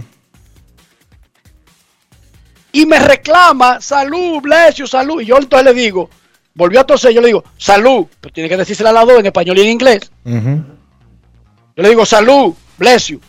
[2.71, 5.21] Y me reclama salud, bless you, salud.
[5.21, 6.09] Y yo entonces le digo,
[6.53, 9.25] volvió a toser, yo le digo salud, pero tiene que decírsela a la dos en
[9.25, 10.11] español y en inglés.
[10.23, 13.19] Yo le digo salud, bless you.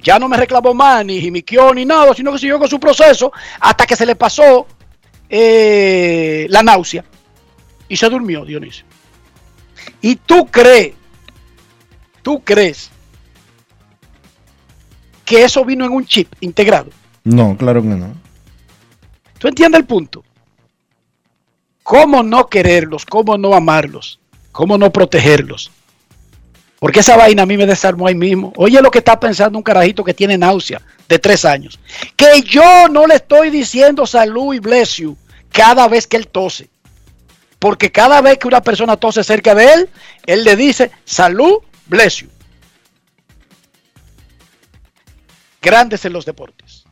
[0.00, 3.32] Ya no me reclamó más, ni jimiquió, ni nada, sino que siguió con su proceso
[3.58, 4.66] hasta que se le pasó
[5.28, 7.04] eh, la náusea
[7.88, 8.84] y se durmió, Dionisio.
[10.00, 10.94] ¿Y tú crees,
[12.22, 12.90] tú crees
[15.24, 16.90] que eso vino en un chip integrado?
[17.24, 18.14] No, claro que no.
[19.38, 20.24] ¿Tú entiendes el punto?
[21.82, 23.06] ¿Cómo no quererlos?
[23.06, 24.20] ¿Cómo no amarlos?
[24.52, 25.70] ¿Cómo no protegerlos?
[26.78, 28.52] Porque esa vaina a mí me desarmó ahí mismo.
[28.56, 31.78] Oye lo que está pensando un carajito que tiene náusea de tres años.
[32.16, 35.16] Que yo no le estoy diciendo salud y bless you
[35.50, 36.68] cada vez que él tose.
[37.58, 39.90] Porque cada vez que una persona tose cerca de él,
[40.26, 42.28] él le dice salud, bless you.
[45.60, 46.84] Grandes en los deportes.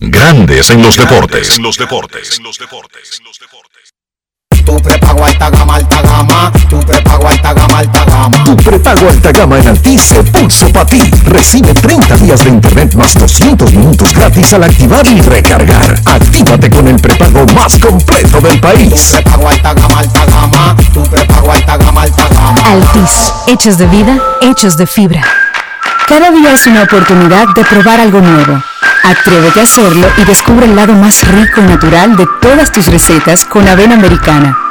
[0.00, 1.56] Grandes en los deportes.
[1.56, 2.38] En los deportes.
[2.38, 3.93] Tu
[4.84, 6.52] prepago alta gama, alta gama.
[6.68, 8.44] Tu prepago alta gama, alta gama.
[8.44, 11.00] Tu prepago alta gama en Altis se puso para ti.
[11.26, 16.00] Recibe 30 días de internet más 200 minutos gratis al activar y recargar.
[16.04, 19.10] Actívate con el prepago más completo del país.
[19.10, 20.76] Tu prepago alta gama, alta gama.
[20.92, 22.60] Tu prepago alta gama, alta gama.
[22.64, 25.24] Altis, hechos de vida, hechos de fibra.
[26.06, 28.62] Cada día es una oportunidad de probar algo nuevo.
[29.02, 33.44] Atrévete a hacerlo y descubre el lado más rico y natural de todas tus recetas
[33.44, 34.63] con avena americana.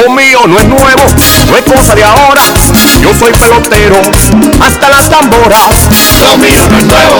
[0.00, 1.02] Lo mío no es nuevo,
[1.50, 2.42] no es cosa de ahora.
[3.02, 4.00] Yo soy pelotero,
[4.60, 5.88] hasta las tamboras.
[6.22, 7.16] Lo mío no es nuevo,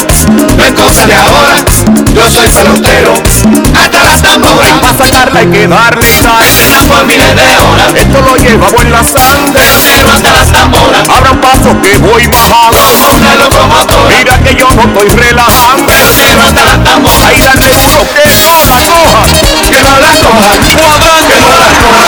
[0.56, 1.56] no es cosa de ahora.
[2.14, 3.14] Yo soy pelotero,
[3.74, 4.78] hasta las tamboras.
[4.80, 6.44] Para sacarla hay que darle sal.
[6.88, 7.94] Por miles de horas.
[7.94, 9.52] Esto lo llevamos en la sangre.
[9.52, 11.08] Pelotero hasta las tamboras.
[11.08, 12.78] Abra un paso que voy bajando.
[12.78, 14.16] Como una locomotora.
[14.16, 15.86] Mira que yo no estoy relajando.
[15.86, 17.24] Pelotero hasta las tamboras.
[17.24, 19.26] Ahí dale duro que no la coja.
[19.68, 20.58] Que no la coja.
[20.68, 21.34] Cuadrante.
[21.34, 22.07] Que no la coja.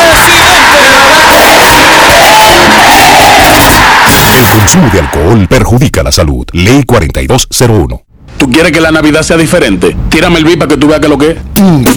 [4.31, 6.47] El consumo de alcohol perjudica la salud.
[6.53, 8.03] Ley 4201.
[8.39, 9.95] ¿Tú quieres que la Navidad sea diferente?
[10.09, 11.37] Tírame el beat para que tú veas que lo que es.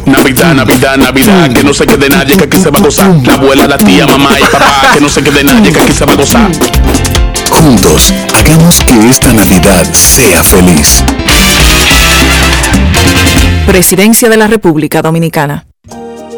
[0.06, 3.16] Navidad, Navidad, Navidad, que no se quede nadie, que aquí se va a gozar.
[3.26, 6.06] La abuela, la tía, mamá y papá, que no se quede nadie, que aquí se
[6.06, 6.52] va a gozar.
[7.50, 11.04] Juntos, hagamos que esta Navidad sea feliz.
[13.66, 15.66] Presidencia de la República Dominicana.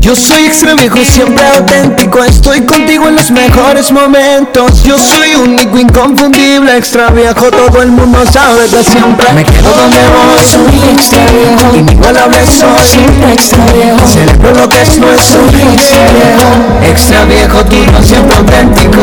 [0.00, 2.22] Yo soy extra viejo, siempre auténtico.
[2.22, 4.84] Estoy contigo en los mejores momentos.
[4.84, 7.50] Yo soy único, inconfundible, extra viejo.
[7.50, 10.44] Todo el mundo sabe que siempre me quedo donde voy.
[10.46, 12.86] Soy extra viejo, inigualable soy.
[12.86, 15.40] Siempre extra viejo, celebro lo que es nuestro.
[15.72, 16.48] Extra viejo,
[16.88, 19.00] extra viejo, tú no siempre auténtico.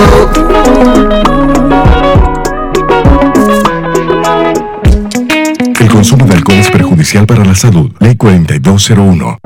[5.80, 6.87] El consumo de alcohol es perjudicial
[7.28, 7.92] para la salud.
[8.00, 9.38] Ley 4201.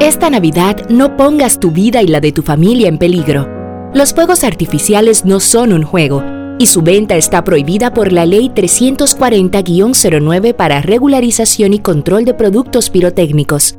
[0.00, 3.48] Esta Navidad no pongas tu vida y la de tu familia en peligro.
[3.92, 6.22] Los fuegos artificiales no son un juego
[6.58, 12.90] y su venta está prohibida por la Ley 340-09 para regularización y control de productos
[12.90, 13.76] pirotécnicos.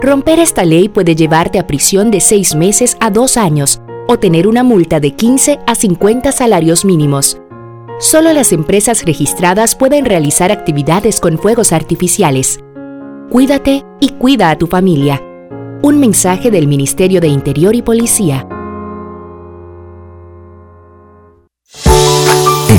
[0.00, 4.46] Romper esta ley puede llevarte a prisión de 6 meses a 2 años o tener
[4.46, 7.38] una multa de 15 a 50 salarios mínimos.
[8.00, 12.58] Solo las empresas registradas pueden realizar actividades con fuegos artificiales.
[13.28, 15.22] Cuídate y cuida a tu familia.
[15.82, 18.48] Un mensaje del Ministerio de Interior y Policía.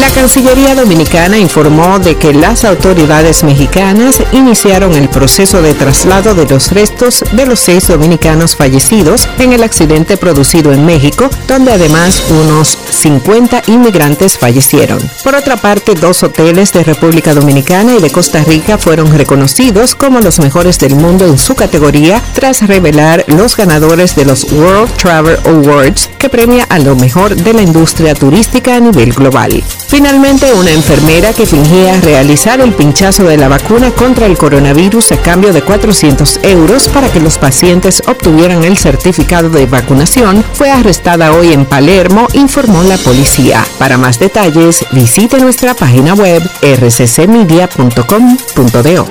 [0.00, 6.44] La Cancillería Dominicana informó de que las autoridades mexicanas iniciaron el proceso de traslado de
[6.44, 12.22] los restos de los seis dominicanos fallecidos en el accidente producido en México, donde además
[12.28, 14.98] unos 50 inmigrantes fallecieron.
[15.24, 20.20] Por otra parte, dos hoteles de República Dominicana y de Costa Rica fueron reconocidos como
[20.20, 25.38] los mejores del mundo en su categoría tras revelar los ganadores de los World Travel
[25.46, 29.62] Awards que premia a lo mejor de la industria turística a nivel global.
[29.88, 35.22] Finalmente, una enfermera que fingía realizar el pinchazo de la vacuna contra el coronavirus a
[35.22, 41.30] cambio de 400 euros para que los pacientes obtuvieran el certificado de vacunación fue arrestada
[41.32, 43.64] hoy en Palermo, informó la policía.
[43.78, 49.06] Para más detalles, visite nuestra página web rccmedia.com.do.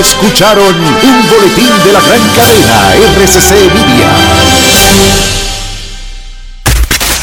[0.00, 4.08] Escucharon un boletín de la gran cadena RCC Media.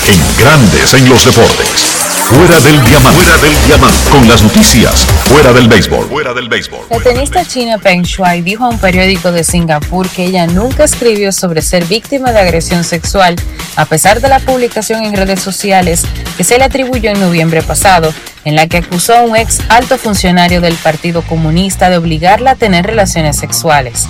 [0.08, 1.99] En grandes en los deportes.
[2.30, 3.24] Fuera del diamante.
[3.24, 4.10] Fuera del diamante.
[4.12, 5.04] Con las noticias.
[5.24, 6.08] Fuera del béisbol.
[6.10, 6.82] Fuera del béisbol.
[6.92, 11.32] La tenista china Peng Shuai dijo a un periódico de Singapur que ella nunca escribió
[11.32, 13.36] sobre ser víctima de agresión sexual,
[13.76, 16.04] a pesar de la publicación en redes sociales
[16.38, 18.14] que se le atribuyó en noviembre pasado,
[18.46, 22.56] en la que acusó a un ex alto funcionario del Partido Comunista de obligarla a
[22.56, 24.08] tener relaciones sexuales.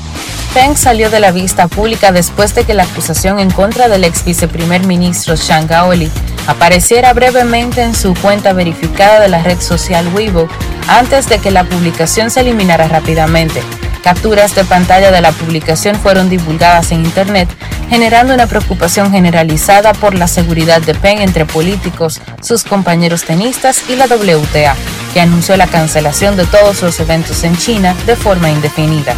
[0.53, 4.25] Peng salió de la vista pública después de que la acusación en contra del ex
[4.25, 6.11] viceprimer ministro Shang Gaoli
[6.47, 10.47] apareciera brevemente en su cuenta verificada de la red social Weibo
[10.88, 13.61] antes de que la publicación se eliminara rápidamente.
[14.03, 17.49] Capturas de pantalla de la publicación fueron divulgadas en Internet,
[17.89, 23.95] generando una preocupación generalizada por la seguridad de Peng entre políticos, sus compañeros tenistas y
[23.95, 24.75] la WTA,
[25.13, 29.15] que anunció la cancelación de todos los eventos en China de forma indefinida.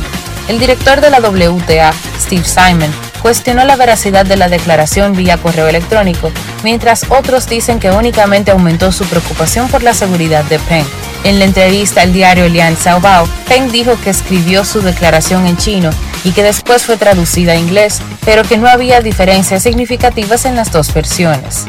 [0.47, 2.91] El director de la WTA, Steve Simon,
[3.21, 6.31] cuestionó la veracidad de la declaración vía correo electrónico,
[6.63, 10.85] mientras otros dicen que únicamente aumentó su preocupación por la seguridad de Peng.
[11.23, 15.91] En la entrevista al diario Lian Xiaobao, Peng dijo que escribió su declaración en chino
[16.23, 20.71] y que después fue traducida a inglés, pero que no había diferencias significativas en las
[20.71, 21.67] dos versiones.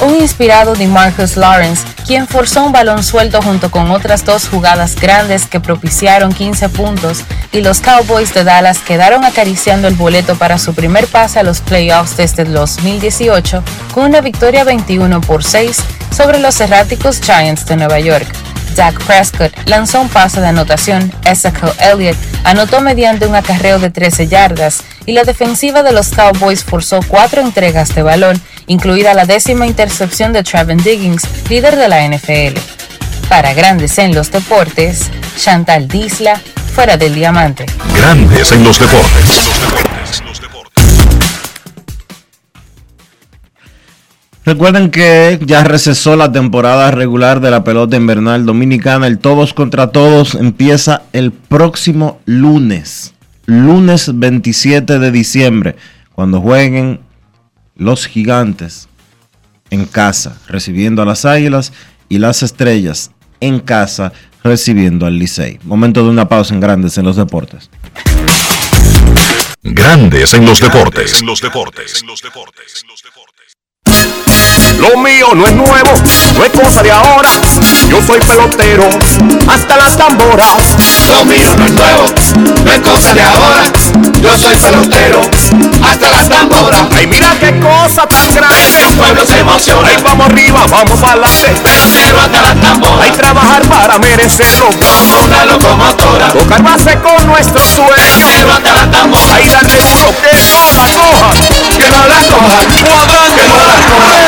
[0.00, 4.94] Un inspirado de Marcus Lawrence, quien forzó un balón suelto junto con otras dos jugadas
[4.94, 10.58] grandes que propiciaron 15 puntos, y los Cowboys de Dallas quedaron acariciando el boleto para
[10.58, 15.78] su primer pase a los playoffs desde el 2018 con una victoria 21 por 6
[16.16, 18.26] sobre los erráticos Giants de Nueva York.
[18.76, 24.28] Dak Prescott lanzó un pase de anotación, Ezekiel Elliott anotó mediante un acarreo de 13
[24.28, 29.66] yardas y la defensiva de los Cowboys forzó cuatro entregas de balón, incluida la décima
[29.66, 32.58] intercepción de Trevin Diggins, líder de la NFL.
[33.28, 36.40] Para Grandes en los Deportes, Chantal Disla,
[36.72, 37.66] fuera del diamante.
[37.96, 39.50] Grandes en los deportes.
[44.44, 49.06] Recuerden que ya recesó la temporada regular de la pelota invernal dominicana.
[49.06, 53.12] El todos contra todos empieza el próximo lunes,
[53.44, 55.76] lunes 27 de diciembre,
[56.14, 57.00] cuando jueguen
[57.78, 58.88] los gigantes
[59.70, 61.72] en casa, recibiendo a las águilas
[62.10, 64.12] y las estrellas en casa,
[64.42, 65.58] recibiendo al Licey.
[65.62, 67.70] Momento de una pausa en Grandes en los Deportes.
[69.62, 71.22] Grandes en los deportes.
[71.22, 72.04] los deportes.
[74.78, 75.90] Lo mío no es nuevo,
[76.34, 77.28] no es cosa de ahora.
[77.90, 78.88] Yo soy pelotero,
[79.48, 80.76] hasta las tamboras.
[81.08, 82.04] Lo mío no es nuevo,
[82.64, 83.64] no es cosa de ahora.
[84.22, 85.20] Yo soy pelotero,
[85.82, 86.82] hasta las tamboras.
[86.94, 88.80] Ay, mira qué cosa tan grande.
[88.88, 89.88] El pueblo se emociona.
[89.88, 91.48] Ay, vamos arriba, vamos adelante.
[91.62, 93.00] Pelotero hasta las tamboras.
[93.02, 94.68] Hay trabajar para merecerlo.
[94.70, 96.28] Como una locomotora.
[96.28, 97.92] Tocar base con nuestro sueño.
[97.94, 99.36] Pelotero hasta las tamboras.
[99.36, 101.30] Ay, darle duro, que no la coja.
[101.76, 102.58] Que no la coja.
[102.88, 104.18] Cuadrante, que no la coja.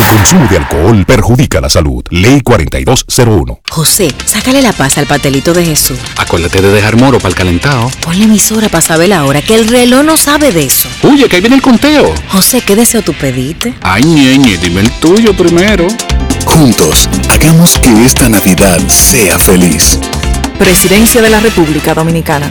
[0.00, 2.02] El consumo de alcohol perjudica la salud.
[2.10, 3.60] Ley 4201.
[3.68, 5.98] José, sácale la paz al pastelito de Jesús.
[6.16, 7.90] Acuérdate de dejar moro para el calentado.
[8.00, 10.88] Ponle emisora para saber la hora, que el reloj no sabe de eso.
[11.02, 12.14] Oye, que ahí viene el conteo.
[12.28, 13.74] José, ¿qué deseo tú pediste?
[13.82, 15.86] Ay, ñeñe, dime el tuyo primero.
[16.46, 19.98] Juntos, hagamos que esta Navidad sea feliz.
[20.58, 22.50] Presidencia de la República Dominicana.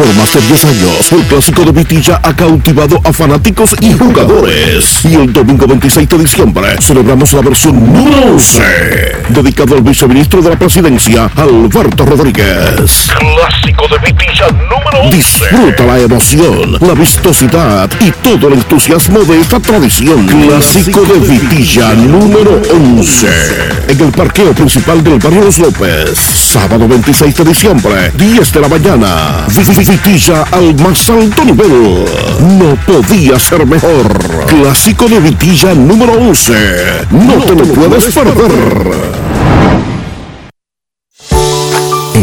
[0.00, 5.04] Por más de 10 años, el clásico de Vitilla ha cautivado a fanáticos y jugadores.
[5.04, 8.62] Y el domingo 26 de diciembre celebramos la versión número 11,
[9.28, 13.10] dedicado al viceministro de la presidencia, Alberto Rodríguez.
[13.18, 15.16] Clásico de Vitilla número 11.
[15.18, 20.26] Disfruta la emoción, la vistosidad y todo el entusiasmo de esta tradición.
[20.26, 23.28] Clásico de Vitilla número 11.
[23.88, 26.18] En el parqueo principal del barrio Los López.
[26.18, 29.44] Sábado 26 de diciembre, 10 de la mañana.
[29.90, 32.04] Vitilla al más alto nivel.
[32.40, 34.46] No podía ser mejor.
[34.46, 36.52] Clásico de Vitilla número 11.
[37.10, 39.89] No te lo puedes perder.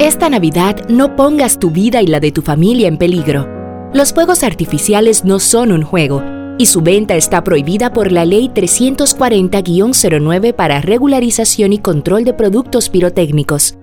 [0.00, 3.46] Esta Navidad no pongas tu vida y la de tu familia en peligro.
[3.94, 6.20] Los fuegos artificiales no son un juego
[6.58, 12.88] y su venta está prohibida por la Ley 340-09 para regularización y control de productos
[12.88, 13.78] pirotécnicos.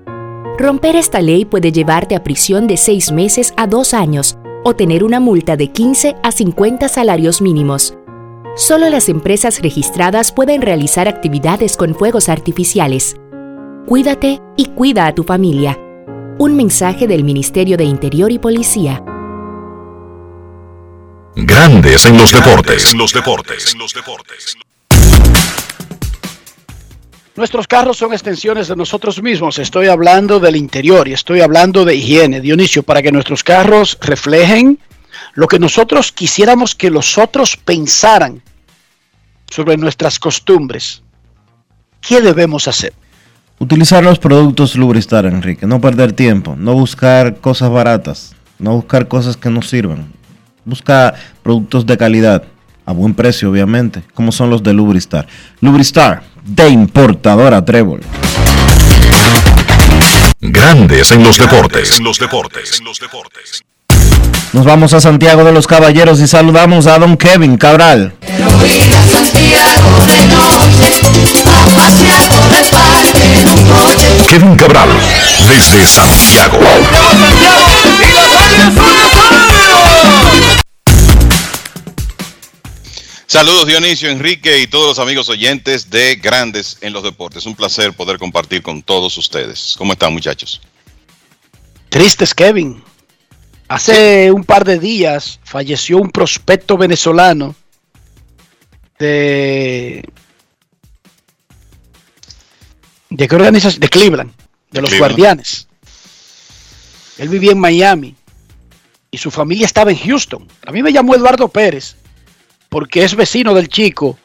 [0.60, 5.06] Romper esta ley puede llevarte a prisión de 6 meses a 2 años o tener
[5.06, 7.96] una multa de 15 a 50 salarios mínimos.
[8.58, 13.16] Solo las empresas registradas pueden realizar actividades con fuegos artificiales.
[13.88, 15.80] Cuídate y cuida a tu familia.
[16.38, 19.04] Un mensaje del Ministerio de Interior y Policía.
[21.36, 22.94] Grandes en los deportes.
[22.94, 23.76] los deportes.
[23.76, 24.56] los deportes.
[27.36, 29.60] Nuestros carros son extensiones de nosotros mismos.
[29.60, 32.42] Estoy hablando del interior y estoy hablando de higiene.
[32.42, 34.80] Dionisio, para que nuestros carros reflejen
[35.34, 38.42] lo que nosotros quisiéramos que los otros pensaran
[39.50, 41.04] sobre nuestras costumbres.
[42.02, 42.94] ¿Qué debemos hacer?
[43.62, 45.68] Utilizar los productos Lubristar, Enrique.
[45.68, 46.56] No perder tiempo.
[46.58, 48.36] No buscar cosas baratas.
[48.58, 50.12] No buscar cosas que no sirvan.
[50.66, 51.14] Busca
[51.44, 52.44] productos de calidad.
[52.88, 54.02] A buen precio, obviamente.
[54.16, 55.28] Como son los de Lubristar.
[55.60, 58.02] Lubristar, de importadora Trébol.
[60.40, 62.00] Grandes en los deportes.
[62.00, 62.80] En los deportes.
[62.80, 63.62] En los deportes.
[64.54, 68.14] Nos vamos a Santiago de los Caballeros y saludamos a don Kevin Cabral.
[74.28, 74.90] Kevin Cabral,
[75.48, 76.60] desde Santiago.
[83.26, 87.46] Saludos Dionisio, Enrique y todos los amigos oyentes de Grandes en los Deportes.
[87.46, 89.76] Un placer poder compartir con todos ustedes.
[89.78, 90.60] ¿Cómo están muchachos?
[91.88, 92.84] Tristes, Kevin.
[93.72, 97.56] Hace un par de días falleció un prospecto venezolano
[99.00, 100.04] de
[103.10, 103.80] ¿De qué organización?
[103.80, 104.34] De Cleveland,
[104.72, 105.70] de, los Guardianes.
[107.18, 108.14] Él vivía en Miami
[109.10, 110.46] y su familia estaba en Houston.
[110.66, 111.96] A mí me llamó Eduardo Pérez
[112.68, 114.20] porque es vecino del chico.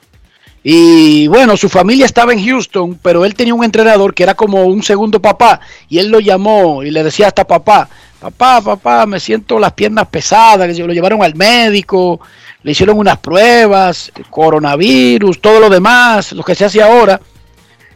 [0.65, 4.65] Y bueno, su familia estaba en Houston, pero él tenía un entrenador que era como
[4.65, 5.61] un segundo papá.
[5.89, 7.89] Y él lo llamó y le decía hasta papá,
[8.31, 10.75] papá, papá, me siento las piernas pesadas.
[10.75, 12.21] Que lo llevaron al médico,
[12.63, 17.21] le hicieron unas pruebas, coronavirus, todo lo demás, lo que se hace ahora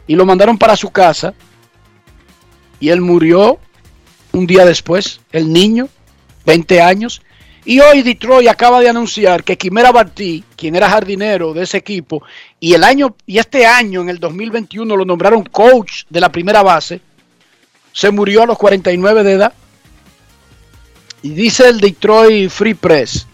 [0.07, 1.33] y lo mandaron para su casa
[2.79, 3.59] y él murió
[4.33, 5.87] un día después, el niño,
[6.45, 7.21] 20 años.
[7.63, 12.23] Y hoy Detroit acaba de anunciar que Quimera Bartí, quien era jardinero de ese equipo,
[12.59, 16.63] y el año y este año en el 2021 lo nombraron coach de la primera
[16.63, 17.01] base,
[17.93, 19.53] se murió a los 49 de edad.
[21.23, 23.27] Y dice el Detroit Free Press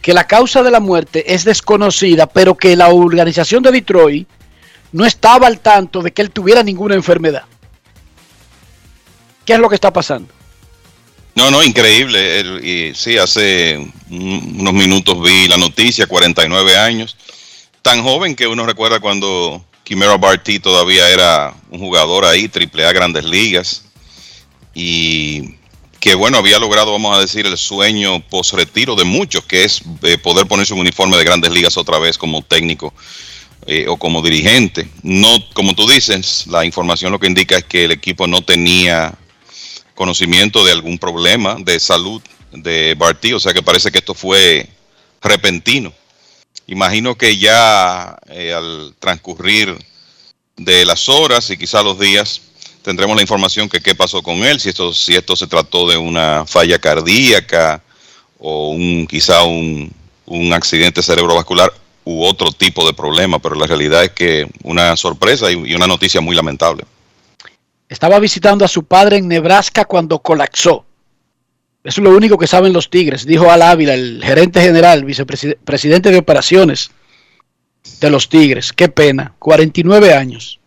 [0.00, 4.28] que la causa de la muerte es desconocida, pero que la organización de Detroit
[4.92, 7.44] no estaba al tanto de que él tuviera ninguna enfermedad.
[9.44, 10.32] ¿Qué es lo que está pasando?
[11.34, 12.40] No, no, increíble.
[12.62, 13.78] y sí, hace
[14.10, 17.16] unos minutos vi la noticia, 49 años.
[17.82, 22.92] Tan joven que uno recuerda cuando Quimera Barty todavía era un jugador ahí, triple A
[22.92, 23.84] Grandes Ligas.
[24.74, 25.54] Y
[26.00, 30.18] que bueno, había logrado, vamos a decir, el sueño post-retiro de muchos, que es eh,
[30.18, 32.94] poder ponerse un uniforme de Grandes Ligas otra vez como técnico
[33.66, 34.88] eh, o como dirigente.
[35.02, 39.14] No, como tú dices, la información lo que indica es que el equipo no tenía
[39.94, 42.22] conocimiento de algún problema de salud
[42.52, 44.68] de Barty, o sea que parece que esto fue
[45.20, 45.92] repentino.
[46.68, 49.76] Imagino que ya eh, al transcurrir
[50.56, 52.42] de las horas y quizá los días
[52.88, 55.98] tendremos la información que qué pasó con él, si esto, si esto se trató de
[55.98, 57.82] una falla cardíaca
[58.38, 59.92] o un quizá un,
[60.24, 61.70] un accidente cerebrovascular
[62.04, 66.22] u otro tipo de problema, pero la realidad es que una sorpresa y, una noticia
[66.22, 66.86] muy lamentable.
[67.90, 70.86] Estaba visitando a su padre en Nebraska cuando colapsó.
[71.84, 76.10] Eso es lo único que saben los Tigres, dijo Al Ávila, el gerente general, vicepresidente
[76.10, 76.90] de operaciones
[78.00, 78.72] de los Tigres.
[78.72, 80.57] Qué pena, 49 años.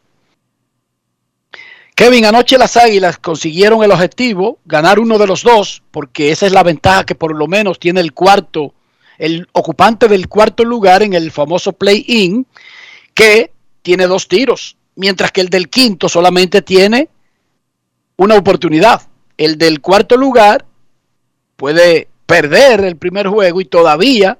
[2.01, 6.51] Kevin, anoche las Águilas consiguieron el objetivo, ganar uno de los dos, porque esa es
[6.51, 8.73] la ventaja que por lo menos tiene el cuarto,
[9.19, 12.47] el ocupante del cuarto lugar en el famoso play-in,
[13.13, 13.51] que
[13.83, 17.09] tiene dos tiros, mientras que el del quinto solamente tiene
[18.17, 19.03] una oportunidad.
[19.37, 20.65] El del cuarto lugar
[21.55, 24.39] puede perder el primer juego y todavía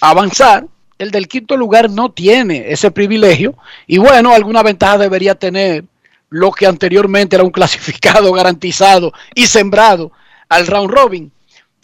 [0.00, 0.68] avanzar.
[0.96, 3.56] El del quinto lugar no tiene ese privilegio
[3.88, 5.86] y bueno, alguna ventaja debería tener
[6.32, 10.12] lo que anteriormente era un clasificado garantizado y sembrado
[10.48, 11.32] al round robin.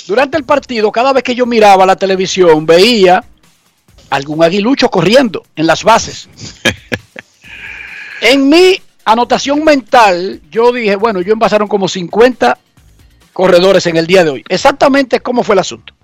[0.07, 3.23] Durante el partido, cada vez que yo miraba la televisión, veía
[4.11, 6.29] algún aguilucho corriendo en las bases.
[8.23, 12.59] en mi anotación mental, yo dije, bueno, yo envasaron como 50
[13.35, 14.45] corredores en el día de hoy.
[14.49, 15.95] Exactamente cómo fue el asunto.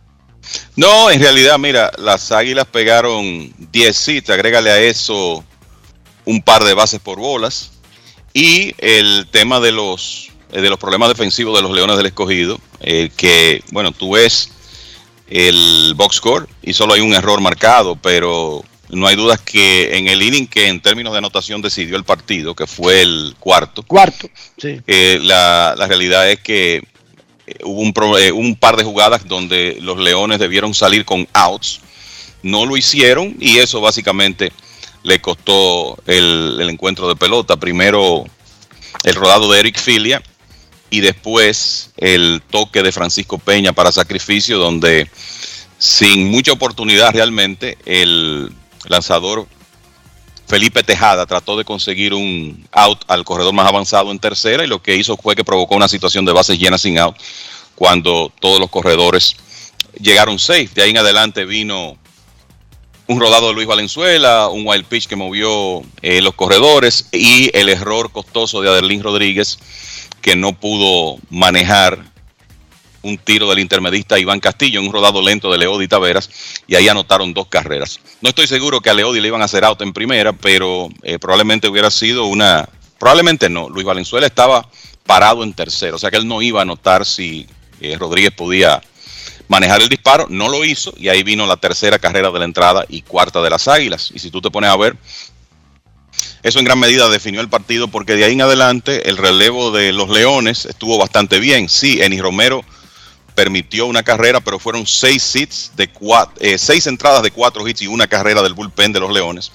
[0.77, 5.43] No, en realidad, mira, las águilas pegaron 10 hits, agrégale a eso
[6.27, 7.74] un par de bases por bolas.
[8.37, 12.61] Y el tema de los, eh, de los problemas defensivos de los Leones del Escogido,
[12.81, 14.51] eh, que, bueno, tú ves
[15.29, 20.09] el box score y solo hay un error marcado, pero no hay dudas que en
[20.09, 23.85] el inning que en términos de anotación decidió el partido, que fue el cuarto.
[23.85, 24.29] Cuarto,
[24.59, 24.81] sí.
[24.85, 26.83] Eh, la, la, realidad es que
[27.63, 31.81] hubo un, pro, un par de jugadas donde los Leones debieron salir con outs.
[32.43, 34.53] No lo hicieron y eso básicamente
[35.05, 37.57] le costó el, el, encuentro de pelota.
[37.57, 38.25] Primero
[39.05, 40.23] el rodado de Eric Filia
[40.91, 45.09] y después el toque de Francisco Peña para sacrificio, donde
[45.79, 48.53] sin mucha oportunidad realmente el
[48.89, 49.47] lanzador
[50.47, 54.83] Felipe Tejada trató de conseguir un out al corredor más avanzado en tercera y lo
[54.83, 57.17] que hizo fue que provocó una situación de bases llenas sin out
[57.75, 59.37] cuando todos los corredores
[60.01, 60.71] llegaron safe.
[60.75, 61.97] De ahí en adelante vino
[63.07, 67.69] un rodado de Luis Valenzuela, un wild pitch que movió eh, los corredores y el
[67.69, 69.59] error costoso de Adelín Rodríguez
[70.23, 72.15] que no pudo manejar
[73.03, 76.31] un tiro del intermedista Iván Castillo en un rodado lento de Leodi Taveras
[76.67, 78.01] y ahí anotaron dos carreras.
[78.23, 81.19] No estoy seguro que a Leodi le iban a hacer out en primera, pero eh,
[81.19, 82.67] probablemente hubiera sido una...
[82.99, 84.67] Probablemente no, Luis Valenzuela estaba
[85.05, 87.47] parado en tercero, o sea que él no iba a anotar si
[87.83, 88.81] eh, Rodríguez podía
[89.49, 92.85] manejar el disparo, no lo hizo y ahí vino la tercera carrera de la entrada
[92.89, 94.11] y cuarta de las Águilas.
[94.15, 94.97] Y si tú te pones a ver,
[96.43, 99.93] eso en gran medida definió el partido porque de ahí en adelante el relevo de
[99.93, 101.69] los Leones estuvo bastante bien.
[101.69, 102.65] Sí, Enis Romero
[103.35, 107.83] permitió una carrera, pero fueron seis hits de cuatro, eh, seis entradas de cuatro hits
[107.83, 109.51] y una carrera del bullpen de los Leones.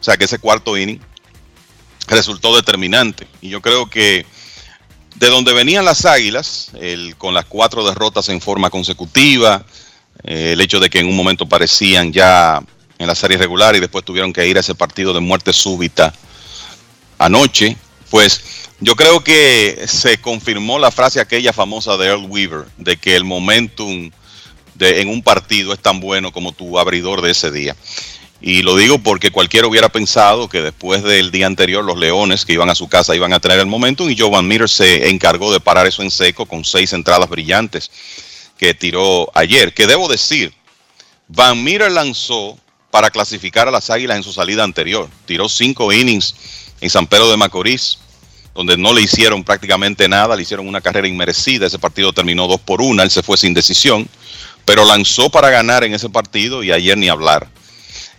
[0.00, 1.00] O sea que ese cuarto inning
[2.06, 3.26] resultó determinante.
[3.40, 4.24] Y yo creo que
[5.16, 9.64] de donde venían las Águilas, el, con las cuatro derrotas en forma consecutiva,
[10.24, 12.62] eh, el hecho de que en un momento parecían ya
[12.98, 16.12] en la serie regular y después tuvieron que ir a ese partido de muerte súbita
[17.18, 17.76] anoche,
[18.10, 18.42] pues
[18.80, 23.24] yo creo que se confirmó la frase aquella famosa de Earl Weaver, de que el
[23.24, 24.10] momentum
[24.80, 27.74] en un partido es tan bueno como tu abridor de ese día.
[28.40, 32.52] Y lo digo porque cualquiera hubiera pensado que después del día anterior los Leones que
[32.52, 35.52] iban a su casa iban a tener el momentum y Joe Van Meter se encargó
[35.52, 37.90] de parar eso en seco con seis entradas brillantes
[38.56, 39.74] que tiró ayer.
[39.74, 40.52] Que debo decir,
[41.26, 42.56] Van Meter lanzó
[42.90, 45.08] para clasificar a las Águilas en su salida anterior.
[45.26, 46.34] Tiró cinco innings
[46.80, 47.98] en San Pedro de Macorís,
[48.54, 51.66] donde no le hicieron prácticamente nada, le hicieron una carrera inmerecida.
[51.66, 54.08] Ese partido terminó dos por una, él se fue sin decisión,
[54.64, 57.48] pero lanzó para ganar en ese partido y ayer ni hablar.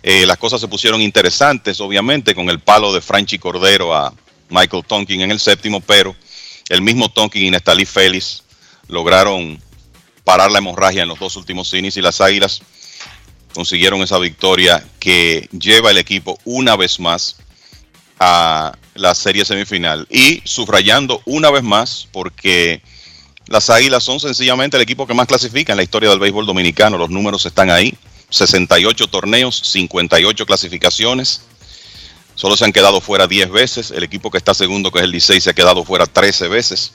[0.02, 4.12] Eh, las cosas se pusieron interesantes, obviamente, con el palo de Franchi Cordero a
[4.48, 6.14] Michael Tonkin en el séptimo, pero
[6.68, 8.42] el mismo Tonkin y Nestalí Félix
[8.88, 9.60] lograron
[10.24, 12.62] parar la hemorragia en los dos últimos innings y las Águilas
[13.54, 17.36] consiguieron esa victoria que lleva el equipo una vez más
[18.18, 20.06] a la serie semifinal.
[20.10, 22.82] Y subrayando una vez más, porque
[23.46, 26.98] las Águilas son sencillamente el equipo que más clasifica en la historia del béisbol dominicano,
[26.98, 27.96] los números están ahí.
[28.30, 31.42] 68 torneos, 58 clasificaciones.
[32.34, 33.90] Solo se han quedado fuera 10 veces.
[33.90, 36.92] El equipo que está segundo, que es el 16, se ha quedado fuera 13 veces.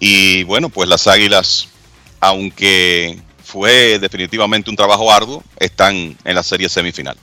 [0.00, 1.68] Y bueno, pues las Águilas,
[2.20, 7.16] aunque fue definitivamente un trabajo arduo, están en la serie semifinal.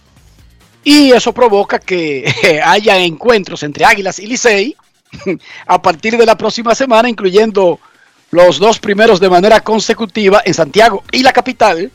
[0.84, 4.76] Y eso provoca que haya encuentros entre Águilas y Licey
[5.68, 7.80] a partir de la próxima semana, incluyendo
[8.32, 11.92] los dos primeros de manera consecutiva en Santiago y la capital,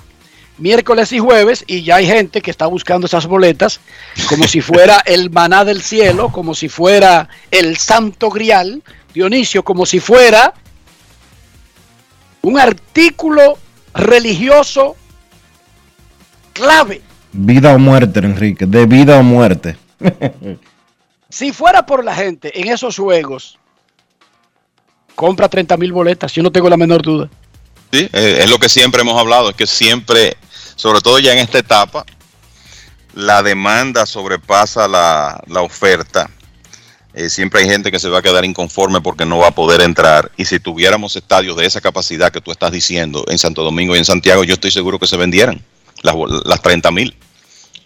[0.58, 3.80] miércoles y jueves, y ya hay gente que está buscando esas boletas
[4.28, 9.86] como si fuera el maná del cielo, como si fuera el santo grial, Dionisio, como
[9.86, 10.54] si fuera
[12.42, 13.58] un artículo
[13.94, 14.96] religioso
[16.52, 17.02] clave.
[17.32, 19.76] Vida o muerte, Enrique, de vida o muerte.
[21.28, 23.58] si fuera por la gente en esos juegos,
[25.14, 27.28] compra 30 mil boletas, yo no tengo la menor duda.
[27.92, 30.36] Sí, es lo que siempre hemos hablado, es que siempre,
[30.74, 32.04] sobre todo ya en esta etapa,
[33.14, 36.28] la demanda sobrepasa la, la oferta.
[37.14, 39.80] Eh, siempre hay gente que se va a quedar inconforme porque no va a poder
[39.80, 40.30] entrar.
[40.36, 43.98] Y si tuviéramos estadios de esa capacidad que tú estás diciendo en Santo Domingo y
[43.98, 45.64] en Santiago, yo estoy seguro que se vendieran
[46.02, 46.14] las,
[46.44, 47.16] las 30 mil.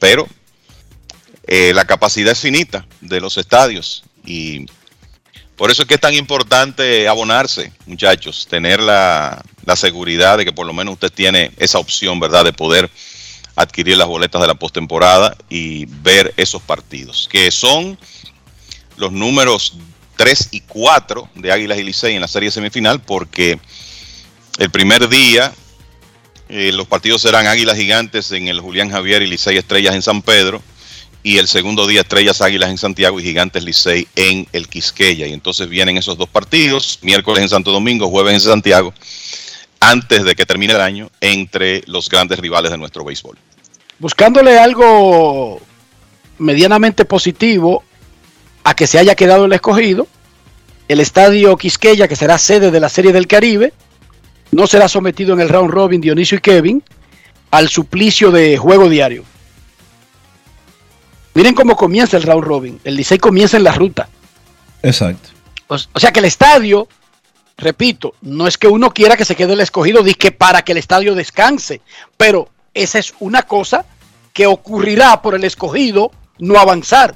[0.00, 0.26] Pero
[1.46, 4.66] eh, la capacidad es finita de los estadios y
[5.54, 10.52] por eso es que es tan importante abonarse, muchachos, tener la, la seguridad de que
[10.52, 12.90] por lo menos usted tiene esa opción, ¿verdad?, de poder
[13.56, 17.98] adquirir las boletas de la postemporada y ver esos partidos, que son
[18.96, 19.74] los números
[20.16, 23.58] 3 y 4 de Águilas y Licey en la serie semifinal, porque
[24.58, 25.52] el primer día
[26.48, 30.22] eh, los partidos serán Águilas Gigantes en el Julián Javier y Licey Estrellas en San
[30.22, 30.62] Pedro,
[31.22, 35.26] y el segundo día Estrellas Águilas en Santiago y Gigantes Licey en el Quisqueya.
[35.26, 38.94] Y entonces vienen esos dos partidos, miércoles en Santo Domingo, jueves en Santiago,
[39.80, 43.36] antes de que termine el año, entre los grandes rivales de nuestro béisbol.
[43.98, 45.60] Buscándole algo
[46.38, 47.82] medianamente positivo
[48.62, 50.06] a que se haya quedado el escogido,
[50.88, 53.72] el estadio Quisqueya, que será sede de la Serie del Caribe,
[54.52, 56.82] no será sometido en el round robin Dionisio y Kevin
[57.50, 59.24] al suplicio de juego diario.
[61.34, 62.80] Miren cómo comienza el round robin.
[62.84, 64.08] El Licey comienza en la ruta.
[64.82, 65.30] Exacto.
[65.68, 66.88] O, o, sea que el estadio,
[67.60, 70.78] repito, no es que uno quiera que se quede el escogido, que para que el
[70.78, 71.80] estadio descanse,
[72.16, 73.84] pero esa es una cosa
[74.32, 77.14] que ocurrirá por el escogido no avanzar.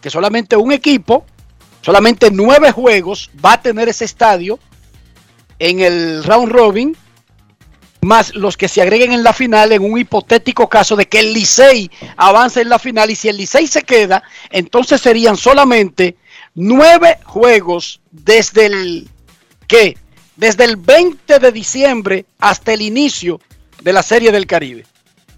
[0.00, 1.24] Que solamente un equipo,
[1.82, 4.58] solamente nueve juegos va a tener ese estadio
[5.58, 6.96] en el round robin
[8.02, 11.32] más los que se agreguen en la final en un hipotético caso de que el
[11.32, 16.16] Licey avance en la final y si el Licey se queda, entonces serían solamente
[16.54, 19.08] nueve juegos desde el
[19.66, 19.96] ¿qué?
[20.36, 23.40] Desde el 20 de diciembre hasta el inicio
[23.82, 24.84] de la Serie del Caribe.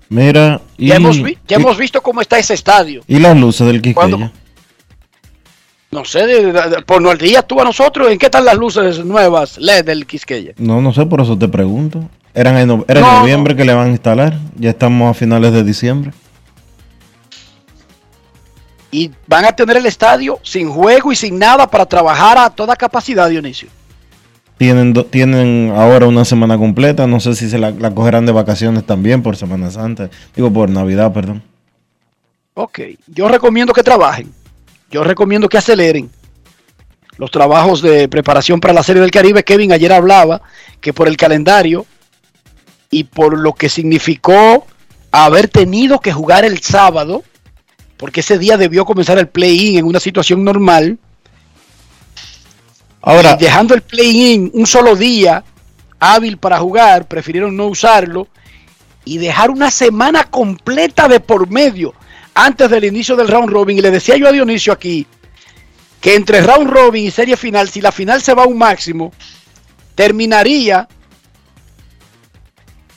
[0.08, 3.02] Mira, y, ya, hemos, vi, ya y, hemos visto cómo está ese estadio.
[3.06, 4.32] ¿Y las luces del Quisqueya?
[5.90, 8.44] No sé, de, de, de, por no el día tú a nosotros, ¿en qué están
[8.44, 10.52] las luces nuevas LED del Quisqueya?
[10.58, 12.08] No, no sé, por eso te pregunto.
[12.34, 13.58] Eran en, no, era en no, noviembre no.
[13.58, 14.38] que le van a instalar.
[14.56, 16.12] Ya estamos a finales de diciembre.
[18.90, 22.76] Y van a tener el estadio sin juego y sin nada para trabajar a toda
[22.76, 23.68] capacidad, Dionisio.
[24.58, 27.06] Tienen, do, tienen ahora una semana completa.
[27.06, 30.10] No sé si se la, la, cogerán de vacaciones también por Semana Santa.
[30.34, 31.42] Digo, por Navidad, perdón.
[32.54, 34.32] Ok, yo recomiendo que trabajen.
[34.90, 36.10] Yo recomiendo que aceleren
[37.18, 39.44] los trabajos de preparación para la Serie del Caribe.
[39.44, 40.40] Kevin ayer hablaba
[40.80, 41.84] que por el calendario
[42.90, 44.66] y por lo que significó
[45.10, 47.22] haber tenido que jugar el sábado,
[47.96, 50.98] porque ese día debió comenzar el play-in en una situación normal.
[53.02, 55.44] Ahora, y dejando el play-in un solo día
[55.98, 58.28] hábil para jugar, prefirieron no usarlo
[59.04, 61.94] y dejar una semana completa de por medio
[62.34, 63.78] antes del inicio del round robin.
[63.78, 65.06] Y le decía yo a Dionisio aquí
[66.00, 69.12] que entre round robin y serie final, si la final se va a un máximo,
[69.94, 70.86] terminaría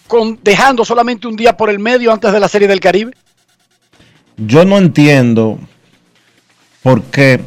[0.08, 3.14] con, dejando solamente un día por el medio antes de la Serie del Caribe?
[4.38, 5.58] Yo no entiendo
[6.84, 7.40] por qué,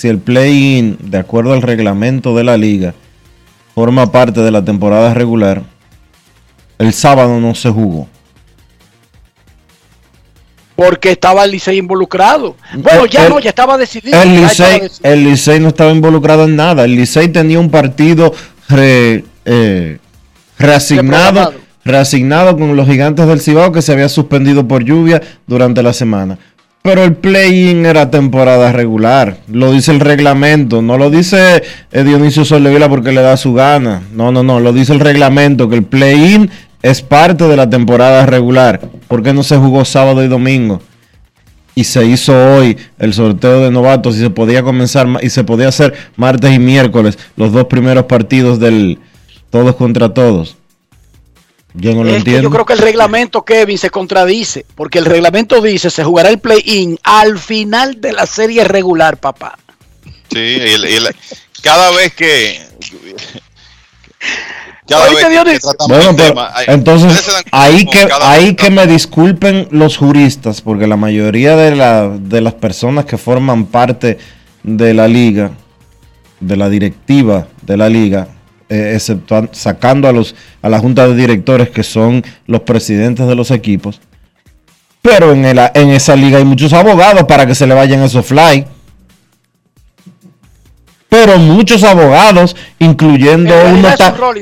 [0.00, 2.94] si el play-in, de acuerdo al reglamento de la liga,
[3.74, 5.62] forma parte de la temporada regular,
[6.78, 8.08] el sábado no se jugó.
[10.74, 12.56] Porque estaba el Licey involucrado.
[12.78, 14.22] Bueno, ya el, no, ya estaba decidido.
[14.22, 16.86] El Licey, el Licey no estaba involucrado en nada.
[16.86, 18.32] El Licey tenía un partido
[18.70, 19.98] re, eh,
[20.58, 21.52] reasignado
[21.84, 26.38] reasignado con los gigantes del Cibao que se había suspendido por lluvia durante la semana.
[26.82, 31.62] Pero el play-in era temporada regular, lo dice el reglamento, no lo dice
[31.92, 35.68] eh, Dionisio Soldevila porque le da su gana, no, no, no, lo dice el reglamento,
[35.68, 36.50] que el play-in
[36.80, 38.80] es parte de la temporada regular.
[39.08, 40.80] ¿Por qué no se jugó sábado y domingo?
[41.74, 45.68] Y se hizo hoy el sorteo de novatos y se podía comenzar y se podía
[45.68, 48.98] hacer martes y miércoles los dos primeros partidos del
[49.50, 50.56] todos contra todos.
[51.74, 52.40] Yo no lo es entiendo.
[52.40, 56.28] Que yo creo que el reglamento, Kevin, se contradice, porque el reglamento dice se jugará
[56.28, 59.58] el play-in al final de la serie regular, papá.
[60.32, 61.14] Sí, el, el,
[61.62, 62.60] cada vez que
[64.88, 69.96] Cada vez que Bueno, pero tema, hay- entonces ahí que ahí que me disculpen los
[69.96, 74.18] juristas, porque la mayoría de, la, de las personas que forman parte
[74.64, 75.52] de la liga,
[76.40, 78.28] de la directiva de la liga,
[78.70, 83.34] eh, exceptuan- sacando a los a la junta de directores que son los presidentes de
[83.34, 84.00] los equipos,
[85.02, 88.24] pero en, el- en esa liga hay muchos abogados para que se le vayan esos
[88.24, 88.64] fly.
[91.08, 93.88] Pero muchos abogados, incluyendo uno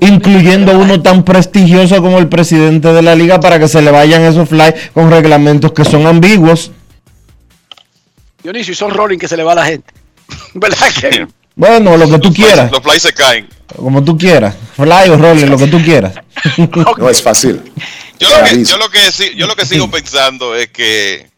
[0.02, 4.20] incluyendo uno tan prestigioso como el presidente de la liga, para que se le vayan
[4.22, 6.70] esos fly con reglamentos que son ambiguos.
[8.42, 9.90] Dionisio, y son rolling que se le va a la gente.
[10.54, 11.26] ¿Verdad que?
[11.58, 13.48] Bueno, lo que tú quieras, Los flies se caen.
[13.76, 16.14] como tú quieras, fly o rolling, lo que tú quieras.
[16.96, 17.60] No es fácil.
[18.20, 21.28] Yo lo, que, yo, lo que, sí- yo lo que sigo pensando es que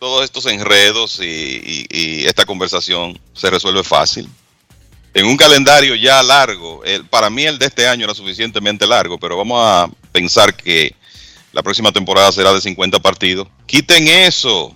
[0.00, 4.28] todos estos enredos y, y- y esta conversación se resuelve fácil.
[5.14, 9.16] En un calendario ya largo, el- para mí el de este año era suficientemente largo,
[9.18, 10.92] pero vamos a pensar que
[11.52, 13.46] la próxima temporada será de 50 partidos.
[13.66, 14.74] Quiten eso,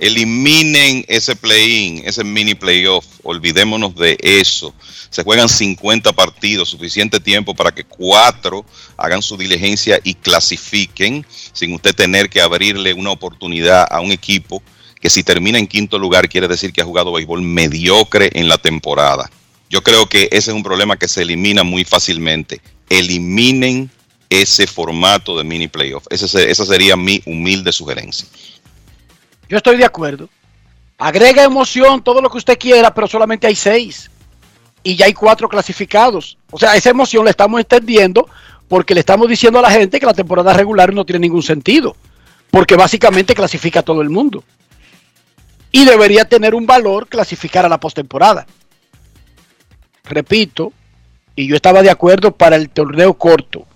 [0.00, 4.74] eliminen ese play-in, ese mini playoff, olvidémonos de eso.
[5.10, 8.64] Se juegan 50 partidos, suficiente tiempo para que cuatro
[8.96, 14.62] hagan su diligencia y clasifiquen sin usted tener que abrirle una oportunidad a un equipo
[15.00, 18.58] que si termina en quinto lugar quiere decir que ha jugado béisbol mediocre en la
[18.58, 19.30] temporada.
[19.68, 22.60] Yo creo que ese es un problema que se elimina muy fácilmente.
[22.88, 23.90] Eliminen
[24.28, 26.06] ese formato de mini playoff.
[26.10, 28.26] Esa sería mi humilde sugerencia.
[29.50, 30.28] Yo estoy de acuerdo.
[30.96, 34.08] Agrega emoción, todo lo que usted quiera, pero solamente hay seis.
[34.84, 36.38] Y ya hay cuatro clasificados.
[36.52, 38.28] O sea, esa emoción la estamos entendiendo
[38.68, 41.96] porque le estamos diciendo a la gente que la temporada regular no tiene ningún sentido.
[42.52, 44.44] Porque básicamente clasifica a todo el mundo.
[45.72, 48.46] Y debería tener un valor clasificar a la postemporada.
[50.04, 50.72] Repito,
[51.34, 53.66] y yo estaba de acuerdo para el torneo corto.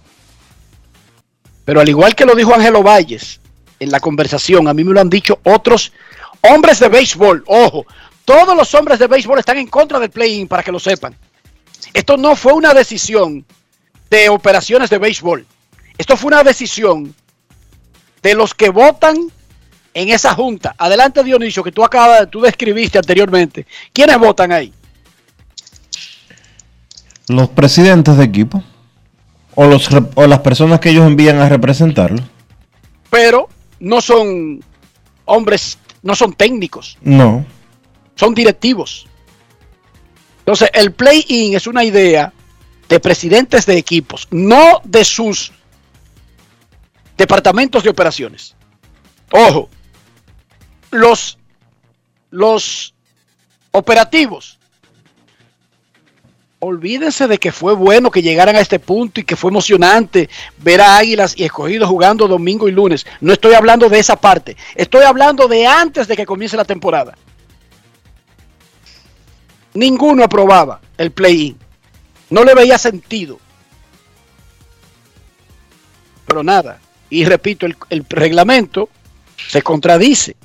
[1.65, 3.41] Pero al igual que lo dijo Ángelo Valles
[3.81, 5.93] en la conversación, a mí me lo han dicho otros
[6.41, 7.45] hombres de béisbol.
[7.47, 7.87] Ojo,
[8.25, 11.15] todos los hombres de béisbol están en contra del play-in, para que lo sepan.
[11.93, 13.45] Esto no fue una decisión
[14.11, 15.47] de operaciones de béisbol.
[15.99, 17.15] Esto fue una decisión
[18.23, 19.17] de los que votan
[19.93, 20.75] en esa junta.
[20.79, 23.67] Adelante, Dionisio, que tú acabas, tú describiste anteriormente.
[23.93, 24.73] ¿Quiénes votan ahí?
[27.29, 28.63] Los presidentes de equipo
[29.55, 32.23] o, los, o las personas que ellos envían a representarlo.
[33.09, 33.49] Pero
[33.85, 34.65] no son
[35.27, 36.99] hombres, no son técnicos.
[37.03, 37.45] No.
[38.15, 39.07] son directivos.
[40.39, 42.33] Entonces, el play-in es una idea
[42.89, 45.53] de presidentes de equipos, no de sus
[47.17, 48.55] departamentos de operaciones.
[49.31, 49.69] Ojo,
[50.91, 51.39] los,
[52.31, 52.95] los
[53.71, 54.59] operativos,
[56.65, 60.29] olvídense de que fue bueno que llegaran a este punto y que fue emocionante
[60.59, 63.07] ver a Águilas y Escogidos jugando domingo y lunes.
[63.21, 67.15] No estoy hablando de esa parte, estoy hablando de antes de que comience la temporada
[69.75, 71.57] ninguno aprobaba el play-in.
[72.31, 73.39] No le veía sentido.
[76.27, 76.81] Pero nada.
[77.11, 78.89] Y repito, el, reglamento
[79.49, 80.37] se contradice.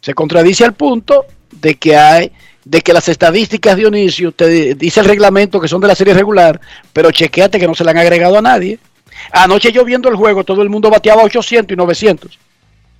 [0.00, 2.32] Se contradice al punto de que hay,
[2.64, 6.60] de que las estadísticas Dionisio te dice el reglamento que son de la serie regular,
[6.92, 8.78] pero chequeate que no se le han agregado a nadie.
[9.32, 12.38] Anoche yo viendo el juego, todo el mundo bateaba 800 y 900.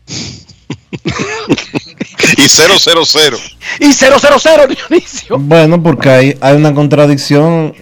[2.43, 3.37] Y 0, 0, 0.
[3.79, 5.39] Y 0, 0, 0, Dionisio.
[5.39, 7.73] Bueno, porque hay, hay una contradicción.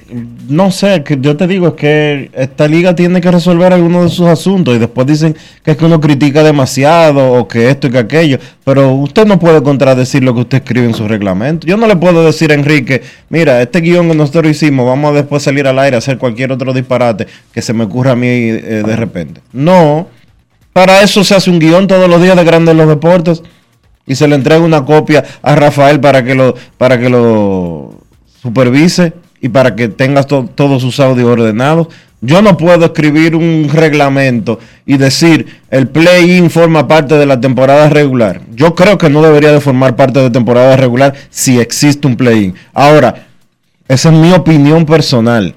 [0.49, 4.11] No sé, que yo te digo es que esta liga tiene que resolver algunos de
[4.11, 7.91] sus asuntos y después dicen que es que uno critica demasiado o que esto y
[7.91, 8.39] que aquello.
[8.63, 11.67] Pero usted no puede contradecir lo que usted escribe en su reglamento.
[11.67, 13.01] Yo no le puedo decir a Enrique,
[13.31, 16.53] mira, este guion que nosotros hicimos, vamos a después salir al aire a hacer cualquier
[16.53, 19.41] otro disparate que se me ocurra a mí eh, de repente.
[19.55, 20.09] No,
[20.75, 23.43] para eso se hace un guion todos los días de Grandes los Deportes
[24.11, 27.95] y se le entrega una copia a Rafael para que lo para que lo
[28.43, 31.87] supervise y para que tengas to- todos sus audios ordenados.
[32.21, 37.89] Yo no puedo escribir un reglamento y decir el play-in forma parte de la temporada
[37.89, 38.43] regular.
[38.55, 42.55] Yo creo que no debería de formar parte de temporada regular si existe un play-in.
[42.75, 43.27] Ahora,
[43.89, 45.55] esa es mi opinión personal.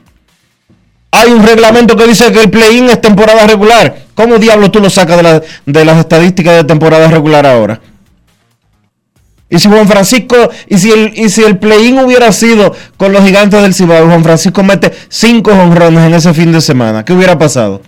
[1.11, 3.95] Hay un reglamento que dice que el play-in es temporada regular.
[4.15, 7.81] ¿Cómo diablo tú lo sacas de, la- de las estadísticas de temporada regular ahora?
[9.53, 10.35] Y si Juan Francisco,
[10.67, 14.23] y si el, y si el play-in hubiera sido con los gigantes del Cibao, Juan
[14.23, 17.79] Francisco mete cinco honrones en ese fin de semana, ¿qué hubiera pasado?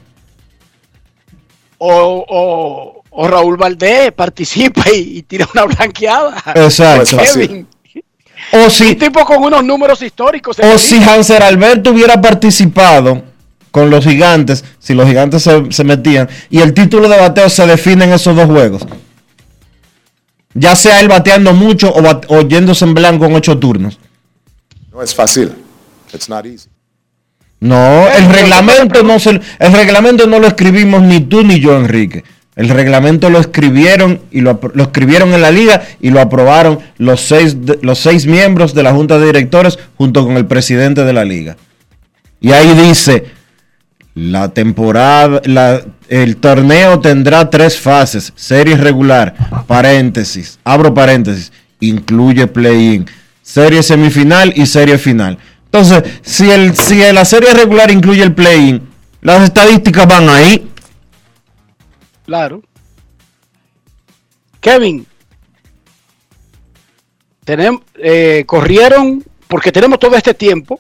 [1.79, 6.35] O, o, o Raúl Valdés participa y, y tira una blanqueada.
[6.53, 7.17] Exacto.
[7.17, 7.67] Kevin.
[8.51, 10.57] O si, Un tipo con unos números históricos.
[10.59, 13.23] o si Hanser Alberto hubiera participado
[13.71, 17.65] con los gigantes, si los gigantes se, se metían, y el título de bateo se
[17.65, 18.85] define en esos dos juegos.
[20.56, 23.99] Ya sea él bateando mucho o, yéndose en blanco en ocho turnos.
[24.91, 25.52] No es fácil.
[26.14, 26.69] It's not easy.
[27.60, 32.23] No, el reglamento no se, el reglamento no lo escribimos ni tú ni yo, Enrique.
[32.56, 37.19] El reglamento lo escribieron y lo, lo escribieron en la liga y lo aprobaron los
[37.19, 41.26] seis, los seis miembros de la junta de directores junto con el presidente de la
[41.26, 41.57] liga.
[42.40, 43.26] Y ahí dice,
[44.15, 49.35] la temporada, la- el torneo tendrá tres fases, serie regular,
[49.67, 51.51] paréntesis, abro paréntesis,
[51.81, 53.05] incluye play-in,
[53.41, 55.37] serie semifinal y serie final.
[55.65, 58.87] Entonces, si, el, si la serie regular incluye el play-in,
[59.21, 60.69] las estadísticas van ahí.
[62.25, 62.61] Claro.
[64.61, 65.05] Kevin.
[67.43, 70.79] Tenemos, eh, corrieron, porque tenemos todo este tiempo,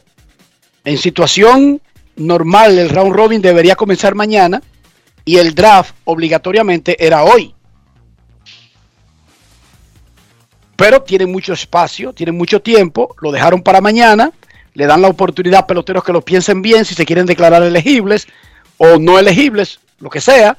[0.83, 1.81] en situación
[2.15, 4.61] normal el round robin debería comenzar mañana
[5.23, 7.53] y el draft obligatoriamente era hoy.
[10.75, 14.31] Pero tienen mucho espacio, tienen mucho tiempo, lo dejaron para mañana,
[14.73, 18.27] le dan la oportunidad a peloteros que lo piensen bien si se quieren declarar elegibles
[18.77, 20.57] o no elegibles, lo que sea.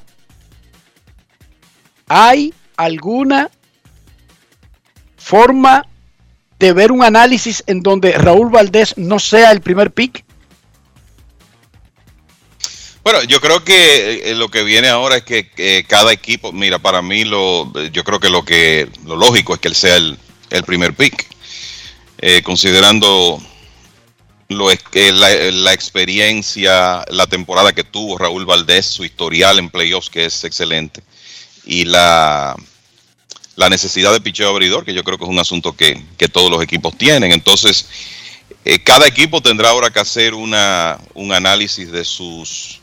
[2.07, 3.49] ¿Hay alguna
[5.17, 5.85] forma
[6.57, 10.25] de ver un análisis en donde Raúl Valdés no sea el primer pick?
[13.07, 16.77] Bueno, yo creo que eh, lo que viene ahora es que eh, cada equipo, mira,
[16.77, 20.17] para mí lo, yo creo que lo que lo lógico es que él sea el,
[20.49, 21.25] el primer pick,
[22.17, 23.41] Eh, considerando
[24.49, 30.09] lo que la, la experiencia, la temporada que tuvo Raúl Valdés, su historial en playoffs
[30.09, 31.01] que es excelente
[31.63, 32.57] y la
[33.55, 36.51] la necesidad de picheo abridor, que yo creo que es un asunto que, que todos
[36.51, 37.31] los equipos tienen.
[37.31, 37.87] Entonces,
[38.65, 42.81] eh, cada equipo tendrá ahora que hacer una, un análisis de sus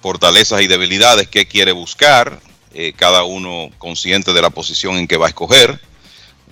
[0.00, 2.40] fortalezas y debilidades, qué quiere buscar,
[2.72, 5.80] eh, cada uno consciente de la posición en que va a escoger,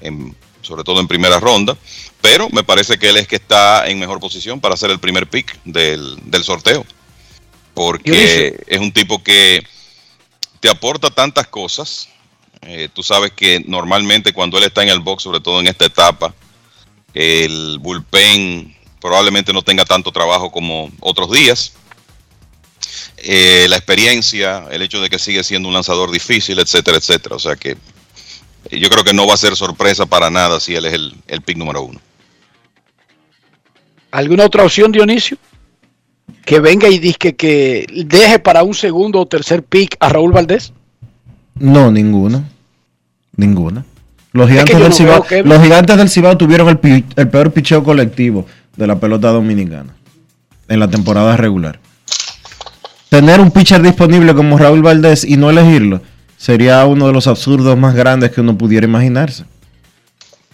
[0.00, 1.76] en- sobre todo en primera ronda,
[2.20, 5.28] pero me parece que él es que está en mejor posición para ser el primer
[5.28, 6.84] pick del, del sorteo,
[7.74, 9.62] porque es un tipo que
[10.60, 12.08] te aporta tantas cosas.
[12.62, 15.86] Eh, tú sabes que normalmente cuando él está en el box, sobre todo en esta
[15.86, 16.34] etapa,
[17.14, 21.72] el bullpen probablemente no tenga tanto trabajo como otros días.
[23.22, 27.36] Eh, la experiencia, el hecho de que sigue siendo un lanzador difícil, etcétera, etcétera.
[27.36, 27.76] O sea que
[28.70, 31.14] eh, yo creo que no va a ser sorpresa para nada si él es el,
[31.26, 32.00] el pick número uno.
[34.10, 35.36] ¿Alguna otra opción, Dionisio?
[36.44, 40.72] Que venga y diga que deje para un segundo o tercer pick a Raúl Valdés.
[41.54, 42.48] No, ninguna.
[43.36, 43.84] Ninguna.
[44.32, 48.46] Los gigantes, del no Cibao, los gigantes del Cibao tuvieron el, el peor picheo colectivo
[48.76, 49.94] de la pelota dominicana
[50.68, 51.80] en la temporada regular.
[53.09, 56.02] Tener un pitcher disponible como Raúl Valdés y no elegirlo
[56.36, 59.44] sería uno de los absurdos más grandes que uno pudiera imaginarse.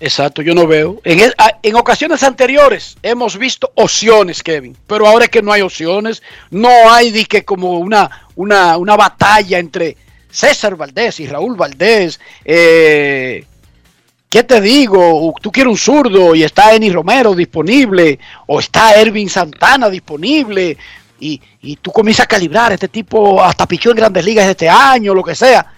[0.01, 1.01] Exacto, yo no veo.
[1.05, 1.33] En,
[1.63, 6.69] en ocasiones anteriores hemos visto opciones, Kevin, pero ahora es que no hay opciones, no
[6.91, 9.97] hay di que como una, una, una batalla entre
[10.31, 12.19] César Valdés y Raúl Valdés.
[12.45, 13.45] Eh,
[14.29, 15.33] ¿Qué te digo?
[15.41, 18.19] Tú quieres un zurdo y está Eni Romero disponible,
[18.49, 20.77] o está Ervin Santana disponible,
[21.19, 25.15] y, y tú comienzas a calibrar este tipo hasta pichó en grandes ligas este año,
[25.15, 25.73] lo que sea.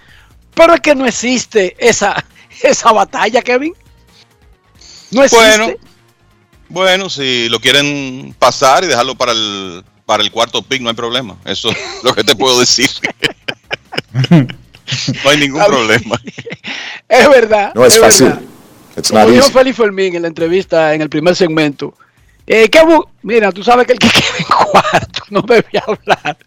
[0.53, 2.23] Pero es que no existe esa,
[2.63, 3.73] esa batalla, Kevin.
[5.11, 5.57] No existe.
[5.57, 5.73] Bueno,
[6.69, 10.95] bueno, si lo quieren pasar y dejarlo para el, para el cuarto pick, no hay
[10.95, 11.37] problema.
[11.45, 12.89] Eso es lo que te puedo decir.
[14.31, 16.19] no hay ningún problema.
[17.07, 17.71] Es verdad.
[17.73, 18.27] No es fácil.
[18.27, 18.41] verdad.
[18.97, 19.51] It's Como easy.
[19.51, 21.93] Félix Fermín en la entrevista en el primer segmento.
[22.47, 26.37] Eh, ¿qué bu- Mira, tú sabes que el que queda en cuarto no debe hablar.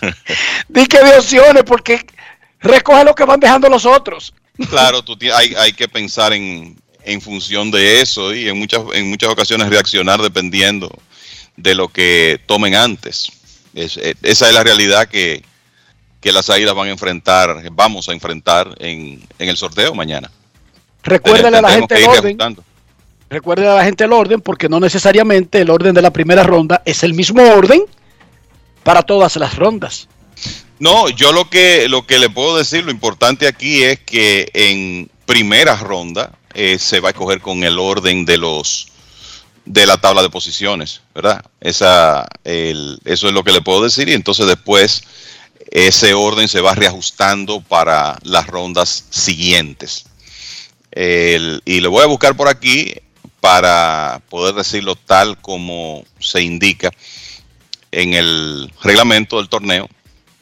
[0.68, 2.04] Di que de opciones porque
[2.60, 4.32] recoge lo que van dejando los otros.
[4.70, 9.10] Claro, tú hay, hay que pensar en, en función de eso y en muchas, en
[9.10, 10.90] muchas ocasiones reaccionar dependiendo
[11.58, 13.30] de lo que tomen antes.
[13.74, 15.44] Es- eh, esa es la realidad que,
[16.22, 20.30] que las águilas van a enfrentar, vamos a enfrentar en, en el sorteo mañana.
[21.02, 22.22] Recuérdale a la gente el orden.
[22.22, 22.64] reajustando.
[23.28, 26.82] Recuérdale a la gente el orden porque no necesariamente el orden de la primera ronda
[26.84, 27.82] es el mismo orden
[28.84, 30.08] para todas las rondas.
[30.78, 35.10] No, yo lo que lo que le puedo decir, lo importante aquí es que en
[35.24, 38.88] primera ronda eh, se va a escoger con el orden de los
[39.64, 41.44] de la tabla de posiciones, ¿verdad?
[41.60, 45.02] Esa, el- eso es lo que le puedo decir y entonces después
[45.72, 50.04] ese orden se va reajustando para las rondas siguientes.
[50.94, 52.94] Y le voy a buscar por aquí
[53.46, 56.90] para poder decirlo tal como se indica
[57.92, 59.88] en el reglamento del torneo,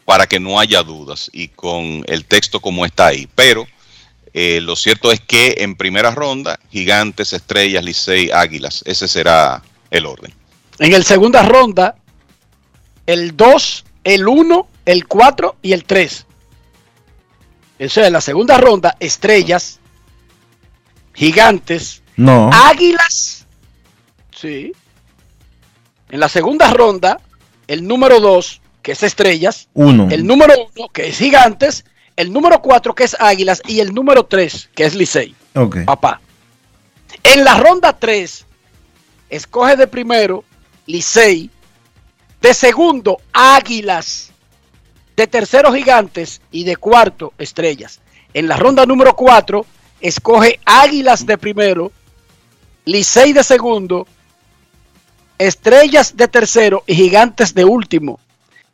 [0.07, 3.29] para que no haya dudas y con el texto como está ahí.
[3.35, 3.67] Pero
[4.33, 10.07] eh, lo cierto es que en primera ronda, Gigantes, Estrellas, Licey, Águilas, ese será el
[10.07, 10.33] orden.
[10.79, 11.97] En el segunda ronda,
[13.05, 16.27] el 2, el 1, el 4 y el 3.
[17.81, 19.79] Eso es la segunda ronda, Estrellas,
[21.13, 22.51] Gigantes, No.
[22.53, 23.47] Águilas.
[24.35, 24.73] Sí.
[26.11, 27.21] En la segunda ronda,
[27.67, 29.69] el número 2, que es Estrellas.
[29.75, 30.09] Uno.
[30.11, 31.85] El número 1, que es Gigantes.
[32.17, 33.63] El número 4, que es Águilas.
[33.67, 35.35] Y el número 3, que es Licey.
[35.55, 35.79] Ok.
[35.85, 36.21] Papá.
[37.23, 38.47] En la ronda 3,
[39.31, 40.45] escoge de primero
[40.87, 41.51] Licey.
[42.41, 44.31] De segundo, Águilas.
[45.17, 46.43] De tercero, Gigantes.
[46.51, 48.01] Y de cuarto, Estrellas.
[48.35, 49.65] En la ronda número 4,
[50.01, 51.91] escoge Águilas de primero.
[52.85, 54.07] Licey de segundo.
[55.39, 58.21] Estrellas de tercero y Gigantes de último.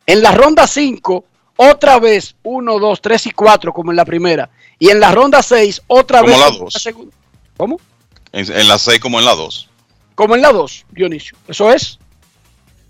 [0.05, 1.25] En la ronda 5,
[1.57, 4.49] otra vez 1, 2, 3 y 4 como en la primera.
[4.77, 6.85] Y en la ronda 6, otra Como vez la como en dos.
[6.85, 6.93] la.
[7.57, 7.79] ¿Cómo?
[8.31, 9.67] En, en la 6 como en la 2.
[10.15, 11.37] Como en la 2, Dionisio.
[11.47, 11.97] Eso es.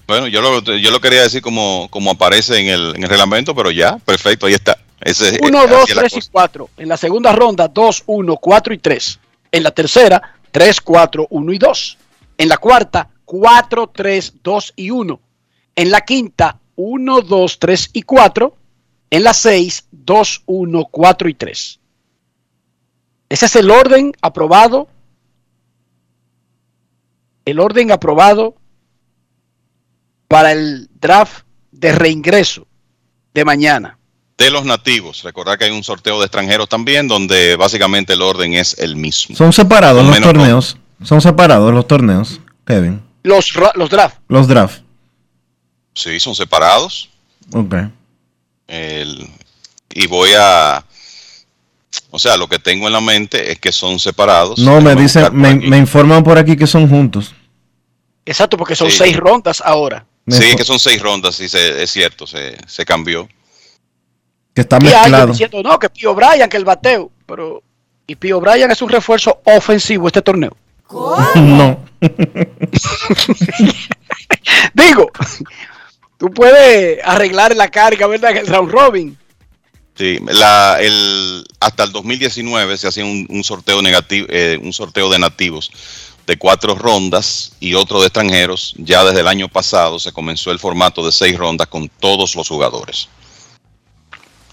[0.08, 3.56] Bueno, yo lo, yo lo quería decir como, como aparece en el, en el reglamento,
[3.56, 4.78] pero ya, perfecto, ahí está.
[5.00, 6.30] Ese, 1, así 2, es la 3 y cosa.
[6.32, 6.70] 4.
[6.78, 9.20] En la segunda ronda, 2, 1, 4 y 3.
[9.54, 11.98] En la tercera, 3, 4, 1 y 2.
[12.38, 15.20] En la cuarta, 4, 3, 2 y 1.
[15.76, 18.56] En la quinta, 1, 2, 3 y 4.
[19.10, 21.80] En la 6, 2, 1, 4 y 3.
[23.30, 24.90] Ese es el orden aprobado.
[27.46, 28.56] El orden aprobado
[30.28, 32.68] para el draft de reingreso
[33.34, 33.98] de mañana.
[34.42, 38.54] De los nativos, recordar que hay un sorteo de extranjeros también, donde básicamente el orden
[38.56, 39.36] es el mismo.
[39.36, 40.78] Son separados los torneos.
[41.04, 43.02] Son separados los torneos, Kevin.
[43.24, 44.18] Los, los draft.
[44.28, 44.80] Los draft.
[45.94, 47.10] Sí, son separados.
[47.54, 47.76] Ok.
[48.68, 49.28] El-
[49.94, 50.84] y voy a.
[52.10, 54.58] O sea, lo que tengo en la mente es que son separados.
[54.60, 57.34] No, me dicen, me, me informan por aquí que son juntos.
[58.26, 58.98] Exacto, porque son Sí.
[58.98, 60.06] seis rondas ahora.
[60.28, 63.28] Sí, es que son seis rondas, sí, se- es cierto, se, se cambió.
[64.54, 65.28] Que está mezclado.
[65.28, 67.12] diciendo, no, que Pío Bryan, que el bateo.
[67.26, 67.64] Pero,
[68.08, 70.56] y Pío Bryan es un refuerzo ofensivo este torneo.
[71.36, 71.86] No.
[74.74, 75.12] Digo,
[76.18, 78.32] tú puedes arreglar la carga, ¿verdad?
[78.32, 79.18] En el round robin.
[79.96, 85.10] Sí, la, el, hasta el 2019 se hacía un, un sorteo negativo, eh, un sorteo
[85.10, 85.72] de nativos
[86.28, 88.74] de cuatro rondas y otro de extranjeros.
[88.78, 92.48] Ya desde el año pasado se comenzó el formato de seis rondas con todos los
[92.48, 93.10] jugadores,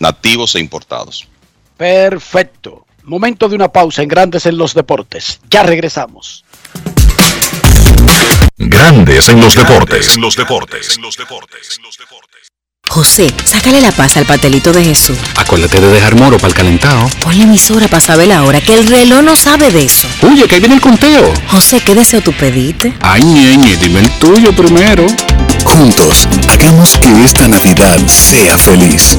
[0.00, 1.28] nativos e importados.
[1.76, 2.86] Perfecto.
[3.04, 5.40] Momento de una pausa en Grandes en los Deportes.
[5.50, 6.44] Ya regresamos.
[8.56, 10.14] Grandes en los deportes.
[10.16, 10.98] En los deportes.
[12.88, 15.16] José, sácale la paz al pastelito de Jesús.
[15.36, 17.08] Acuérdate de dejar moro para el calentado.
[17.22, 20.08] Ponle emisora para saber la hora, que el reloj no sabe de eso.
[20.22, 21.32] Oye, que ahí viene el conteo.
[21.48, 22.94] José, ¿qué deseo tú pediste?
[23.00, 25.06] Ay, ñeñe, dime el tuyo primero.
[25.64, 29.18] Juntos, hagamos que esta Navidad sea feliz.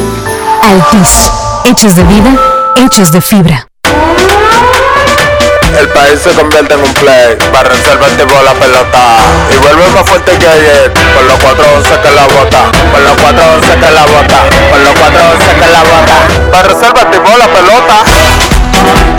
[0.63, 1.31] Altis,
[1.65, 2.29] hechos de vida,
[2.77, 3.67] hechos de fibra.
[5.79, 7.35] El país se convierte en un play.
[7.51, 8.99] Para reservar tipo la pelota.
[9.53, 10.91] Y vuelve más fuerte que ayer.
[11.15, 12.71] Con los 411 que la bota.
[12.91, 14.39] Con los 411 que la bota.
[14.69, 16.51] Con los 411 que la bota.
[16.51, 19.10] Para reservar tipo la pelota.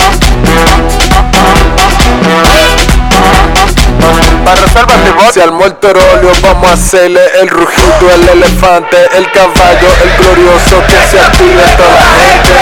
[4.43, 5.31] Para reservar tipo.
[5.31, 6.31] Se armó el torolio.
[6.41, 10.83] Vamos a hacerle el rugido, el elefante, el caballo, el glorioso.
[10.87, 12.53] Que se active toda la gente.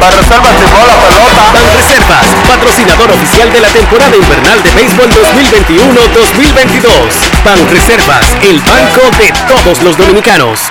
[0.00, 1.42] Para reservas tipo la pelota.
[1.52, 7.44] Banreservas, patrocinador oficial de la temporada invernal de béisbol 2021-2022.
[7.44, 10.70] Banreservas, el banco de todos los dominicanos.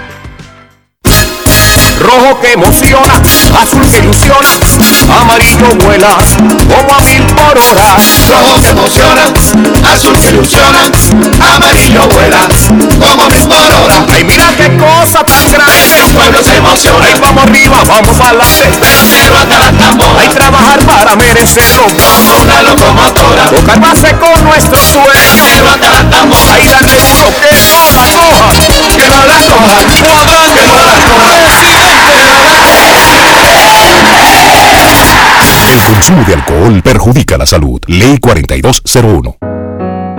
[2.01, 3.13] Rojo que emociona,
[3.61, 4.49] azul que ilusiona,
[5.21, 6.09] amarillo vuela
[6.67, 7.95] como a mil por hora.
[8.27, 9.23] Rojo que emociona,
[9.93, 10.79] azul que ilusiona,
[11.55, 12.47] amarillo vuela
[12.99, 14.05] como a mil por hora.
[14.13, 16.01] Ay, mira qué cosa tan grande.
[16.01, 17.05] El pueblo se emociona.
[17.05, 18.69] Ay, vamos arriba, vamos adelante.
[18.79, 19.71] Pero hasta la.
[20.19, 21.83] Hay trabajar para merecerlo.
[21.83, 23.43] Como una locomotora.
[23.49, 25.43] Tocar base con nuestro sueño.
[25.53, 25.99] Pero hasta la.
[26.53, 28.49] Ay, darle duro que no la coja.
[28.95, 29.77] Que no la coja.
[29.85, 31.40] Que no la coja.
[35.71, 37.79] El consumo de alcohol perjudica la salud.
[37.87, 39.37] Ley 4201.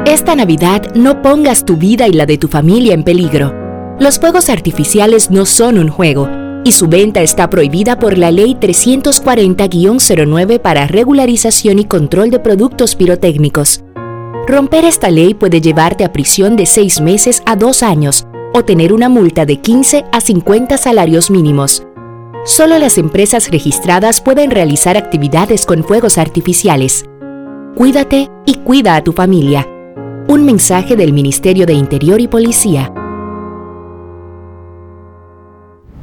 [0.06, 3.54] Esta Navidad no pongas tu vida y la de tu familia en peligro.
[4.00, 6.30] Los fuegos artificiales no son un juego
[6.64, 12.96] y su venta está prohibida por la Ley 340-09 para regularización y control de productos
[12.96, 13.84] pirotécnicos.
[14.48, 18.94] Romper esta ley puede llevarte a prisión de 6 meses a 2 años o tener
[18.94, 21.82] una multa de 15 a 50 salarios mínimos.
[22.44, 27.04] Solo las empresas registradas pueden realizar actividades con fuegos artificiales.
[27.76, 29.64] Cuídate y cuida a tu familia.
[30.26, 32.92] Un mensaje del Ministerio de Interior y Policía.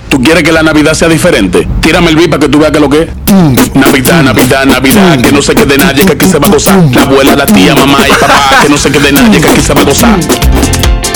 [0.07, 1.67] ¿Tú quieres que la Navidad sea diferente?
[1.81, 3.75] Tírame el beat para que tú veas que lo que es.
[3.75, 6.81] Navidad, Navidad, Navidad, que no se quede nadie, que aquí se va a gozar.
[6.95, 9.73] La abuela, la tía, mamá y papá, que no se quede nadie, que aquí se
[9.73, 10.17] va a gozar.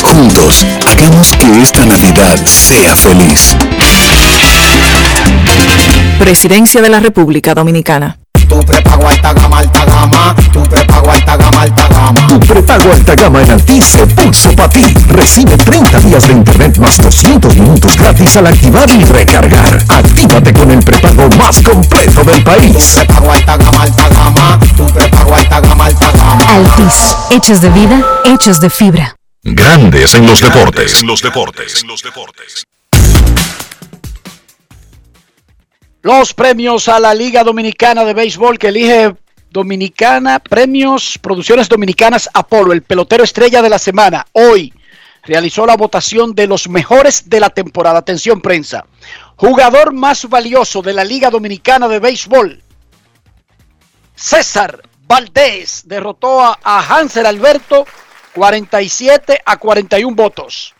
[0.03, 3.55] Juntos, hagamos que esta Navidad sea feliz.
[6.19, 8.17] Presidencia de la República Dominicana.
[8.47, 10.35] Tu prepago alta gama, alta gama.
[10.51, 12.27] Tu prepago alta gama, alta gama.
[12.27, 14.83] Tu prepago alta gama en Altis se puso para ti.
[15.09, 19.83] Recibe 30 días de internet más 200 minutos gratis al activar y recargar.
[19.89, 22.93] Actívate con el prepago más completo del país.
[22.95, 24.59] Prepago alta gama, alta gama.
[24.77, 26.45] Tu prepago alta gama, alta gama.
[26.47, 29.15] Altis, hechos de vida, hechos de fibra.
[29.43, 31.01] Grandes en los deportes.
[31.01, 31.81] En los deportes.
[31.81, 32.63] En los deportes.
[36.03, 39.15] Los premios a la Liga Dominicana de Béisbol que elige
[39.49, 44.27] Dominicana, premios Producciones Dominicanas Apolo, el pelotero estrella de la semana.
[44.33, 44.73] Hoy
[45.23, 47.99] realizó la votación de los mejores de la temporada.
[47.99, 48.85] Atención prensa.
[49.37, 52.61] Jugador más valioso de la Liga Dominicana de Béisbol.
[54.13, 57.87] César Valdés derrotó a, Hansel Alberto
[58.33, 60.73] 47 a 41 votos.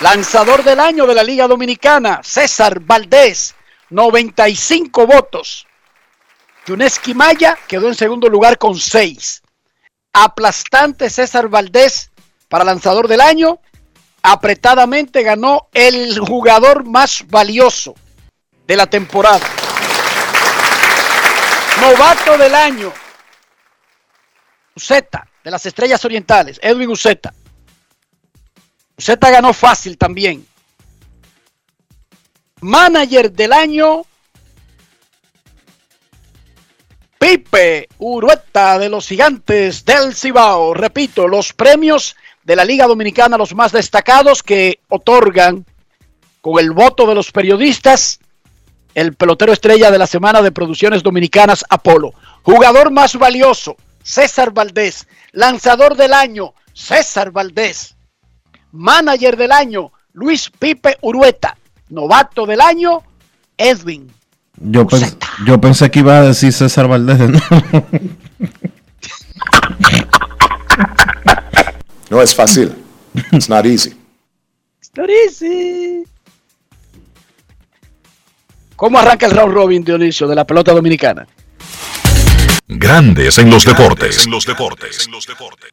[0.00, 3.54] Lanzador del año de la Liga Dominicana, César Valdés,
[3.90, 5.66] 95 votos.
[6.66, 9.42] Yuneski Maya quedó en segundo lugar con 6.
[10.12, 12.10] Aplastante César Valdés
[12.48, 13.60] para lanzador del año.
[14.22, 17.94] Apretadamente ganó el jugador más valioso
[18.66, 19.46] de la temporada.
[21.80, 22.92] Novato del año.
[24.76, 26.58] Uceta, de las Estrellas Orientales.
[26.62, 27.34] Edwin Uceta.
[28.96, 30.46] Uceta ganó fácil también.
[32.60, 34.02] Manager del año.
[37.18, 40.74] Pipe Urueta de los Gigantes del Cibao.
[40.74, 45.66] Repito, los premios de la Liga Dominicana, los más destacados que otorgan
[46.40, 48.20] con el voto de los periodistas
[48.94, 52.12] el pelotero estrella de la semana de producciones dominicanas Apolo.
[52.42, 55.06] Jugador más valioso, César Valdés.
[55.32, 57.96] Lanzador del año, César Valdés.
[58.72, 61.56] Manager del año, Luis Pipe Urueta.
[61.90, 63.02] Novato del año,
[63.56, 64.10] Edwin.
[64.62, 67.18] Yo, pens- yo pensé que iba a decir César Valdés.
[67.18, 67.86] de nuevo.
[72.10, 72.74] No es fácil.
[73.32, 73.96] It's not easy.
[75.26, 76.04] Easy.
[78.76, 81.26] ¿Cómo arranca el round robin, Dionisio, de la pelota dominicana?
[82.66, 84.24] Grandes en los deportes.
[84.24, 85.06] En los deportes.
[85.06, 85.70] En los deportes.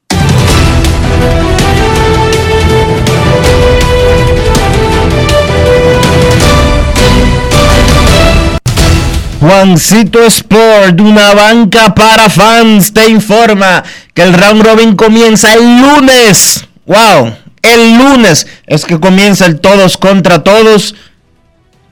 [9.39, 13.83] Juancito Sport, una banca para fans, te informa
[14.15, 16.65] que el round robin comienza el lunes.
[16.87, 17.35] ¡Wow!
[17.61, 20.95] El lunes es que comienza el todos contra todos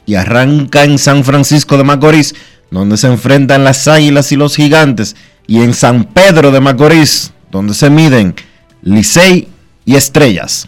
[0.08, 2.34] y arranca en San Francisco de Macorís,
[2.72, 5.16] donde se enfrentan las águilas y los gigantes,
[5.46, 8.36] y en San Pedro de Macorís, donde se miden
[8.82, 9.50] Licey
[9.86, 10.68] y Estrellas.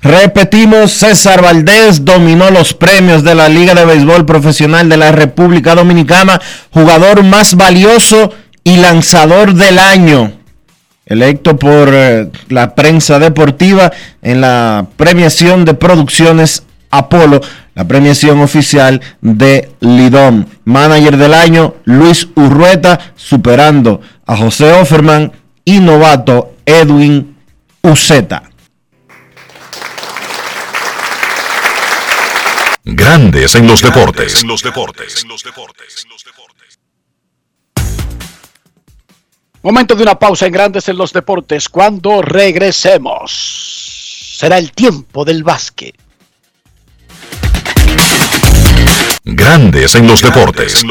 [0.00, 5.74] Repetimos, César Valdés dominó los premios de la Liga de Béisbol Profesional de la República
[5.74, 10.32] Dominicana, jugador más valioso y lanzador del año,
[11.04, 13.90] electo por eh, la prensa deportiva
[14.22, 17.40] en la premiación de producciones Apolo,
[17.74, 20.46] la premiación oficial de Lidom.
[20.64, 25.32] Manager del año, Luis Urrueta, superando a José Offerman
[25.64, 27.36] y novato Edwin
[27.82, 28.47] Uceta.
[32.90, 34.42] Grandes en los deportes.
[39.62, 41.68] Momento de una pausa en Grandes en los deportes.
[41.68, 45.94] Cuando regresemos, será el tiempo del básquet.
[49.22, 50.82] Grandes en los deportes.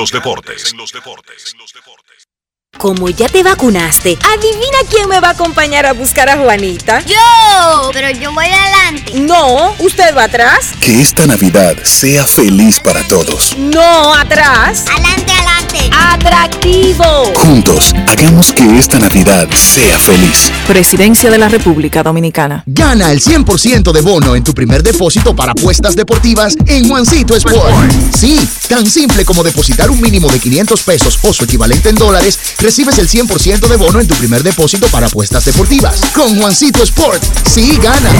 [2.78, 7.00] Como ya te vacunaste, adivina quién me va a acompañar a buscar a Juanita.
[7.02, 9.20] Yo, pero yo voy adelante.
[9.20, 10.74] No, usted va atrás.
[10.80, 13.58] Que esta Navidad sea feliz para todos.
[13.58, 14.86] No, atrás.
[14.92, 15.90] Adelante, adelante.
[15.92, 17.04] Atractivo.
[17.36, 20.52] Juntos, hagamos que esta Navidad sea feliz.
[20.68, 22.64] Presidencia de la República Dominicana.
[22.68, 27.92] Gana el 100% de bono en tu primer depósito para apuestas deportivas en Juancito Sport.
[28.16, 32.38] Sí, tan simple como depositar un mínimo de 500 pesos o su equivalente en dólares
[32.68, 36.02] recibes el 100% de bono en tu primer depósito para apuestas deportivas.
[36.14, 38.14] Con Juancito Sport, sí ganas.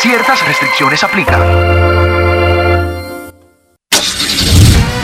[0.00, 2.35] Ciertas restricciones aplican.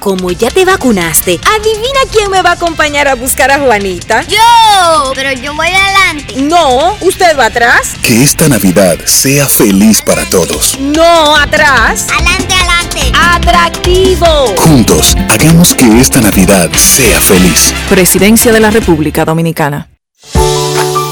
[0.00, 4.22] Como ya te vacunaste, adivina quién me va a acompañar a buscar a Juanita.
[4.22, 6.40] Yo, pero yo voy adelante.
[6.40, 7.92] No, usted va atrás.
[8.00, 10.78] Que esta Navidad sea feliz para todos.
[10.80, 12.06] No, atrás.
[12.14, 13.12] Adelante, adelante.
[13.14, 14.26] Atractivo.
[14.56, 17.74] Juntos, hagamos que esta Navidad sea feliz.
[17.90, 19.90] Presidencia de la República Dominicana.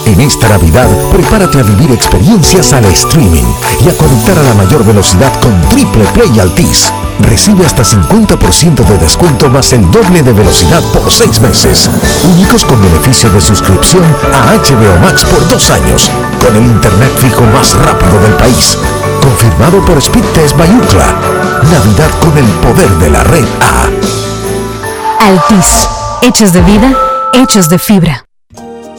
[0.06, 3.44] En esta Navidad, prepárate a vivir experiencias al streaming
[3.84, 6.90] y a conectar a la mayor velocidad con Triple Play Altis.
[7.20, 11.90] Recibe hasta 50% de descuento más el doble de velocidad por seis meses.
[12.32, 16.10] Únicos con beneficio de suscripción a HBO Max por dos años,
[16.44, 18.78] con el internet fijo más rápido del país.
[19.22, 21.14] Confirmado por Speedtest Bayucla.
[21.70, 23.88] Navidad con el poder de la red A.
[25.26, 25.88] Altis.
[26.22, 26.96] Hechos de vida,
[27.32, 28.24] hechos de fibra.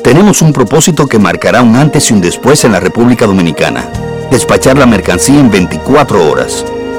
[0.03, 3.85] Tenemos un propósito que marcará un antes y un después en la República Dominicana.
[4.31, 6.65] Despachar la mercancía en 24 horas.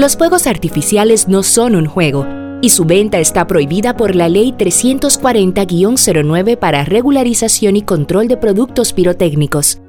[0.00, 2.26] Los fuegos artificiales no son un juego
[2.62, 8.94] y su venta está prohibida por la Ley 340-09 para regularización y control de productos
[8.94, 9.82] pirotécnicos.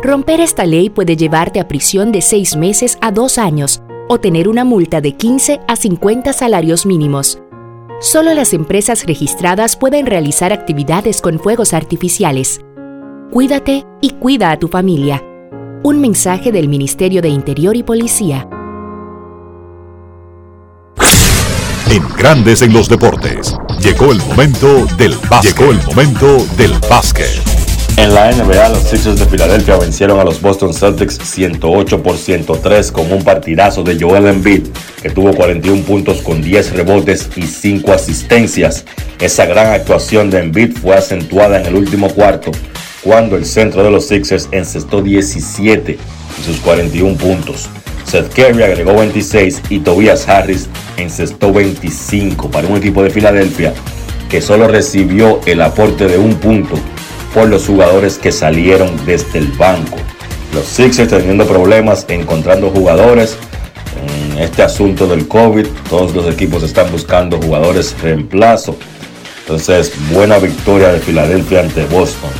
[0.00, 4.48] Romper esta ley puede llevarte a prisión de seis meses a dos años o tener
[4.48, 7.40] una multa de 15 a 50 salarios mínimos.
[8.00, 12.60] Solo las empresas registradas pueden realizar actividades con fuegos artificiales.
[13.32, 15.20] Cuídate y cuida a tu familia.
[15.82, 18.48] Un mensaje del Ministerio de Interior y Policía.
[21.90, 23.54] En Grandes en los Deportes.
[23.80, 25.56] Llegó el momento del básquet.
[25.56, 27.40] Llegó el momento del básquet.
[27.96, 32.92] En la NBA, los Sixers de Filadelfia vencieron a los Boston Celtics 108 por 103
[32.92, 34.66] con un partidazo de Joel Embiid,
[35.02, 38.84] que tuvo 41 puntos con 10 rebotes y 5 asistencias.
[39.18, 42.50] Esa gran actuación de Embiid fue acentuada en el último cuarto,
[43.02, 47.70] cuando el centro de los Sixers encestó 17 de sus 41 puntos.
[48.08, 53.74] Seth Curry agregó 26 y Tobias Harris encestó 25 para un equipo de Filadelfia
[54.30, 56.74] que solo recibió el aporte de un punto
[57.34, 59.96] por los jugadores que salieron desde el banco.
[60.54, 63.36] Los Sixers teniendo problemas encontrando jugadores
[64.38, 65.66] este asunto del COVID.
[65.88, 68.76] Todos los equipos están buscando jugadores reemplazo.
[69.40, 72.30] Entonces, buena victoria de Filadelfia ante Boston.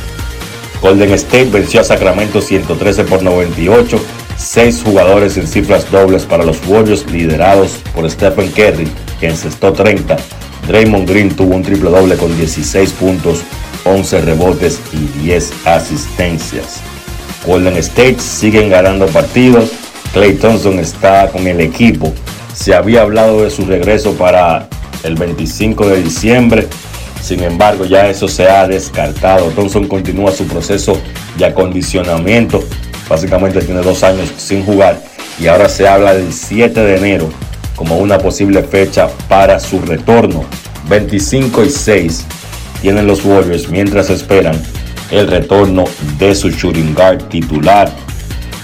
[0.81, 3.99] Golden State venció a Sacramento 113 por 98.
[4.39, 8.87] Seis jugadores en cifras dobles para los Warriors liderados por Stephen Curry,
[9.19, 10.15] que encestó 30.
[10.65, 13.41] Draymond Green tuvo un triple doble con 16 puntos
[13.83, 16.79] 11 rebotes y 10 asistencias.
[17.45, 19.71] Golden State siguen ganando partidos.
[20.13, 22.13] Clay Thompson está con el equipo.
[22.53, 24.69] Se había hablado de su regreso para
[25.03, 26.67] el 25 de diciembre.
[27.21, 29.49] Sin embargo, ya eso se ha descartado.
[29.49, 30.97] Thompson continúa su proceso
[31.37, 32.63] de acondicionamiento.
[33.09, 35.01] Básicamente tiene dos años sin jugar.
[35.39, 37.29] Y ahora se habla del 7 de enero
[37.75, 40.43] como una posible fecha para su retorno.
[40.89, 42.25] 25 y 6
[42.81, 44.61] tienen los Warriors mientras esperan
[45.11, 45.85] el retorno
[46.17, 47.91] de su shooting guard titular.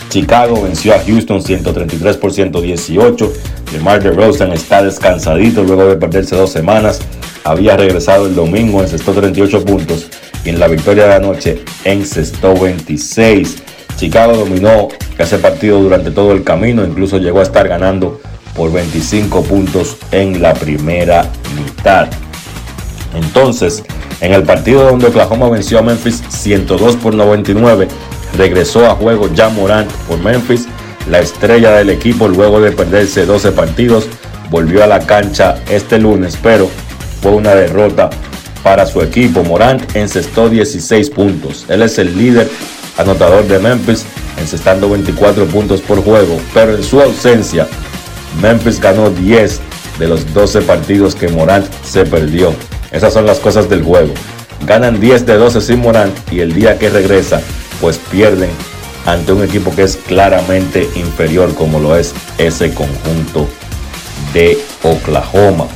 [0.10, 3.34] Chicago venció a Houston 133 por 118.
[3.72, 7.00] DeMar DeRozan está descansadito luego de perderse dos semanas.
[7.44, 10.08] Había regresado el domingo, encestó 38 puntos
[10.44, 13.58] y en la victoria de anoche encestó 26.
[13.96, 18.20] Chicago dominó ese partido durante todo el camino, incluso llegó a estar ganando
[18.56, 22.08] por 25 puntos en la primera mitad.
[23.14, 23.84] Entonces,
[24.22, 27.88] en el partido donde Oklahoma venció a Memphis 102 por 99,
[28.38, 30.68] regresó a juego ya Morant por Memphis,
[31.10, 34.08] la estrella del equipo luego de perderse 12 partidos,
[34.50, 36.70] volvió a la cancha este lunes, pero
[37.22, 38.10] fue una derrota
[38.64, 39.44] para su equipo.
[39.44, 41.66] Morant encestó 16 puntos.
[41.70, 42.50] Él es el líder
[42.98, 44.06] anotador de Memphis,
[44.38, 47.68] encestando 24 puntos por juego, pero en su ausencia,
[48.42, 49.62] Memphis ganó 10
[50.00, 52.54] de los 12 partidos que Morant se perdió.
[52.92, 54.14] Esas son las cosas del juego.
[54.66, 57.42] Ganan 10 de 12 sin Morant y el día que regresa,
[57.82, 58.50] pues pierden
[59.06, 63.48] ante un equipo que es claramente inferior como lo es ese conjunto
[64.34, 65.68] de Oklahoma.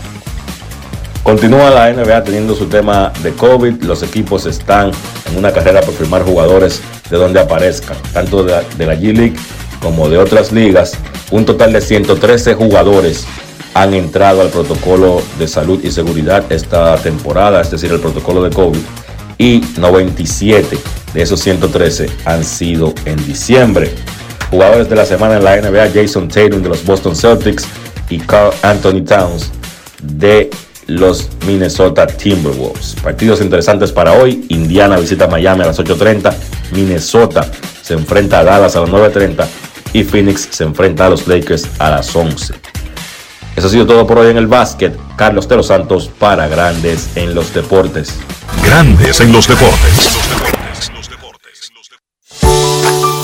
[1.24, 3.84] Continúa la NBA teniendo su tema de COVID.
[3.84, 4.92] Los equipos están
[5.30, 9.14] en una carrera por firmar jugadores de donde aparezcan, tanto de la, de la G
[9.14, 9.36] League
[9.82, 10.98] como de otras ligas.
[11.32, 13.26] Un total de 113 jugadores
[13.74, 18.50] han entrado al protocolo de salud y seguridad esta temporada, es decir, el protocolo de
[18.50, 18.80] COVID,
[19.38, 20.78] y 97
[21.14, 23.94] de esos 113 han sido en diciembre.
[24.52, 27.66] Jugadores de la semana en la NBA, Jason Tatum de los Boston Celtics
[28.10, 29.52] y Carl Anthony Towns
[30.02, 30.50] de
[30.90, 32.96] los Minnesota Timberwolves.
[33.02, 34.46] Partidos interesantes para hoy.
[34.50, 36.34] Indiana visita Miami a las 8.30.
[36.72, 37.50] Minnesota
[37.82, 39.48] se enfrenta a Dallas a las 9.30.
[39.94, 42.54] Y Phoenix se enfrenta a los Lakers a las 11.
[43.56, 44.98] Eso ha sido todo por hoy en el básquet.
[45.16, 48.14] Carlos de los Santos para Grandes en los Deportes.
[48.64, 50.18] Grandes en los Deportes.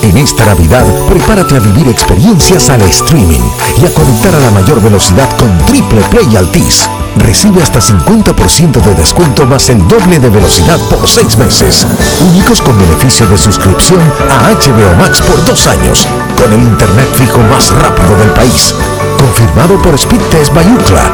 [0.02, 3.40] En esta Navidad, prepárate a vivir experiencias al streaming
[3.80, 6.88] y a conectar a la mayor velocidad con Triple Play Altis.
[7.16, 11.86] Recibe hasta 50% de descuento más el doble de velocidad por seis meses.
[12.20, 16.06] Únicos con beneficio de suscripción a HBO Max por dos años,
[16.40, 18.74] con el internet fijo más rápido del país.
[19.18, 21.10] Confirmado por Speedtest Bayucla.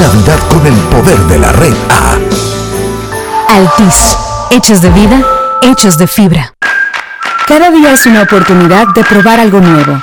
[0.00, 2.18] Navidad con el poder de la red A.
[3.54, 4.16] Altis.
[4.50, 5.22] Hechos de vida,
[5.62, 6.54] hechos de fibra.
[7.46, 10.02] Cada día es una oportunidad de probar algo nuevo.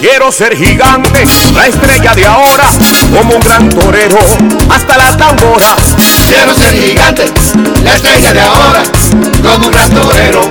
[0.00, 1.24] Quiero ser gigante,
[1.54, 2.64] la estrella de ahora,
[3.16, 4.18] como un gran torero,
[4.70, 5.96] hasta las tamboras.
[6.28, 7.24] Quiero ser gigante,
[7.82, 8.82] la estrella de ahora,
[9.42, 10.48] como un gran torero,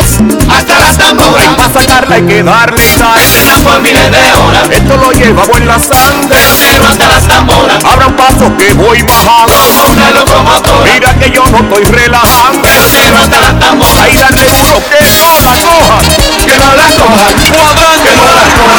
[0.49, 1.55] hasta las tamboras.
[1.55, 4.69] Para sacarla hay que darle y darle por miles de horas.
[4.69, 7.83] Esto lo llevamos en la sangre, pero hasta las tamboras.
[7.85, 10.91] Abra un paso que voy bajando, como una locomotora.
[10.91, 14.01] Mira que yo no estoy relajando, pero hasta las tamboras.
[14.01, 18.41] Ahí darle duro que no la cojan, que no la cojan, cuadrante que no la
[18.41, 18.74] cojan.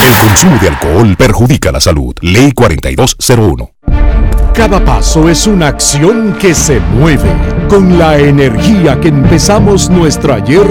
[0.00, 2.14] El consumo de alcohol perjudica la salud.
[2.22, 3.70] Ley 4201.
[4.54, 7.30] Cada paso es una acción que se mueve
[7.68, 10.66] con la energía que empezamos nuestro ayer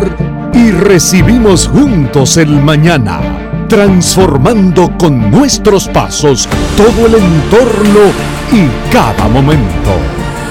[0.54, 3.20] y recibimos juntos el mañana,
[3.68, 8.12] transformando con nuestros pasos todo el entorno
[8.52, 9.92] y cada momento.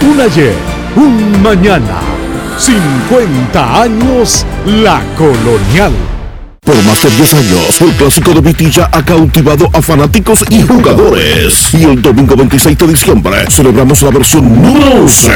[0.09, 0.55] Un ayer,
[0.95, 2.01] un mañana,
[2.57, 6.18] 50 años la colonial.
[6.69, 11.73] Por más de 10 años, el clásico de Vitilla ha cautivado a fanáticos y jugadores.
[11.73, 15.33] Y el domingo 26 de diciembre celebramos la versión número 11,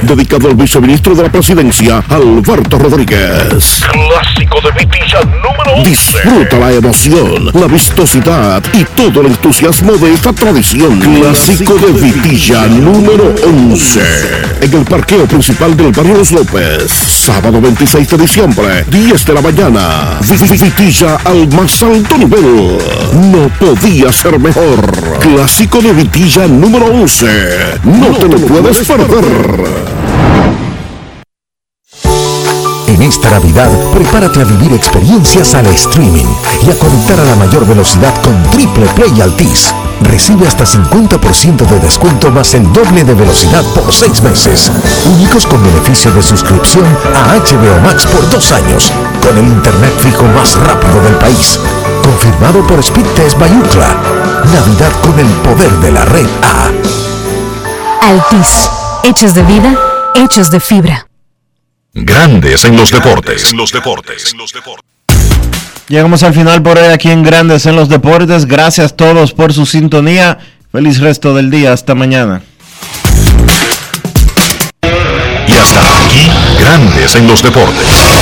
[0.00, 3.82] dedicado al viceministro de la presidencia, Alberto Rodríguez.
[3.92, 5.90] Clásico de Vitilla número 11.
[5.90, 10.98] Disfruta la emoción, la vistosidad y todo el entusiasmo de esta tradición.
[11.00, 14.00] Clásico de Vitilla número 11.
[14.62, 16.90] En el parqueo principal del barrio Los López.
[16.90, 20.18] Sábado 26 de diciembre, 10 de la mañana.
[20.62, 22.78] Vitilla al más alto nivel.
[23.32, 25.18] No podía ser mejor.
[25.18, 27.80] Clásico de Vitilla número 11.
[27.82, 29.92] No te lo puedes perder.
[32.86, 36.26] En esta Navidad, prepárate a vivir experiencias al streaming
[36.64, 39.74] y a conectar a la mayor velocidad con Triple Play Altis.
[40.02, 44.70] Recibe hasta 50% de descuento más el doble de velocidad por 6 meses.
[45.06, 46.84] Únicos con beneficio de suscripción
[47.14, 48.92] a HBO Max por 2 años,
[49.22, 51.58] con el internet fijo más rápido del país.
[52.02, 53.96] Confirmado por Speed Test Bayucla.
[54.52, 56.70] Navidad con el poder de la red A.
[58.02, 58.68] Altis.
[59.04, 59.74] Hechos de vida,
[60.14, 61.06] hechos de fibra.
[61.94, 63.50] Grandes en los deportes.
[63.50, 64.34] En los deportes.
[65.88, 68.46] Llegamos al final por hoy aquí en Grandes en los Deportes.
[68.46, 70.38] Gracias a todos por su sintonía.
[70.70, 71.72] Feliz resto del día.
[71.72, 72.42] Hasta mañana.
[75.46, 78.21] Y hasta aquí, Grandes en los Deportes.